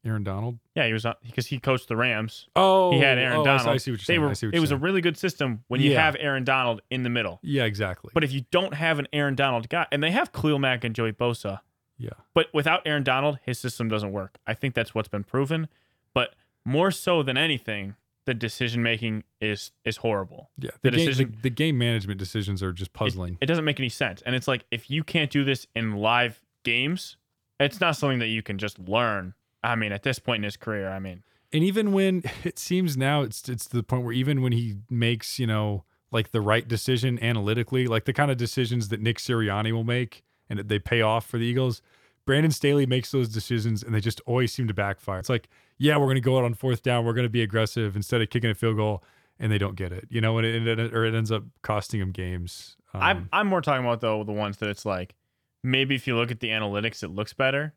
Aaron 0.02 0.24
Donald. 0.24 0.58
Yeah, 0.74 0.86
he 0.86 0.94
was 0.94 1.04
on 1.04 1.16
because 1.22 1.48
he 1.48 1.58
coached 1.58 1.88
the 1.88 1.96
Rams. 1.96 2.48
Oh, 2.56 2.92
He 2.92 3.00
had 3.00 3.18
Aaron 3.18 3.40
oh, 3.40 3.44
Donald. 3.44 3.68
I 3.68 3.76
see 3.76 3.90
what 3.90 3.96
you're 3.96 3.96
They 3.98 4.04
saying. 4.04 4.20
were. 4.22 4.30
I 4.30 4.32
see 4.32 4.46
what 4.46 4.54
it 4.54 4.60
was 4.60 4.70
a 4.70 4.78
really 4.78 5.02
good 5.02 5.18
system 5.18 5.62
when 5.68 5.82
you 5.82 5.90
Yeah. 5.90 6.02
have 6.02 6.16
Aaron 6.18 6.44
Donald 6.44 6.80
in 6.88 7.02
the 7.02 7.10
middle. 7.10 7.38
yeah, 7.42 7.64
exactly. 7.64 8.10
But 8.14 8.24
if 8.24 8.32
you 8.32 8.46
don't 8.50 8.72
have 8.72 8.98
an 8.98 9.08
Aaron 9.12 9.34
Donald 9.34 9.68
guy, 9.68 9.86
and 9.92 10.02
they 10.02 10.12
have 10.12 10.32
Khalil 10.32 10.58
Mack 10.58 10.84
and 10.84 10.94
Joey 10.94 11.12
Bosa, 11.12 11.60
yeah, 11.98 12.10
but 12.32 12.46
without 12.54 12.80
Aaron 12.86 13.02
Donald, 13.02 13.40
his 13.44 13.58
system 13.58 13.88
doesn't 13.88 14.12
work. 14.12 14.38
I 14.46 14.54
think 14.54 14.74
that's 14.74 14.94
what's 14.94 15.08
been 15.08 15.24
proven. 15.24 15.68
But 16.14 16.34
more 16.64 16.90
so 16.90 17.22
than 17.22 17.36
anything, 17.36 17.96
the 18.28 18.34
decision 18.34 18.82
making 18.82 19.24
is 19.40 19.72
is 19.84 19.96
horrible. 19.96 20.50
yeah. 20.58 20.70
The 20.82 20.90
The, 20.90 20.96
game, 20.98 21.06
decision- 21.06 21.36
the 21.42 21.50
game 21.50 21.78
management 21.78 22.18
decisions 22.20 22.62
are 22.62 22.72
just 22.72 22.90
It- 22.90 22.94
puzzling. 22.94 23.38
It, 23.40 23.46
doesn't 23.46 23.64
make 23.64 23.80
any 23.80 23.88
sense. 23.88 24.22
And 24.26 24.34
it's 24.36 24.46
like 24.46 24.64
if 24.70 24.90
you 24.90 25.02
can't 25.02 25.30
do 25.30 25.44
this 25.44 25.66
in 25.74 25.96
live 25.96 26.44
games, 26.64 27.16
it's 27.58 27.80
not 27.80 27.96
something 27.96 28.18
that 28.18 28.28
you 28.28 28.42
can 28.42 28.58
just 28.58 28.78
learn. 28.78 29.32
I 29.64 29.74
mean, 29.76 29.90
at 29.92 30.02
this 30.02 30.18
point 30.18 30.40
in 30.40 30.44
his 30.44 30.56
career, 30.56 30.88
I 30.90 30.98
mean, 30.98 31.22
and 31.52 31.64
even 31.64 31.92
when 31.92 32.22
it 32.44 32.58
seems 32.58 32.96
now 32.96 33.22
it's 33.22 33.48
it's 33.48 33.66
to 33.68 33.76
the 33.78 33.82
point 33.82 34.04
where 34.04 34.12
even 34.12 34.42
when 34.42 34.52
he 34.52 34.76
makes 34.90 35.38
you 35.38 35.46
know 35.46 35.84
like 36.10 36.30
the 36.30 36.40
right 36.42 36.68
decision 36.68 37.18
analytically 37.22 37.86
like 37.86 38.04
the 38.04 38.12
kind 38.12 38.30
of 38.30 38.36
decisions 38.36 38.88
that 38.88 39.00
nick 39.00 39.18
sirianni 39.18 39.72
will 39.72 39.84
make 39.84 40.22
and 40.50 40.58
they 40.60 40.78
pay 40.78 41.00
off 41.02 41.26
for 41.26 41.36
the 41.38 41.44
eagles 41.44 41.82
brandon 42.24 42.50
staley 42.50 42.86
makes 42.86 43.10
those 43.10 43.28
decisions 43.28 43.82
and 43.82 43.94
they 43.94 44.00
just 44.00 44.20
always 44.26 44.50
seem 44.52 44.66
to 44.66 44.72
backfire 44.74 45.18
it's 45.18 45.28
like 45.28 45.48
yeah 45.78 45.96
we're 45.96 46.06
going 46.06 46.14
to 46.16 46.20
go 46.20 46.38
out 46.38 46.44
on 46.44 46.54
fourth 46.54 46.82
down 46.82 47.04
we're 47.04 47.12
going 47.14 47.24
to 47.26 47.30
be 47.30 47.42
aggressive 47.42 47.96
instead 47.96 48.20
of 48.20 48.30
kicking 48.30 48.50
a 48.50 48.54
field 48.54 48.76
goal 48.76 49.02
and 49.38 49.50
they 49.52 49.58
don't 49.58 49.76
get 49.76 49.92
it 49.92 50.06
you 50.10 50.20
know 50.20 50.36
and 50.38 50.46
it, 50.46 50.66
it, 50.78 50.94
or 50.94 51.04
it 51.04 51.14
ends 51.14 51.30
up 51.32 51.44
costing 51.62 52.00
them 52.00 52.10
games 52.10 52.76
um, 52.94 53.02
I'm 53.02 53.28
I'm 53.32 53.46
more 53.48 53.60
talking 53.60 53.84
about 53.84 54.00
though 54.00 54.24
the 54.24 54.32
ones 54.32 54.56
that 54.58 54.68
it's 54.70 54.84
like 54.86 55.14
maybe 55.62 55.94
if 55.94 56.06
you 56.06 56.16
look 56.16 56.30
at 56.30 56.40
the 56.40 56.48
analytics, 56.48 57.02
it 57.02 57.08
looks 57.08 57.32
better, 57.34 57.74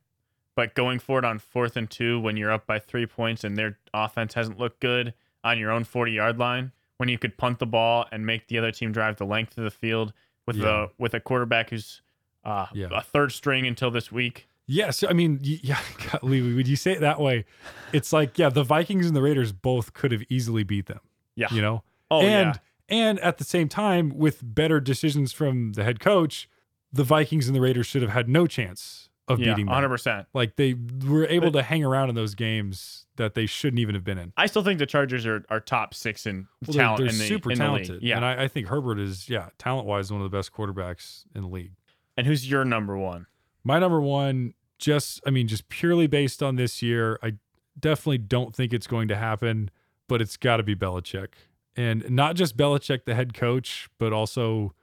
but 0.56 0.74
going 0.76 1.00
forward 1.00 1.26
on 1.26 1.40
fourth 1.40 1.76
and 1.76 1.90
two 1.90 2.20
when 2.20 2.38
you're 2.38 2.52
up 2.52 2.66
by 2.68 2.80
three 2.80 3.06
points 3.06 3.44
and 3.44 3.58
their 3.58 3.78
offense 3.94 4.36
hasn't 4.36 4.58
looked 4.60 4.80
good 4.80 5.14
on 5.44 5.58
your 5.58 5.72
own 5.72 5.84
40 5.84 6.12
yard 6.14 6.38
line, 6.38 6.72
when 6.98 7.10
you 7.10 7.18
could 7.18 7.38
punt 7.38 7.60
the 7.60 7.66
ball 7.66 8.06
and 8.12 8.26
make 8.26 8.48
the 8.48 8.58
other 8.58 8.72
team 8.72 8.92
drive 8.94 9.18
the 9.18 9.26
length 9.26 9.58
of 9.58 9.64
the 9.66 9.72
field 9.72 10.14
with 10.48 10.56
Yeah. 10.56 10.64
the 10.64 10.90
with 10.98 11.14
a 11.14 11.20
quarterback 11.20 11.72
who's 11.72 12.02
uh, 12.46 12.68
Yeah. 12.74 12.88
a 12.92 13.02
third 13.02 13.32
string 13.34 13.66
until 13.68 13.92
this 13.92 14.12
week. 14.12 14.48
Yeah, 14.74 14.92
so 14.92 15.08
I 15.10 15.14
mean, 15.14 15.40
yeah, 15.44 15.80
golly, 16.12 16.42
would 16.54 16.68
you 16.68 16.76
say 16.76 16.94
it 16.94 17.02
that 17.02 17.20
way? 17.20 17.46
It's 17.92 18.14
like, 18.14 18.38
yeah, 18.40 18.50
the 18.50 18.64
Vikings 18.64 19.06
and 19.08 19.16
the 19.16 19.22
Raiders 19.22 19.52
both 19.52 19.94
could 19.94 20.12
have 20.12 20.24
easily 20.30 20.64
beat 20.64 20.86
them. 20.86 21.02
Yeah. 21.36 21.48
You 21.52 21.62
know? 21.62 21.84
Oh 22.10 22.22
and 22.22 22.56
yeah. 22.90 22.98
and 22.98 23.20
at 23.20 23.38
the 23.38 23.44
same 23.44 23.68
time, 23.70 24.10
with 24.18 24.40
better 24.44 24.80
decisions 24.80 25.34
from 25.34 25.74
the 25.74 25.84
head 25.84 26.00
coach, 26.00 26.50
the 26.92 27.04
Vikings 27.04 27.48
and 27.48 27.56
the 27.56 27.62
Raiders 27.62 27.86
should 27.88 28.02
have 28.02 28.12
had 28.12 28.28
no 28.30 28.48
chance 28.48 29.10
of 29.28 29.40
Yeah, 29.40 29.54
beating 29.54 29.68
them. 29.68 29.76
100%. 29.76 30.26
Like 30.34 30.56
they 30.58 30.76
were 31.06 31.26
able 31.28 31.52
to 31.54 31.62
hang 31.64 31.84
around 31.86 32.10
in 32.10 32.16
those 32.16 32.36
games 32.36 33.06
that 33.16 33.34
they 33.34 33.46
shouldn't 33.46 33.80
even 33.80 33.96
have 33.96 34.04
been 34.04 34.18
in. 34.18 34.34
I 34.36 34.46
still 34.48 34.64
think 34.64 34.80
the 34.80 34.86
Chargers 34.86 35.26
are, 35.26 35.46
are 35.50 35.60
top 35.62 35.94
six 35.94 36.26
in 36.26 36.48
Well, 36.66 36.74
they're- 36.74 36.82
talent 36.82 36.98
they're, 37.00 37.08
in 37.10 37.18
the 37.18 37.28
super 37.28 37.52
in 37.52 37.58
the 37.60 37.64
talented. 37.64 37.90
league. 37.96 38.04
Yeah. 38.04 38.16
And 38.18 38.26
I, 38.26 38.44
I 38.44 38.48
think 38.48 38.68
Herbert 38.68 39.00
is, 39.00 39.30
yeah, 39.30 39.50
talent 39.58 39.86
wise, 39.88 40.12
one 40.12 40.22
of 40.22 40.30
the 40.30 40.36
best 40.38 40.52
quarterbacks 40.54 41.24
in 41.36 41.42
the 41.44 41.48
league. 41.50 41.74
and 42.18 42.26
who's 42.28 42.50
your 42.50 42.66
number 42.66 42.98
one? 42.98 43.28
My 43.64 43.78
number 43.80 44.02
one, 44.02 44.54
just 44.82 45.22
I 45.26 45.30
mean, 45.30 45.48
just 45.48 45.70
purely 45.70 46.08
based 46.08 46.44
on 46.44 46.58
this 46.58 46.82
year, 46.82 47.18
I 47.24 47.34
definitely 47.80 48.18
don't 48.18 48.54
think 48.54 48.74
it's 48.74 48.88
going 48.88 49.08
to 49.08 49.16
happen, 49.16 49.72
but 50.10 50.22
it's 50.22 50.36
got 50.36 50.58
to 50.58 50.64
be 50.64 50.76
Belichick, 50.76 51.30
and 51.78 52.10
not 52.10 52.36
just 52.36 52.58
Belichick, 52.58 53.06
the 53.06 53.16
head 53.16 53.34
coach, 53.34 53.90
but 53.98 54.12
also 54.12 54.74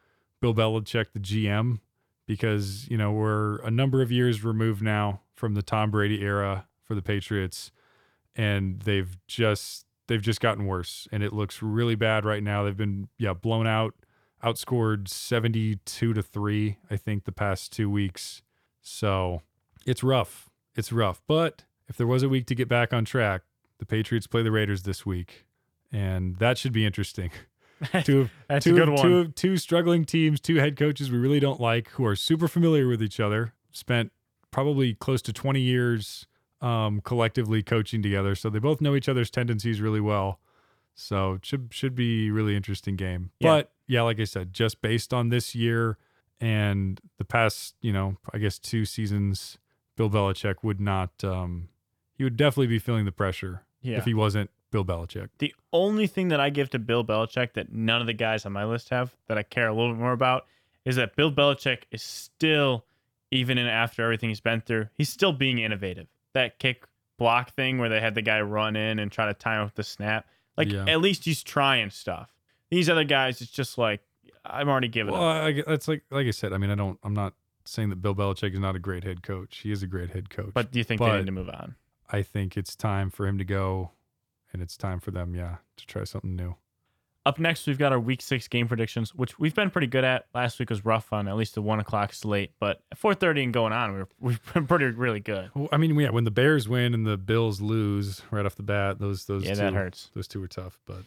Bill 0.41 0.55
Belichick, 0.55 1.13
the 1.13 1.21
GM, 1.21 1.81
because 2.27 2.89
you 2.89 2.97
know 2.97 3.13
we're 3.13 3.59
a 3.59 3.71
number 3.71 4.01
of 4.01 4.11
years 4.11 4.43
removed 4.43 4.81
now 4.81 5.21
from 5.35 5.55
the 5.55 5.63
Tom 5.63 5.91
Brady 5.91 6.23
era 6.23 6.67
for 6.83 6.95
the 6.95 7.03
Patriots, 7.03 7.73
and 8.35 8.81
they've 8.81 9.19
just 9.27 9.85
they've 10.07 10.23
just 10.23 10.41
gotten 10.41 10.65
worse, 10.67 11.09
and 11.13 11.23
it 11.23 11.33
looks 11.33 11.61
really 11.61 11.97
bad 11.97 12.25
right 12.25 12.43
now. 12.43 12.63
They've 12.63 12.77
been 12.77 13.09
yeah 13.19 13.35
blown 13.35 13.67
out, 13.67 13.95
outscored 14.43 15.09
seventy 15.09 15.77
two 15.85 16.15
to 16.15 16.23
three, 16.23 16.79
I 16.89 16.97
think, 16.97 17.25
the 17.25 17.33
past 17.33 17.73
two 17.73 17.91
weeks. 17.91 18.43
So 18.81 19.43
it's 19.89 20.03
rough. 20.03 20.49
It's 20.75 20.93
rough. 20.93 21.23
But 21.27 21.65
if 21.89 21.97
there 21.97 22.07
was 22.07 22.23
a 22.23 22.29
week 22.29 22.47
to 22.47 22.55
get 22.55 22.69
back 22.69 22.93
on 22.93 23.05
track, 23.05 23.43
the 23.79 23.87
Patriots 23.87 24.27
play 24.27 24.43
the 24.43 24.51
Raiders 24.51 24.83
this 24.83 25.07
week. 25.07 25.47
And 25.91 26.37
that 26.37 26.59
should 26.59 26.73
be 26.73 26.85
interesting. 26.85 27.31
two, 28.05 28.29
That's 28.49 28.65
two, 28.65 28.75
a 28.75 28.79
good 28.79 28.89
one. 28.91 29.03
Two, 29.03 29.29
two 29.29 29.57
struggling 29.57 30.05
teams, 30.05 30.41
two 30.41 30.57
head 30.57 30.77
coaches 30.77 31.11
we 31.11 31.19
really 31.19 31.41
don't 31.41 31.61
like, 31.61 31.89
who 31.91 32.05
are 32.05 32.17
super 32.17 32.49
familiar 32.49 32.87
with 32.89 33.03
each 33.03 33.21
other, 33.21 33.55
spent 33.73 34.13
probably 34.51 34.95
close 34.95 35.23
to 35.23 35.33
20 35.33 35.61
years 35.61 36.27
um, 36.61 37.01
collectively 37.01 37.63
coaching 37.63 38.03
together. 38.03 38.35
So 38.35 38.51
they 38.51 38.59
both 38.59 38.81
know 38.81 38.95
each 38.95 39.09
other's 39.09 39.31
tendencies 39.31 39.81
really 39.81 40.01
well. 40.01 40.41
So 40.95 41.35
it 41.35 41.47
should 41.47 41.69
should 41.71 41.95
be 41.95 42.29
a 42.29 42.33
really 42.33 42.57
interesting 42.57 42.97
game. 42.97 43.31
Yeah. 43.39 43.51
But 43.51 43.73
yeah, 43.87 44.03
like 44.03 44.19
I 44.19 44.25
said, 44.25 44.53
just 44.53 44.83
based 44.83 45.15
on 45.15 45.29
this 45.29 45.55
year 45.55 45.97
and 46.41 47.01
the 47.19 47.25
past, 47.25 47.77
you 47.81 47.93
know, 47.93 48.17
I 48.33 48.39
guess 48.39 48.59
two 48.59 48.85
seasons, 48.85 49.59
Bill 49.99 50.09
Belichick 50.09 50.57
would 50.63 50.81
not 50.81 51.23
um 51.23 51.69
he 52.17 52.25
would 52.25 52.37
definitely 52.39 52.69
be 52.69 52.79
feeling 52.79 53.05
the 53.05 53.13
pressure 53.13 53.65
Yeah. 53.83 53.99
if 53.99 54.05
he 54.07 54.15
wasn't 54.15 54.49
Bill 54.71 54.85
Belichick. 54.85 55.29
The 55.39 55.55
only 55.73 56.07
thing 56.07 56.29
that 56.29 56.41
I 56.41 56.49
give 56.51 56.71
to 56.71 56.79
Bill 56.79 57.05
Belichick 57.05 57.53
that 57.55 57.73
none 57.73 58.01
of 58.01 58.07
the 58.07 58.13
guys 58.15 58.47
on 58.47 58.53
my 58.53 58.65
list 58.65 58.89
have 58.89 59.15
that 59.29 59.37
I 59.39 59.43
care 59.43 59.69
a 59.69 59.75
little 59.75 59.93
bit 59.93 60.01
more 60.01 60.13
about 60.13 60.47
is 60.85 60.97
that 60.97 61.15
Bill 61.17 61.31
Belichick 61.33 61.83
is 61.91 62.03
still, 62.03 62.85
even 63.31 63.59
in 63.59 63.67
after 63.67 64.03
everything 64.03 64.31
he's 64.31 64.41
been 64.41 64.61
through, 64.63 64.87
he's 64.97 65.09
still 65.11 65.33
being 65.33 65.59
innovative. 65.59 66.07
That 66.35 66.59
kick 66.59 66.85
block 67.19 67.53
thing 67.55 67.79
where 67.79 67.89
they 67.89 68.01
had 68.01 68.15
the 68.15 68.23
guy 68.23 68.41
run 68.41 68.75
in 68.77 68.99
and 68.99 69.11
try 69.13 69.27
to 69.27 69.35
time 69.35 69.63
up 69.67 69.75
the 69.75 69.83
snap, 69.83 70.27
like 70.57 70.71
Yeah. 70.71 70.85
at 70.87 71.01
least 71.01 71.25
he's 71.25 71.43
trying 71.43 71.91
stuff. 71.91 72.33
These 72.71 72.89
other 72.91 73.05
guys, 73.05 73.41
it's 73.41 73.51
just 73.51 73.79
like 73.79 74.01
I'm 74.45 74.69
already 74.69 74.89
giving 74.89 75.13
Well, 75.15 75.29
up. 75.29 75.45
I, 75.45 75.63
that's 75.67 75.89
like 75.89 76.03
like 76.11 76.27
I 76.27 76.31
said. 76.31 76.53
I 76.53 76.59
mean, 76.59 76.71
I 76.71 76.75
don't. 76.75 76.99
I'm 77.03 77.15
not 77.15 77.35
saying 77.69 77.91
that 77.91 78.03
Bill 78.03 78.15
Belichick 78.15 78.53
is 78.53 78.61
not 78.61 78.77
a 78.77 78.79
great 78.79 79.05
head 79.05 79.23
coach. 79.23 79.59
He 79.59 79.73
is 79.73 79.83
a 79.83 79.87
great 79.87 80.11
head 80.11 80.31
coach. 80.31 80.51
But 80.55 80.73
do 80.73 80.79
you 80.79 80.85
think 80.85 81.01
they 81.01 81.17
need 81.17 81.27
to 81.27 81.33
move 81.33 81.49
on? 81.49 81.75
I 82.11 82.23
think 82.23 82.57
it's 82.57 82.75
time 82.75 83.11
for 83.11 83.27
him 83.27 83.39
to 83.39 83.45
go, 83.45 83.91
and 84.53 84.63
it's 84.63 84.77
time 84.77 85.01
for 85.01 85.11
them, 85.11 85.35
yeah, 85.35 85.57
to 85.77 85.87
try 85.87 86.05
something 86.05 86.35
new. 86.35 86.57
Up 87.27 87.39
next, 87.39 87.67
we've 87.67 87.79
got 87.79 87.93
our 87.93 88.01
week 88.01 88.23
six 88.23 88.49
game 88.49 88.69
predictions, 88.69 89.15
which 89.15 89.39
we've 89.39 89.55
been 89.55 89.71
pretty 89.71 89.87
good 89.87 90.05
at. 90.05 90.27
Last 90.35 90.59
week 90.59 90.71
was 90.71 90.87
rough 90.87 91.13
on 91.13 91.29
at 91.29 91.37
least 91.37 91.55
the 91.55 91.61
one 91.61 91.79
o'clock 91.79 92.15
slate, 92.15 92.53
but 92.59 92.81
at 92.91 92.99
4:30 92.99 93.45
and 93.45 93.53
going 93.53 93.75
on, 93.75 93.93
we're, 93.93 94.07
we've 94.19 94.55
been 94.55 94.67
pretty 94.67 94.87
really 94.87 95.21
good. 95.21 95.51
Well, 95.55 95.69
I 95.71 95.77
mean, 95.77 95.95
yeah, 96.01 96.09
when 96.09 96.25
the 96.25 96.31
Bears 96.31 96.71
win 96.71 96.95
and 96.95 97.07
the 97.07 97.19
Bills 97.19 97.61
lose 97.61 98.23
right 98.31 98.47
off 98.47 98.55
the 98.55 98.63
bat, 98.63 98.99
those 98.99 99.27
those 99.27 99.45
yeah, 99.45 99.51
two, 99.51 99.61
that 99.61 99.75
hurts. 99.75 100.11
Those 100.15 100.27
two 100.27 100.41
were 100.41 100.49
tough, 100.49 100.79
but 100.87 101.03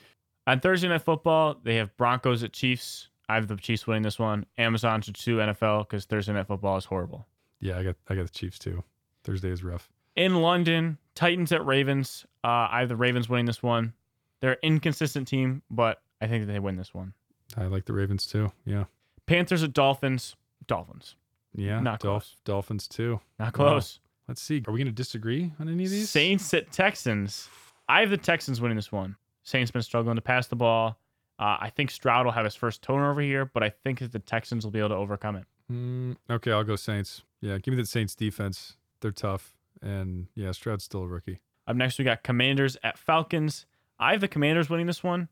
On 0.45 0.59
Thursday 0.59 0.89
Night 0.89 1.01
Football, 1.01 1.57
they 1.64 1.78
have 1.78 1.97
Broncos 1.97 2.43
at 2.43 2.53
Chiefs. 2.53 3.09
I 3.32 3.36
have 3.36 3.48
the 3.48 3.56
Chiefs 3.56 3.88
winning 3.88 4.04
this 4.04 4.20
one. 4.20 4.46
Amazon 4.58 5.02
should 5.02 5.18
sue 5.18 5.38
NFL 5.38 5.88
because 5.88 6.06
Thursday 6.06 6.34
Night 6.34 6.48
Football 6.48 6.78
is 6.78 6.86
horrible. 6.86 7.28
yeah, 7.60 7.78
I 7.78 7.84
got 7.84 7.96
I 8.10 8.16
got 8.16 8.24
the 8.24 8.30
Chiefs 8.32 8.60
too. 8.60 8.84
Thursday 9.24 9.50
is 9.50 9.64
rough. 9.64 9.90
In 10.16 10.36
London, 10.42 10.98
Titans 11.16 11.52
at 11.52 11.66
Ravens. 11.66 12.26
Uh, 12.44 12.68
I 12.72 12.80
have 12.80 12.90
the 12.90 12.96
Ravens 12.96 13.30
winning 13.30 13.46
this 13.46 13.62
one. 13.64 13.94
They're 14.42 14.54
an 14.54 14.58
inconsistent 14.64 15.28
team, 15.28 15.62
but 15.70 16.02
I 16.20 16.28
think 16.28 16.46
that 16.46 16.52
they 16.52 16.60
win 16.60 16.76
this 16.76 16.94
one. 16.94 17.14
I 17.56 17.66
like 17.66 17.86
the 17.86 17.94
Ravens 17.94 18.26
too. 18.26 18.52
Yeah, 18.66 18.86
Panthers 19.28 19.64
at 19.64 19.74
Dolphins. 19.74 20.36
Dolphins. 20.68 21.16
yeah, 21.56 21.80
Not 21.80 22.00
Dolph- 22.00 22.24
close. 22.24 22.36
Dolphins 22.46 22.88
too. 22.88 23.20
Not 23.40 23.58
Wow. 23.58 23.70
close. 23.70 24.00
Let's 24.28 24.42
see. 24.42 24.64
Are 24.68 24.72
we 24.72 24.80
going 24.80 24.86
to 24.88 24.92
disagree 24.94 25.52
on 25.60 25.68
any 25.68 25.84
of 25.86 25.90
these? 25.90 26.10
Saints 26.10 26.54
at 26.54 26.72
Texans. 26.72 27.50
I 27.90 28.00
have 28.02 28.10
the 28.10 28.18
Texans 28.18 28.62
winning 28.62 28.78
this 28.78 28.92
one. 28.92 29.16
Saints 29.44 29.72
been 29.72 29.82
struggling 29.82 30.16
to 30.16 30.22
pass 30.22 30.48
the 30.48 30.56
ball. 30.56 30.98
Uh, 31.42 31.58
I 31.60 31.70
think 31.72 31.89
Stroud 31.89 32.26
will 32.26 32.34
have 32.34 32.46
his 32.46 32.56
first 32.56 32.82
turnover 32.84 33.20
here, 33.22 33.46
but 33.46 33.64
I 33.64 33.70
think 33.70 34.00
that 34.00 34.12
the 34.12 34.20
Texans 34.20 34.64
will 34.64 34.72
be 34.72 34.78
able 34.80 34.89
to 34.89 34.96
overcome 34.96 35.36
it. 35.38 35.46
Mm, 35.72 36.16
okay, 36.30 36.52
I'll 36.52 36.64
go 36.64 36.76
Saints. 36.76 37.24
Yeah, 37.42 37.58
give 37.58 37.74
me 37.74 37.82
the 37.82 37.88
Saints 37.88 38.14
defense. 38.16 38.78
They're 39.02 39.10
tough, 39.12 39.54
and 39.82 40.28
yeah, 40.36 40.52
Stroud's 40.52 40.84
still 40.84 41.02
a 41.02 41.08
rookie. 41.08 41.39
Up 41.68 41.76
next, 41.76 41.98
we 41.98 42.06
got 42.06 42.22
Commanders 42.24 42.78
at 42.84 42.98
Falcons. 43.00 43.66
I 44.00 44.12
have 44.12 44.22
the 44.22 44.28
Commanders 44.28 44.70
winning 44.70 44.86
this 44.86 45.04
one. 45.04 45.30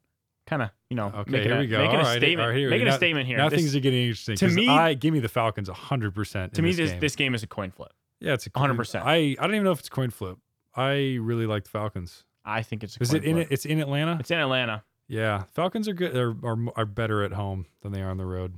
Kind 0.47 0.63
of, 0.63 0.71
you 0.89 0.95
know, 0.95 1.11
Okay, 1.15 1.29
making, 1.31 1.47
here 1.49 1.57
a, 1.57 1.59
we 1.59 1.67
go. 1.67 1.77
making 1.77 1.95
All 1.97 2.01
a 2.01 2.05
right, 2.09 2.17
statement. 2.17 2.49
right, 2.49 2.57
here 2.57 2.69
making 2.71 2.87
go. 2.87 2.93
a 2.93 2.97
statement 2.97 3.27
here. 3.27 3.37
Now 3.37 3.49
This- 3.49 3.59
things 3.59 3.75
are 3.75 3.79
getting 3.79 4.01
interesting. 4.01 4.35
To 4.37 4.47
me- 4.49 4.67
I 4.67 4.95
give 4.95 5.13
me 5.13 5.19
the 5.19 5.29
Falcons 5.29 5.69
hundred 5.69 6.15
percent. 6.15 6.55
to 6.55 6.63
me, 6.63 6.69
this, 6.71 6.77
this 6.77 6.91
game. 6.91 6.99
this 7.01 7.15
game 7.15 7.35
is 7.35 7.43
a 7.43 7.47
coin 7.47 7.69
flip. 7.69 7.93
yeah, 8.19 8.33
it's 8.33 8.47
a 8.47 8.49
100%. 8.49 9.01
I 9.05 9.15
I 9.15 9.35
don't 9.45 9.53
even 9.53 9.63
know 9.65 9.71
if 9.71 9.79
it's 9.79 9.89
coin 9.89 10.09
flip. 10.09 10.39
I 10.75 11.17
really 11.21 11.45
like 11.45 11.65
the 11.65 11.69
Falcons. 11.69 12.23
I 12.45 12.63
think 12.63 12.83
it's 12.83 12.97
a 12.97 13.01
Is 13.03 13.09
coin 13.11 13.17
it 13.17 13.23
in 13.25 13.37
it? 13.37 13.47
It's 13.51 13.65
in 13.65 13.79
Atlanta. 13.79 14.17
It's 14.19 14.31
in 14.31 14.39
Atlanta. 14.39 14.83
Yeah, 15.09 15.43
Falcons 15.53 15.87
are 15.89 15.93
good. 15.93 16.15
Are, 16.15 16.35
are 16.43 16.57
are 16.75 16.85
better 16.85 17.23
at 17.23 17.33
home 17.33 17.65
than 17.81 17.91
they 17.91 18.01
are 18.01 18.09
on 18.09 18.17
the 18.17 18.25
road. 18.25 18.53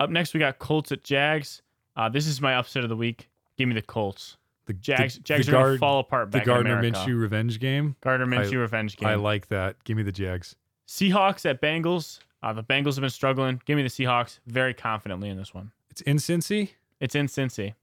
Up 0.00 0.10
next, 0.10 0.32
we 0.34 0.40
got 0.40 0.58
Colts 0.58 0.90
at 0.90 1.04
Jags. 1.04 1.62
Uh, 1.94 2.08
this 2.08 2.26
is 2.26 2.40
my 2.40 2.56
upset 2.56 2.82
of 2.82 2.88
the 2.88 2.96
week. 2.96 3.28
Give 3.58 3.68
me 3.68 3.74
the 3.74 3.82
Colts. 3.82 4.38
The 4.64 4.72
Jags. 4.72 5.16
the, 5.16 5.20
Jags 5.20 5.46
the 5.46 5.56
are 5.56 5.66
gonna 5.66 5.78
fall 5.78 6.00
apart 6.00 6.32
the 6.32 6.40
Gardner. 6.40 6.82
Minshew 6.82 7.20
revenge 7.20 7.60
game. 7.60 7.96
Gardner 8.00 8.26
Minshew 8.26 8.58
revenge 8.58 8.96
game. 8.96 9.08
I 9.08 9.16
like 9.16 9.48
that. 9.48 9.84
Give 9.84 9.96
me 9.96 10.02
the 10.02 10.12
Jags. 10.12 10.56
Seahawks 10.88 11.48
at 11.48 11.60
Bengals. 11.60 12.20
Uh, 12.42 12.54
the 12.54 12.64
Bengals 12.64 12.94
have 12.94 13.02
been 13.02 13.10
struggling. 13.10 13.60
Give 13.66 13.76
me 13.76 13.82
the 13.82 13.90
Seahawks 13.90 14.40
very 14.46 14.72
confidently 14.72 15.28
in 15.28 15.36
this 15.36 15.52
one. 15.52 15.70
It's 15.90 16.00
in 16.00 16.16
Cincy. 16.16 16.70
It's 16.98 17.14
in 17.14 17.26
Cincy. 17.26 17.74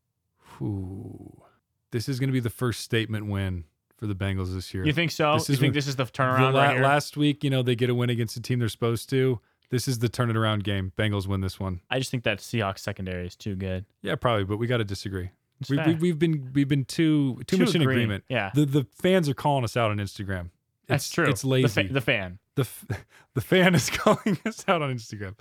Ooh. 0.60 1.44
This 1.92 2.10
is 2.10 2.20
going 2.20 2.30
to 2.30 2.34
be 2.34 2.40
the 2.40 2.50
first 2.50 2.82
statement 2.82 3.28
win 3.28 3.66
for 3.98 4.08
the 4.08 4.16
Bengals 4.16 4.54
this 4.54 4.74
year. 4.74 4.86
You 4.86 4.94
think 4.94 5.12
so? 5.12 5.34
This 5.34 5.50
you 5.50 5.54
is 5.54 5.60
think 5.60 5.74
this 5.74 5.88
is 5.88 5.96
the 5.96 6.06
The 6.06 6.12
turnaround 6.12 6.54
la- 6.54 6.64
right 6.64 6.74
here? 6.76 6.84
last 6.84 7.18
week, 7.18 7.44
you 7.44 7.50
know, 7.50 7.62
they 7.64 7.76
get 7.76 7.90
a 7.90 7.96
win 7.96 8.10
against 8.10 8.36
the 8.36 8.42
team 8.42 8.60
they're 8.60 8.70
supposed 8.70 9.10
to. 9.10 9.40
This 9.70 9.88
is 9.88 10.00
the 10.00 10.08
turn 10.08 10.30
it 10.30 10.38
around 10.38 10.64
game. 10.64 10.94
Bengals 10.98 11.28
win 11.28 11.42
this 11.42 11.60
one. 11.60 11.82
I 11.90 12.00
just 12.00 12.10
think 12.12 12.24
that 12.24 12.38
Seahawks 12.40 12.80
secondary 12.80 13.26
is 13.28 13.36
too 13.36 13.56
good. 13.56 13.86
Yeah, 14.02 14.16
probably, 14.16 14.46
but 14.46 14.58
we 14.58 14.68
got 14.68 14.78
to 14.78 14.86
disagree. 14.86 15.32
It's 15.60 15.70
We, 15.70 15.96
we've 15.96 16.20
been 16.20 16.52
we've 16.54 16.68
been 16.68 16.86
too 16.86 17.42
too 17.48 17.58
Too 17.58 17.66
much 17.66 17.76
in 17.76 17.82
agreement. 17.82 18.24
Yeah, 18.30 18.52
The 18.54 18.66
the 18.66 18.88
fans 19.02 19.28
are 19.28 19.34
calling 19.34 19.64
us 19.64 19.76
out 19.76 19.90
on 19.92 19.98
Instagram. 19.98 20.52
that's 20.86 21.10
true. 21.10 21.28
It's 21.28 21.42
The, 21.42 21.48
lazy. 21.48 21.88
fa- 21.88 21.94
the 21.94 22.00
fan. 22.02 22.38
the 22.56 22.62
f- 22.62 22.86
the 23.34 23.42
fan 23.42 23.74
is 23.76 23.90
calling 23.94 24.38
us 24.46 24.64
out 24.68 24.82
on 24.84 24.94
Instagram. 24.94 25.36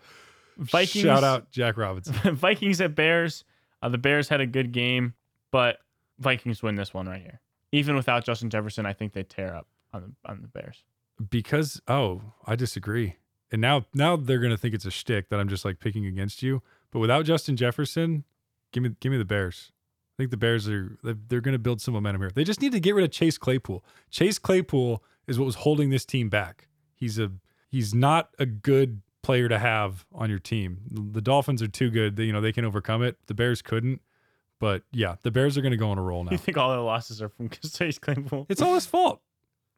Vikings. 0.57 1.05
Shout 1.05 1.23
out 1.23 1.51
Jack 1.51 1.77
Robinson. 1.77 2.15
Vikings 2.35 2.81
at 2.81 2.95
Bears. 2.95 3.45
Uh, 3.83 3.91
the 3.91 3.99
Bears 3.99 4.29
had 4.31 4.41
a 4.41 4.47
good 4.47 4.73
game, 4.73 5.13
but 5.51 5.79
Vikings 6.19 6.63
win 6.63 6.77
this 6.77 6.95
one 6.95 7.07
right 7.07 7.21
here. 7.21 7.41
Even 7.73 7.97
without 7.97 8.25
Justin 8.25 8.51
Jefferson, 8.51 8.87
I 8.87 8.93
think 8.93 9.13
they 9.13 9.23
tear 9.23 9.55
up 9.55 9.67
on 9.93 10.03
the 10.03 10.31
on 10.31 10.43
the 10.43 10.49
Bears. 10.49 10.85
because 11.31 11.81
oh, 11.89 12.23
I 12.47 12.57
disagree. 12.57 13.17
And 13.51 13.61
now 13.61 13.87
now 13.95 14.17
they're 14.17 14.39
gonna 14.39 14.57
think 14.57 14.75
it's 14.75 14.85
a 14.85 14.91
shtick 14.91 15.29
that 15.29 15.39
I'm 15.41 15.49
just 15.49 15.65
like 15.65 15.79
picking 15.79 16.07
against 16.07 16.43
you. 16.43 16.63
But 16.91 16.99
without 17.01 17.25
Justin 17.25 17.57
Jefferson, 17.57 18.25
give 18.73 18.83
me 18.83 18.91
give 19.01 19.13
me 19.13 19.19
the 19.19 19.25
Bears. 19.25 19.73
I 20.17 20.23
think 20.23 20.31
the 20.31 20.37
Bears 20.37 20.69
are 20.69 20.97
they're, 21.03 21.17
they're 21.29 21.41
gonna 21.41 21.59
build 21.59 21.81
some 21.81 21.95
momentum 21.95 22.23
here. 22.23 22.31
They 22.35 22.45
just 22.45 22.61
need 22.61 22.73
to 22.73 22.81
get 22.81 22.95
rid 22.95 23.05
of 23.05 23.11
Chase 23.11 23.39
Claypool. 23.39 23.85
Chase 24.11 24.39
Claypool 24.39 25.03
is 25.27 25.39
what 25.39 25.45
was 25.45 25.57
holding 25.57 25.91
this 25.91 26.05
team 26.05 26.29
back. 26.29 26.69
He's 26.95 27.19
a 27.19 27.33
he's 27.69 27.95
not 27.95 28.31
a 28.39 28.47
good 28.47 29.03
player 29.23 29.49
to 29.49 29.59
have 29.59 30.07
on 30.13 30.31
your 30.31 30.39
team. 30.39 30.81
The 30.91 31.21
Dolphins 31.21 31.61
are 31.61 31.69
too 31.69 31.91
good. 31.91 32.17
They, 32.17 32.25
you 32.25 32.33
know 32.33 32.41
they 32.41 32.53
can 32.53 32.65
overcome 32.65 33.03
it. 33.03 33.17
The 33.27 33.35
Bears 33.35 33.63
couldn't. 33.63 34.01
But 34.59 34.83
yeah, 34.93 35.17
the 35.23 35.31
Bears 35.31 35.59
are 35.59 35.63
gonna 35.63 35.77
go 35.77 35.91
on 35.91 35.99
a 35.99 36.03
roll 36.03 36.25
now. 36.25 36.31
You 36.33 36.39
think 36.39 36.57
all 36.57 36.71
their 36.71 36.81
losses 36.81 37.21
are 37.21 37.29
from 37.29 37.49
Chase 37.75 37.99
Claypool? 37.99 38.47
It's 38.49 38.63
all 38.63 38.75
his 38.75 38.87
fault. 38.87 39.21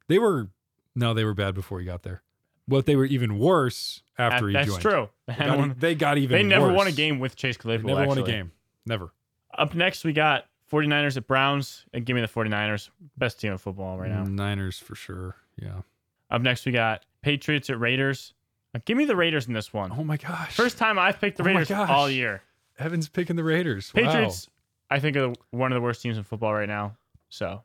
They 0.07 0.19
were 0.19 0.49
no, 0.95 1.13
they 1.13 1.23
were 1.25 1.33
bad 1.33 1.53
before 1.55 1.79
he 1.79 1.85
got 1.85 2.03
there. 2.03 2.21
But 2.67 2.85
they 2.85 2.95
were 2.95 3.05
even 3.05 3.39
worse 3.39 4.03
after 4.17 4.47
he 4.47 4.53
joined. 4.53 4.67
That's 4.67 4.69
joined. 4.69 4.81
true. 4.81 5.09
They 5.27 5.33
They, 5.33 5.45
got, 5.45 5.79
they 5.79 5.95
got 5.95 6.17
even. 6.19 6.37
they 6.37 6.43
never 6.43 6.67
worse. 6.67 6.77
won 6.77 6.87
a 6.87 6.91
game 6.91 7.19
with 7.19 7.35
Chase 7.35 7.57
They 7.57 7.61
Claypool. 7.63 7.95
never 7.95 8.07
won 8.07 8.17
a 8.19 8.23
game. 8.23 8.51
Never. 8.85 9.11
Up 9.57 9.73
next, 9.73 10.03
we 10.05 10.13
got 10.13 10.45
49ers 10.71 11.17
at 11.17 11.25
Browns. 11.25 11.85
And 11.93 12.05
give 12.05 12.15
me 12.15 12.21
the 12.21 12.27
49ers. 12.27 12.89
Best 13.17 13.39
team 13.39 13.53
of 13.53 13.61
football 13.61 13.97
right 13.97 14.11
now. 14.11 14.23
Niners 14.23 14.77
for 14.77 14.93
sure. 14.93 15.35
Yeah. 15.59 15.81
Up 16.29 16.43
next, 16.43 16.65
we 16.67 16.71
got 16.71 17.03
Patriots 17.23 17.71
at 17.71 17.79
Raiders. 17.79 18.35
Uh, 18.75 18.79
give 18.85 18.97
me 18.97 19.05
the 19.05 19.15
Raiders 19.15 19.47
in 19.47 19.53
this 19.53 19.73
one. 19.73 19.91
Oh 19.91 20.03
my 20.03 20.17
gosh. 20.17 20.55
First 20.55 20.77
time 20.77 20.99
I've 20.99 21.19
picked 21.19 21.37
the 21.37 21.43
Oh 21.43 21.47
Raiders 21.47 21.69
gosh. 21.69 21.89
all 21.89 22.07
year. 22.09 22.43
Evan's 22.77 23.09
picking 23.09 23.35
the 23.35 23.43
Raiders. 23.43 23.91
Wow. 23.95 24.03
Patriots, 24.03 24.47
I 24.89 24.99
think, 24.99 25.15
are 25.17 25.33
one 25.51 25.71
of 25.71 25.75
the 25.75 25.81
worst 25.81 26.01
teams 26.01 26.17
in 26.17 26.23
football 26.23 26.53
right 26.53 26.67
now. 26.67 26.95
So 27.29 27.61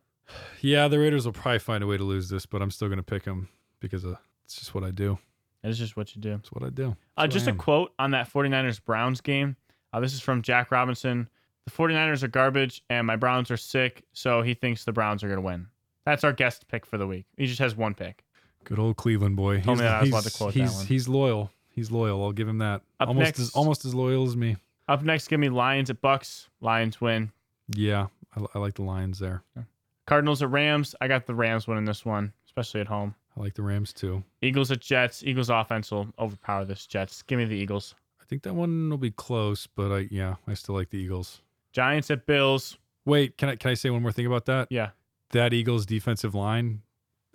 Yeah, 0.60 0.88
the 0.88 0.98
Raiders 0.98 1.24
will 1.26 1.32
probably 1.32 1.58
find 1.58 1.82
a 1.82 1.86
way 1.86 1.96
to 1.96 2.04
lose 2.04 2.28
this, 2.28 2.46
but 2.46 2.62
I'm 2.62 2.70
still 2.70 2.88
going 2.88 2.98
to 2.98 3.02
pick 3.02 3.24
them 3.24 3.48
because 3.80 4.04
of, 4.04 4.16
it's 4.44 4.56
just 4.56 4.74
what 4.74 4.84
I 4.84 4.90
do. 4.90 5.18
it's 5.62 5.78
just 5.78 5.96
what 5.96 6.14
you 6.14 6.20
do. 6.22 6.34
It's 6.34 6.52
what 6.52 6.62
I 6.64 6.70
do. 6.70 6.96
Uh, 7.16 7.26
just 7.26 7.48
I 7.48 7.52
a 7.52 7.54
quote 7.54 7.92
on 7.98 8.10
that 8.12 8.30
49ers 8.32 8.82
Browns 8.84 9.20
game. 9.20 9.56
Uh, 9.92 10.00
this 10.00 10.12
is 10.12 10.20
from 10.20 10.42
Jack 10.42 10.70
Robinson. 10.70 11.28
The 11.66 11.70
49ers 11.70 12.22
are 12.22 12.28
garbage 12.28 12.82
and 12.90 13.06
my 13.06 13.16
Browns 13.16 13.50
are 13.50 13.56
sick, 13.56 14.02
so 14.12 14.42
he 14.42 14.52
thinks 14.54 14.84
the 14.84 14.92
Browns 14.92 15.22
are 15.24 15.28
going 15.28 15.38
to 15.40 15.46
win. 15.46 15.66
That's 16.04 16.24
our 16.24 16.32
guest 16.32 16.68
pick 16.68 16.84
for 16.84 16.98
the 16.98 17.06
week. 17.06 17.24
He 17.38 17.46
just 17.46 17.60
has 17.60 17.74
one 17.74 17.94
pick. 17.94 18.24
Good 18.64 18.78
old 18.78 18.96
Cleveland 18.96 19.36
boy. 19.36 19.60
Told 19.62 19.78
me 19.78 19.84
that 19.84 20.02
he's, 20.02 20.12
about 20.12 20.24
to 20.24 20.30
quote 20.30 20.54
that 20.54 20.60
he's, 20.60 20.82
he's 20.82 21.08
loyal. 21.08 21.50
He's 21.70 21.90
loyal. 21.90 22.22
I'll 22.22 22.32
give 22.32 22.48
him 22.48 22.58
that. 22.58 22.82
Up 23.00 23.08
almost 23.08 23.24
next- 23.24 23.40
as 23.40 23.50
almost 23.52 23.84
as 23.84 23.94
loyal 23.94 24.26
as 24.26 24.36
me. 24.36 24.56
Up 24.88 25.02
next, 25.02 25.28
give 25.28 25.40
me 25.40 25.48
Lions 25.48 25.90
at 25.90 26.02
Bucs. 26.02 26.48
Lions 26.60 27.00
win. 27.00 27.32
Yeah, 27.74 28.08
I, 28.36 28.44
I 28.54 28.58
like 28.58 28.74
the 28.74 28.82
Lions 28.82 29.18
there. 29.18 29.42
Cardinals 30.06 30.42
at 30.42 30.50
Rams. 30.50 30.94
I 31.00 31.08
got 31.08 31.26
the 31.26 31.34
Rams 31.34 31.66
winning 31.66 31.86
this 31.86 32.04
one, 32.04 32.32
especially 32.46 32.80
at 32.82 32.86
home. 32.88 33.14
I 33.36 33.40
like 33.40 33.54
the 33.54 33.62
Rams 33.62 33.92
too. 33.92 34.22
Eagles 34.42 34.70
at 34.70 34.80
Jets. 34.80 35.22
Eagles 35.24 35.48
offense 35.50 35.90
will 35.90 36.08
overpower 36.18 36.64
this 36.64 36.86
Jets. 36.86 37.22
Give 37.22 37.38
me 37.38 37.46
the 37.46 37.56
Eagles. 37.56 37.94
I 38.20 38.24
think 38.26 38.42
that 38.42 38.54
one 38.54 38.90
will 38.90 38.98
be 38.98 39.10
close, 39.10 39.66
but 39.66 39.90
I 39.90 40.08
yeah, 40.10 40.36
I 40.46 40.54
still 40.54 40.74
like 40.74 40.90
the 40.90 40.98
Eagles. 40.98 41.40
Giants 41.72 42.10
at 42.10 42.26
Bills. 42.26 42.76
Wait, 43.06 43.36
can 43.38 43.48
I 43.48 43.56
can 43.56 43.70
I 43.70 43.74
say 43.74 43.90
one 43.90 44.02
more 44.02 44.12
thing 44.12 44.26
about 44.26 44.44
that? 44.46 44.68
Yeah. 44.70 44.90
That 45.30 45.52
Eagles 45.52 45.84
defensive 45.86 46.34
line, 46.34 46.82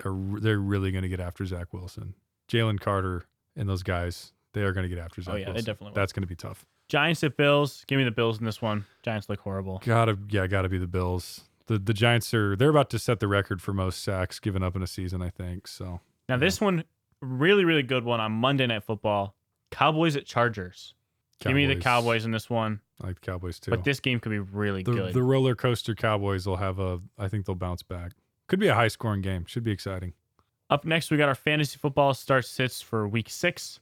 are 0.06 0.16
they're 0.40 0.60
really 0.60 0.92
going 0.92 1.02
to 1.02 1.10
get 1.10 1.20
after 1.20 1.46
Zach 1.46 1.74
Wilson, 1.74 2.14
Jalen 2.48 2.80
Carter, 2.80 3.26
and 3.58 3.68
those 3.68 3.84
guys. 3.84 4.32
They 4.54 4.62
are 4.62 4.72
going 4.72 4.88
to 4.90 4.94
get 4.94 5.04
after 5.04 5.22
Zach 5.22 5.34
Oh, 5.34 5.38
yeah, 5.38 5.46
they 5.46 5.52
Wilson. 5.52 5.66
definitely 5.66 5.88
will. 5.92 5.96
That's 5.96 6.14
going 6.14 6.22
to 6.24 6.28
be 6.28 6.36
tough. 6.36 6.66
Giants 6.90 7.24
at 7.24 7.38
Bills. 7.38 7.86
Give 7.88 7.98
me 7.98 8.04
the 8.04 8.12
Bills 8.12 8.40
in 8.40 8.46
this 8.46 8.62
one. 8.62 8.86
Giants 9.04 9.30
look 9.30 9.40
horrible. 9.40 9.82
Gotta 9.86 10.18
yeah, 10.30 10.48
gotta 10.48 10.68
be 10.68 10.78
the 10.78 10.88
Bills. 10.88 11.42
The 11.68 11.80
the 11.80 11.94
Giants 11.94 12.34
are 12.34 12.56
they're 12.56 12.70
about 12.70 12.90
to 12.90 13.00
set 13.00 13.20
the 13.20 13.28
record 13.28 13.62
for 13.62 13.74
most 13.74 14.04
sacks 14.04 14.40
given 14.40 14.64
up 14.64 14.76
in 14.76 14.84
a 14.84 14.88
season. 14.88 15.22
I 15.22 15.30
think 15.30 15.68
so. 15.68 16.02
Now 16.28 16.38
this 16.38 16.60
one, 16.60 16.84
really, 17.22 17.64
really 17.64 17.84
good 17.84 18.04
one 18.04 18.20
on 18.20 18.32
Monday 18.34 18.68
Night 18.68 18.84
Football. 18.84 19.36
Cowboys 19.72 20.16
at 20.16 20.26
Chargers. 20.26 20.96
Give 21.40 21.54
me 21.54 21.66
the 21.68 21.78
Cowboys 21.78 22.26
in 22.26 22.32
this 22.32 22.50
one. 22.50 22.82
I 23.02 23.08
like 23.08 23.22
the 23.22 23.26
Cowboys 23.26 23.60
too. 23.60 23.72
But 23.72 23.86
this 23.86 24.02
game 24.02 24.20
could 24.20 24.32
be 24.32 24.40
really 24.40 24.84
the, 24.84 24.92
good. 24.92 25.14
the 25.14 25.24
roller 25.24 25.56
coaster 25.56 25.96
Cowboys 25.96 26.46
will 26.46 26.58
have 26.58 26.80
a. 26.80 27.00
I 27.18 27.30
think 27.30 27.46
they'll 27.46 27.56
bounce 27.56 27.84
back. 27.84 28.12
Could 28.48 28.60
be 28.60 28.68
a 28.68 28.74
high 28.74 28.90
scoring 28.90 29.22
game. 29.22 29.46
Should 29.46 29.64
be 29.64 29.72
exciting. 29.72 30.14
Up 30.70 30.86
next, 30.86 31.12
we 31.12 31.18
got 31.18 31.30
our 31.30 31.36
fantasy 31.36 31.78
football 31.78 32.14
start 32.14 32.46
sits 32.46 32.82
for 32.82 33.08
week 33.08 33.30
six. 33.30 33.80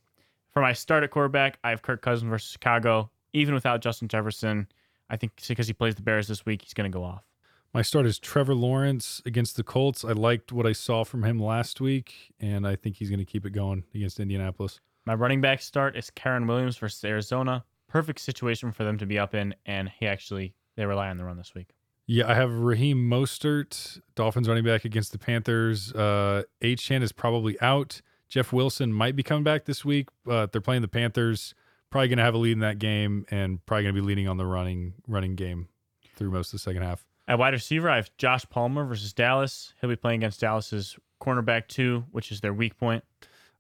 For 0.58 0.62
my 0.62 0.74
start 0.74 1.04
at 1.04 1.12
quarterback, 1.12 1.60
I 1.64 1.70
have 1.70 1.84
Kirk 1.84 2.02
Cousins 2.02 2.28
versus 2.32 2.50
Chicago. 2.50 3.12
Even 3.32 3.54
without 3.54 3.80
Justin 3.80 4.08
Jefferson, 4.08 4.68
I 5.08 5.16
think 5.16 5.34
because 5.48 5.68
he 5.68 5.74
plays 5.74 5.94
the 5.94 6.02
Bears 6.02 6.28
this 6.28 6.48
week, 6.48 6.64
he's 6.64 6.74
going 6.74 6.92
to 6.92 6.98
go 6.98 7.04
off. 7.04 7.22
My 7.76 7.84
start 7.84 8.08
is 8.08 8.18
Trevor 8.18 8.56
Lawrence 8.56 9.22
against 9.24 9.56
the 9.56 9.62
Colts. 9.62 10.04
I 10.04 10.14
liked 10.14 10.52
what 10.52 10.66
I 10.66 10.72
saw 10.72 11.04
from 11.04 11.24
him 11.24 11.40
last 11.40 11.80
week, 11.80 12.34
and 12.40 12.68
I 12.68 12.76
think 12.76 12.96
he's 12.96 13.12
going 13.12 13.20
to 13.20 13.26
keep 13.26 13.46
it 13.46 13.52
going 13.52 13.84
against 13.94 14.20
Indianapolis. 14.20 14.80
My 15.06 15.14
running 15.14 15.42
back 15.42 15.62
start 15.62 15.96
is 15.96 16.10
Kyren 16.16 16.48
Williams 16.48 16.76
versus 16.78 17.04
Arizona. 17.04 17.64
Perfect 17.88 18.20
situation 18.20 18.72
for 18.72 18.84
them 18.84 18.98
to 18.98 19.06
be 19.06 19.20
up 19.20 19.36
in, 19.36 19.54
and 19.68 19.92
he 20.00 20.08
actually 20.08 20.56
they 20.76 20.88
rely 20.88 21.10
on 21.10 21.18
the 21.18 21.24
run 21.24 21.38
this 21.38 21.54
week. 21.54 21.76
Yeah, 22.08 22.32
I 22.32 22.34
have 22.34 22.52
Raheem 22.52 23.08
Mostert, 23.08 24.02
Dolphins 24.16 24.48
running 24.48 24.64
back 24.64 24.86
against 24.86 25.12
the 25.12 25.20
Panthers. 25.20 25.94
Uh, 25.94 26.46
Achane 26.64 27.04
is 27.04 27.12
probably 27.12 27.62
out. 27.62 28.02
Jeff 28.30 28.52
Wilson 28.52 28.92
might 28.92 29.16
be 29.16 29.24
coming 29.24 29.44
back 29.44 29.66
this 29.66 29.86
week, 29.86 30.10
but 30.26 30.52
they're 30.52 30.62
playing 30.62 30.82
the 30.82 30.88
Panthers. 30.88 31.54
Probably 31.90 32.10
going 32.10 32.18
to 32.18 32.24
have 32.24 32.34
a 32.34 32.38
lead 32.38 32.52
in 32.52 32.60
that 32.60 32.80
game, 32.80 33.26
and 33.32 33.66
probably 33.66 33.84
going 33.84 33.96
to 33.96 34.02
be 34.02 34.06
leading 34.06 34.28
on 34.28 34.38
the 34.38 34.46
running 34.46 34.94
running 35.08 35.36
game 35.36 35.70
through 36.16 36.32
most 36.32 36.48
of 36.48 36.54
the 36.54 36.60
second 36.60 36.84
half. 36.84 37.06
At 37.28 37.40
wide 37.40 37.54
receiver, 37.54 37.90
I 37.90 37.98
have 37.98 38.10
Josh 38.18 38.46
Palmer 38.50 38.86
versus 38.86 39.14
Dallas. 39.14 39.74
He'll 39.80 39.90
be 39.90 39.96
playing 39.96 40.22
against 40.22 40.42
Dallas's 40.42 40.98
cornerback 41.22 41.68
two, 41.68 42.06
which 42.12 42.32
is 42.32 42.42
their 42.42 42.54
weak 42.54 42.78
point. 42.78 43.04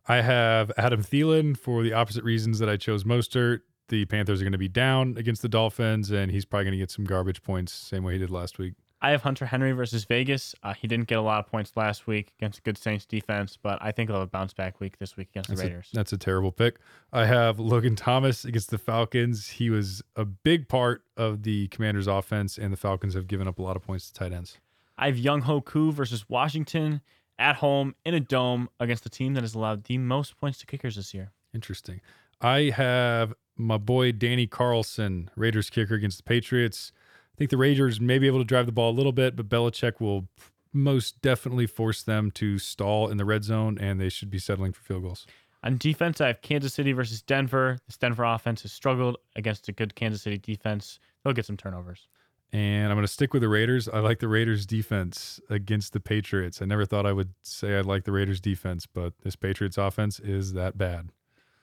I 0.07 0.21
have 0.21 0.71
Adam 0.77 1.03
Thielen 1.03 1.57
for 1.57 1.83
the 1.83 1.93
opposite 1.93 2.23
reasons 2.23 2.59
that 2.59 2.69
I 2.69 2.77
chose 2.77 3.03
Mostert. 3.03 3.61
The 3.89 4.05
Panthers 4.05 4.41
are 4.41 4.43
going 4.43 4.51
to 4.53 4.57
be 4.57 4.67
down 4.67 5.15
against 5.17 5.41
the 5.41 5.49
Dolphins, 5.49 6.11
and 6.11 6.31
he's 6.31 6.45
probably 6.45 6.65
going 6.65 6.73
to 6.73 6.77
get 6.77 6.91
some 6.91 7.05
garbage 7.05 7.43
points, 7.43 7.73
same 7.73 8.03
way 8.03 8.13
he 8.13 8.19
did 8.19 8.29
last 8.29 8.57
week. 8.57 8.73
I 9.01 9.11
have 9.11 9.21
Hunter 9.21 9.45
Henry 9.45 9.73
versus 9.73 10.05
Vegas. 10.05 10.55
Uh, 10.63 10.73
he 10.73 10.87
didn't 10.87 11.07
get 11.07 11.19
a 11.19 11.21
lot 11.21 11.39
of 11.39 11.51
points 11.51 11.71
last 11.75 12.07
week 12.07 12.33
against 12.39 12.59
a 12.59 12.61
good 12.63 12.77
Saints 12.77 13.05
defense, 13.05 13.57
but 13.61 13.77
I 13.79 13.91
think 13.91 14.09
he'll 14.09 14.19
have 14.19 14.27
a 14.27 14.31
bounce 14.31 14.53
back 14.53 14.79
week 14.79 14.97
this 14.97 15.15
week 15.15 15.29
against 15.29 15.49
that's 15.49 15.61
the 15.61 15.67
Raiders. 15.67 15.89
A, 15.93 15.95
that's 15.95 16.13
a 16.13 16.17
terrible 16.17 16.51
pick. 16.51 16.79
I 17.13 17.25
have 17.25 17.59
Logan 17.59 17.95
Thomas 17.95 18.43
against 18.43 18.71
the 18.71 18.79
Falcons. 18.79 19.49
He 19.49 19.69
was 19.69 20.01
a 20.15 20.25
big 20.25 20.67
part 20.67 21.03
of 21.15 21.43
the 21.43 21.67
Commanders' 21.67 22.07
offense, 22.07 22.57
and 22.57 22.73
the 22.73 22.77
Falcons 22.77 23.13
have 23.13 23.27
given 23.27 23.47
up 23.47 23.59
a 23.59 23.61
lot 23.61 23.75
of 23.75 23.83
points 23.83 24.09
to 24.09 24.13
tight 24.13 24.33
ends. 24.33 24.57
I 24.97 25.07
have 25.07 25.15
Younghoe 25.17 25.63
Koo 25.63 25.91
versus 25.91 26.27
Washington 26.27 27.01
at 27.37 27.57
home 27.57 27.93
in 28.03 28.15
a 28.15 28.19
dome 28.19 28.67
against 28.79 29.03
the 29.03 29.09
team 29.09 29.35
that 29.35 29.43
has 29.43 29.53
allowed 29.53 29.83
the 29.83 29.99
most 29.99 30.39
points 30.39 30.57
to 30.59 30.65
kickers 30.65 30.95
this 30.95 31.13
year. 31.13 31.31
Interesting. 31.53 32.01
I 32.41 32.71
have 32.75 33.33
my 33.55 33.77
boy 33.77 34.11
Danny 34.11 34.47
Carlson, 34.47 35.29
Raiders 35.35 35.69
kicker 35.69 35.93
against 35.93 36.17
the 36.17 36.23
Patriots. 36.23 36.91
I 37.37 37.39
think 37.39 37.51
the 37.51 37.57
Raiders 37.57 38.01
may 38.01 38.17
be 38.17 38.25
able 38.25 38.39
to 38.39 38.45
drive 38.45 38.65
the 38.65 38.71
ball 38.71 38.89
a 38.89 38.97
little 38.97 39.11
bit, 39.11 39.35
but 39.35 39.47
Belichick 39.47 40.01
will 40.01 40.27
most 40.73 41.21
definitely 41.21 41.67
force 41.67 42.01
them 42.01 42.31
to 42.31 42.57
stall 42.57 43.11
in 43.11 43.17
the 43.17 43.25
red 43.25 43.43
zone, 43.43 43.77
and 43.79 44.01
they 44.01 44.09
should 44.09 44.31
be 44.31 44.39
settling 44.39 44.73
for 44.73 44.81
field 44.81 45.03
goals. 45.03 45.27
On 45.61 45.77
defense, 45.77 46.19
I 46.19 46.27
have 46.27 46.41
Kansas 46.41 46.73
City 46.73 46.93
versus 46.93 47.21
Denver. 47.21 47.77
This 47.85 47.95
Denver 47.95 48.23
offense 48.23 48.63
has 48.63 48.71
struggled 48.71 49.17
against 49.35 49.69
a 49.69 49.71
good 49.71 49.93
Kansas 49.93 50.23
City 50.23 50.39
defense. 50.39 50.99
They'll 51.23 51.33
get 51.33 51.45
some 51.45 51.57
turnovers. 51.57 52.07
And 52.51 52.85
I'm 52.87 52.95
going 52.95 53.05
to 53.05 53.11
stick 53.11 53.33
with 53.33 53.43
the 53.43 53.49
Raiders. 53.49 53.87
I 53.87 53.99
like 53.99 54.17
the 54.17 54.27
Raiders 54.27 54.65
defense 54.65 55.39
against 55.47 55.93
the 55.93 55.99
Patriots. 55.99 56.59
I 56.59 56.65
never 56.65 56.85
thought 56.85 57.05
I 57.05 57.13
would 57.13 57.33
say 57.43 57.77
I 57.77 57.81
like 57.81 58.05
the 58.05 58.11
Raiders 58.11 58.41
defense, 58.41 58.87
but 58.87 59.13
this 59.21 59.35
Patriots 59.35 59.77
offense 59.77 60.19
is 60.19 60.53
that 60.53 60.75
bad. 60.75 61.09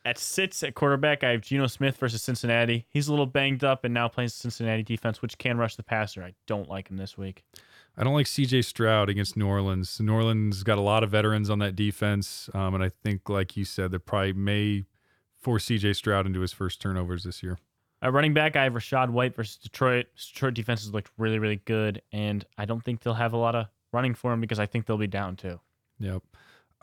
At 0.06 0.18
six 0.18 0.62
at 0.62 0.74
quarterback, 0.74 1.24
I 1.24 1.30
have 1.30 1.40
Geno 1.40 1.66
Smith 1.66 1.96
versus 1.96 2.22
Cincinnati. 2.22 2.86
He's 2.90 3.08
a 3.08 3.10
little 3.10 3.26
banged 3.26 3.64
up 3.64 3.84
and 3.84 3.94
now 3.94 4.06
playing 4.06 4.28
Cincinnati 4.28 4.82
defense, 4.82 5.22
which 5.22 5.38
can 5.38 5.56
rush 5.56 5.76
the 5.76 5.82
passer. 5.82 6.22
I 6.22 6.34
don't 6.46 6.68
like 6.68 6.90
him 6.90 6.98
this 6.98 7.16
week. 7.16 7.42
I 7.96 8.04
don't 8.04 8.12
like 8.12 8.26
CJ 8.26 8.64
Stroud 8.64 9.08
against 9.08 9.36
New 9.36 9.46
Orleans. 9.46 10.00
New 10.00 10.12
Orleans 10.12 10.62
got 10.62 10.78
a 10.78 10.82
lot 10.82 11.04
of 11.04 11.10
veterans 11.10 11.48
on 11.48 11.58
that 11.60 11.74
defense. 11.74 12.50
Um, 12.52 12.74
and 12.74 12.84
I 12.84 12.90
think, 12.90 13.28
like 13.28 13.56
you 13.56 13.64
said, 13.64 13.92
they 13.92 13.98
probably 13.98 14.32
may 14.34 14.84
force 15.38 15.66
CJ 15.66 15.96
Stroud 15.96 16.26
into 16.26 16.40
his 16.40 16.52
first 16.52 16.82
turnovers 16.82 17.24
this 17.24 17.42
year. 17.42 17.58
At 18.02 18.12
running 18.12 18.34
back, 18.34 18.56
I 18.56 18.64
have 18.64 18.74
Rachaad 18.74 19.10
White 19.10 19.34
versus 19.34 19.56
Detroit. 19.56 20.06
Detroit 20.16 20.52
defense 20.52 20.82
has 20.82 20.92
looked 20.92 21.10
really, 21.16 21.38
really 21.38 21.62
good. 21.64 22.02
And 22.12 22.44
I 22.58 22.66
don't 22.66 22.84
think 22.84 23.00
they'll 23.00 23.14
have 23.14 23.32
a 23.32 23.38
lot 23.38 23.54
of 23.54 23.66
running 23.92 24.14
for 24.14 24.32
him 24.32 24.40
because 24.40 24.58
I 24.58 24.66
think 24.66 24.84
they'll 24.84 24.98
be 24.98 25.06
down 25.06 25.36
too. 25.36 25.60
Yep. 26.00 26.22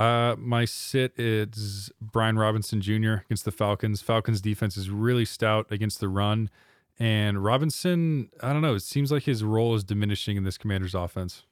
Uh, 0.01 0.35
my 0.39 0.65
sit 0.65 1.13
is 1.15 1.91
Brian 2.01 2.35
Robinson 2.35 2.81
Jr. 2.81 3.21
against 3.23 3.45
the 3.45 3.51
Falcons. 3.51 4.01
Falcons 4.01 4.41
defense 4.41 4.75
is 4.75 4.89
really 4.89 5.25
stout 5.25 5.67
against 5.69 5.99
the 5.99 6.09
run. 6.09 6.49
And 6.97 7.43
Robinson, 7.43 8.31
I 8.41 8.51
don't 8.51 8.63
know, 8.63 8.73
it 8.73 8.81
seems 8.81 9.11
like 9.11 9.23
his 9.23 9.43
role 9.43 9.75
is 9.75 9.83
diminishing 9.83 10.37
in 10.37 10.43
this 10.43 10.57
commander's 10.57 10.95
offense. 10.95 11.43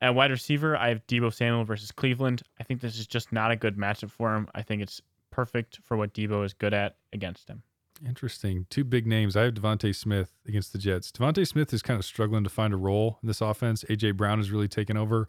At 0.00 0.16
wide 0.16 0.32
receiver, 0.32 0.76
I 0.76 0.88
have 0.88 1.06
Deebo 1.06 1.32
Samuel 1.32 1.62
versus 1.62 1.92
Cleveland. 1.92 2.42
I 2.58 2.64
think 2.64 2.80
this 2.80 2.98
is 2.98 3.06
just 3.06 3.30
not 3.30 3.52
a 3.52 3.56
good 3.56 3.76
matchup 3.76 4.10
for 4.10 4.34
him. 4.34 4.48
I 4.52 4.62
think 4.62 4.82
it's 4.82 5.00
perfect 5.30 5.78
for 5.84 5.96
what 5.96 6.12
Deebo 6.12 6.44
is 6.44 6.54
good 6.54 6.74
at 6.74 6.96
against 7.12 7.48
him. 7.48 7.62
Interesting. 8.04 8.66
Two 8.68 8.82
big 8.82 9.06
names. 9.06 9.36
I 9.36 9.42
have 9.42 9.54
DeVonta 9.54 9.94
Smith 9.94 10.32
against 10.48 10.72
the 10.72 10.78
Jets. 10.78 11.12
DeVonta 11.12 11.46
Smith 11.46 11.72
is 11.72 11.82
kind 11.82 12.00
of 12.00 12.04
struggling 12.04 12.42
to 12.42 12.50
find 12.50 12.74
a 12.74 12.76
role 12.76 13.20
in 13.22 13.28
this 13.28 13.40
offense. 13.40 13.84
AJ 13.88 14.16
Brown 14.16 14.40
is 14.40 14.50
really 14.50 14.66
taken 14.66 14.96
over 14.96 15.28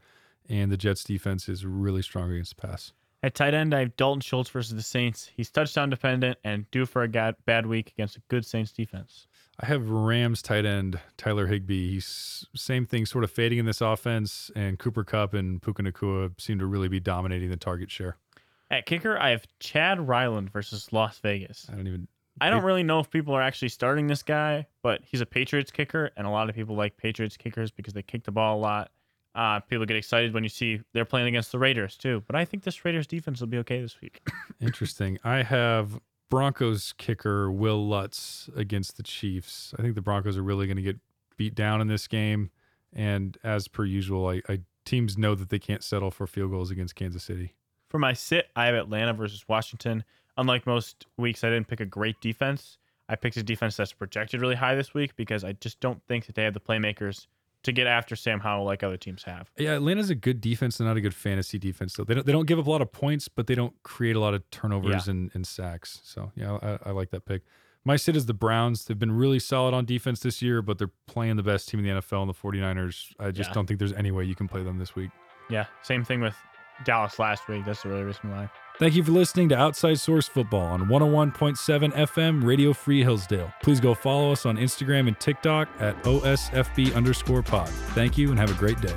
and 0.49 0.71
the 0.71 0.77
Jets 0.77 1.03
defense 1.03 1.49
is 1.49 1.65
really 1.65 2.01
strong 2.01 2.31
against 2.31 2.55
the 2.55 2.67
pass. 2.67 2.93
At 3.23 3.35
tight 3.35 3.53
end, 3.53 3.73
I 3.73 3.79
have 3.79 3.95
Dalton 3.95 4.19
Schultz 4.19 4.49
versus 4.49 4.75
the 4.75 4.81
Saints. 4.81 5.31
He's 5.33 5.49
touchdown 5.49 5.89
dependent 5.89 6.37
and 6.43 6.69
due 6.71 6.85
for 6.85 7.03
a 7.03 7.33
bad 7.45 7.65
week 7.65 7.93
against 7.95 8.17
a 8.17 8.21
good 8.27 8.45
Saints 8.45 8.73
defense. 8.73 9.27
I 9.59 9.67
have 9.67 9.89
Rams 9.89 10.41
tight 10.41 10.65
end 10.65 10.99
Tyler 11.15 11.47
Higbee. 11.47 11.93
He's 11.93 12.45
same 12.55 12.85
thing, 12.85 13.05
sort 13.05 13.23
of 13.23 13.31
fading 13.31 13.59
in 13.59 13.65
this 13.65 13.81
offense, 13.81 14.51
and 14.55 14.79
Cooper 14.79 15.03
Kupp 15.03 15.33
and 15.33 15.61
Puka 15.61 15.83
Nacua 15.83 16.31
seem 16.41 16.59
to 16.59 16.65
really 16.65 16.87
be 16.87 16.99
dominating 16.99 17.49
the 17.49 17.57
target 17.57 17.91
share. 17.91 18.17
At 18.71 18.85
kicker, 18.87 19.17
I 19.17 19.29
have 19.29 19.45
Chad 19.59 20.05
Ryland 20.07 20.51
versus 20.51 20.91
Las 20.91 21.19
Vegas. 21.19 21.67
I 21.71 21.75
don't 21.75 21.87
even. 21.87 22.07
I 22.41 22.49
don't 22.49 22.63
really 22.63 22.81
know 22.81 22.99
if 22.99 23.11
people 23.11 23.35
are 23.35 23.41
actually 23.43 23.69
starting 23.69 24.07
this 24.07 24.23
guy, 24.23 24.65
but 24.81 25.01
he's 25.05 25.21
a 25.21 25.25
Patriots 25.25 25.69
kicker, 25.69 26.09
and 26.17 26.25
a 26.25 26.31
lot 26.31 26.49
of 26.49 26.55
people 26.55 26.75
like 26.75 26.97
Patriots 26.97 27.37
kickers 27.37 27.69
because 27.69 27.93
they 27.93 28.01
kick 28.01 28.23
the 28.23 28.31
ball 28.31 28.57
a 28.57 28.59
lot. 28.59 28.91
Uh, 29.35 29.59
people 29.61 29.85
get 29.85 29.97
excited 29.97 30.33
when 30.33 30.43
you 30.43 30.49
see 30.49 30.79
they're 30.93 31.05
playing 31.05 31.27
against 31.27 31.51
the 31.51 31.59
Raiders 31.59 31.97
too. 31.97 32.23
But 32.27 32.35
I 32.35 32.45
think 32.45 32.63
this 32.63 32.85
Raiders 32.85 33.07
defense 33.07 33.39
will 33.39 33.47
be 33.47 33.57
okay 33.59 33.81
this 33.81 33.99
week. 33.99 34.21
Interesting. 34.61 35.17
I 35.23 35.43
have 35.43 35.99
Broncos 36.29 36.93
kicker 36.97 37.51
Wil 37.51 37.87
Lutz 37.87 38.49
against 38.55 38.97
the 38.97 39.03
Chiefs. 39.03 39.73
I 39.77 39.81
think 39.81 39.95
the 39.95 40.01
Broncos 40.01 40.37
are 40.37 40.43
really 40.43 40.67
going 40.67 40.77
to 40.77 40.83
get 40.83 40.99
beat 41.37 41.55
down 41.55 41.81
in 41.81 41.87
this 41.87 42.07
game. 42.07 42.51
And 42.91 43.37
as 43.43 43.67
per 43.67 43.85
usual, 43.85 44.27
I, 44.27 44.41
I 44.47 44.59
teams 44.85 45.17
know 45.17 45.35
that 45.35 45.49
they 45.49 45.59
can't 45.59 45.83
settle 45.83 46.11
for 46.11 46.27
field 46.27 46.51
goals 46.51 46.69
against 46.71 46.95
Kansas 46.95 47.23
City. 47.23 47.53
For 47.89 47.99
my 47.99 48.13
sit, 48.13 48.49
I 48.55 48.65
have 48.65 48.75
Atlanta 48.75 49.13
versus 49.13 49.47
Washington. 49.47 50.03
Unlike 50.37 50.65
most 50.65 51.05
weeks, 51.17 51.43
I 51.43 51.49
didn't 51.49 51.67
pick 51.67 51.79
a 51.79 51.85
great 51.85 52.19
defense. 52.21 52.77
I 53.09 53.15
picked 53.15 53.37
a 53.37 53.43
defense 53.43 53.77
that's 53.77 53.93
projected 53.93 54.41
really 54.41 54.55
high 54.55 54.75
this 54.75 54.93
week 54.93 55.15
because 55.15 55.43
I 55.43 55.53
just 55.53 55.79
don't 55.79 56.01
think 56.07 56.25
that 56.25 56.35
they 56.35 56.43
have 56.43 56.53
the 56.53 56.59
playmakers 56.59 57.27
to 57.63 57.71
get 57.71 57.87
after 57.87 58.15
Sam 58.15 58.39
Howell 58.39 58.65
like 58.65 58.83
other 58.83 58.97
teams 58.97 59.23
have. 59.23 59.49
Yeah, 59.57 59.75
Atlanta's 59.75 60.09
a 60.09 60.15
good 60.15 60.41
defense 60.41 60.79
and 60.79 60.87
not 60.87 60.97
a 60.97 61.01
good 61.01 61.15
fantasy 61.15 61.57
defense. 61.57 61.93
So 61.93 62.03
they 62.03 62.13
don't 62.13 62.25
they 62.25 62.31
don't 62.31 62.45
give 62.45 62.59
up 62.59 62.67
a 62.67 62.69
lot 62.69 62.81
of 62.81 62.91
points, 62.91 63.27
but 63.27 63.47
they 63.47 63.55
don't 63.55 63.73
create 63.83 64.15
a 64.15 64.19
lot 64.19 64.33
of 64.33 64.49
turnovers 64.51 65.07
yeah. 65.07 65.11
and, 65.11 65.31
and 65.33 65.47
sacks. 65.47 66.01
So 66.03 66.31
yeah, 66.35 66.57
I, 66.61 66.89
I, 66.89 66.91
like 66.91 67.11
that 67.11 67.25
pick. 67.25 67.43
My 67.85 67.95
sit 67.95 68.15
is 68.15 68.25
the 68.25 68.33
Browns. 68.33 68.85
They've 68.85 68.99
been 68.99 69.11
really 69.11 69.39
solid 69.39 69.73
on 69.73 69.85
defense 69.85 70.21
this 70.21 70.41
year, 70.41 70.61
but 70.61 70.77
they're 70.77 70.91
playing 71.07 71.35
the 71.35 71.43
best 71.43 71.67
team 71.67 71.79
in 71.79 71.95
the 71.95 72.01
NFL 72.01 72.21
and 72.21 72.29
the 72.29 72.33
49ers. 72.33 73.13
I 73.19 73.31
just 73.31 73.49
yeah. 73.49 73.53
don't 73.53 73.65
think 73.65 73.79
there's 73.79 73.93
any 73.93 74.11
way 74.11 74.23
you 74.23 74.35
can 74.35 74.47
play 74.47 74.63
them 74.63 74.79
this 74.79 74.95
week. 74.95 75.11
Yeah, 75.49 75.65
same 75.81 76.05
thing 76.05 76.21
with 76.21 76.35
Dallas 76.85 77.19
last 77.19 77.47
week. 77.47 77.65
That's 77.65 77.83
the 77.83 77.89
really 77.89 78.03
reason 78.03 78.31
why. 78.31 78.49
Thank 78.79 78.95
you 78.95 79.03
for 79.03 79.11
listening 79.11 79.49
to 79.49 79.55
Outside 79.57 79.99
Source 79.99 80.27
Football 80.27 80.65
on 80.65 80.87
101.7 80.87 81.93
FM 81.93 82.43
Radio 82.43 82.73
Free 82.73 83.03
Hillsdale. 83.03 83.53
Please 83.61 83.79
go 83.79 83.93
follow 83.93 84.31
us 84.31 84.47
on 84.47 84.57
Instagram 84.57 85.07
and 85.07 85.19
TikTok 85.19 85.69
at 85.79 86.01
OSFB 86.03 86.95
underscore 86.95 87.43
pod. 87.43 87.69
Thank 87.93 88.17
you 88.17 88.31
and 88.31 88.39
have 88.39 88.49
a 88.49 88.55
great 88.55 88.81
day. 88.81 88.95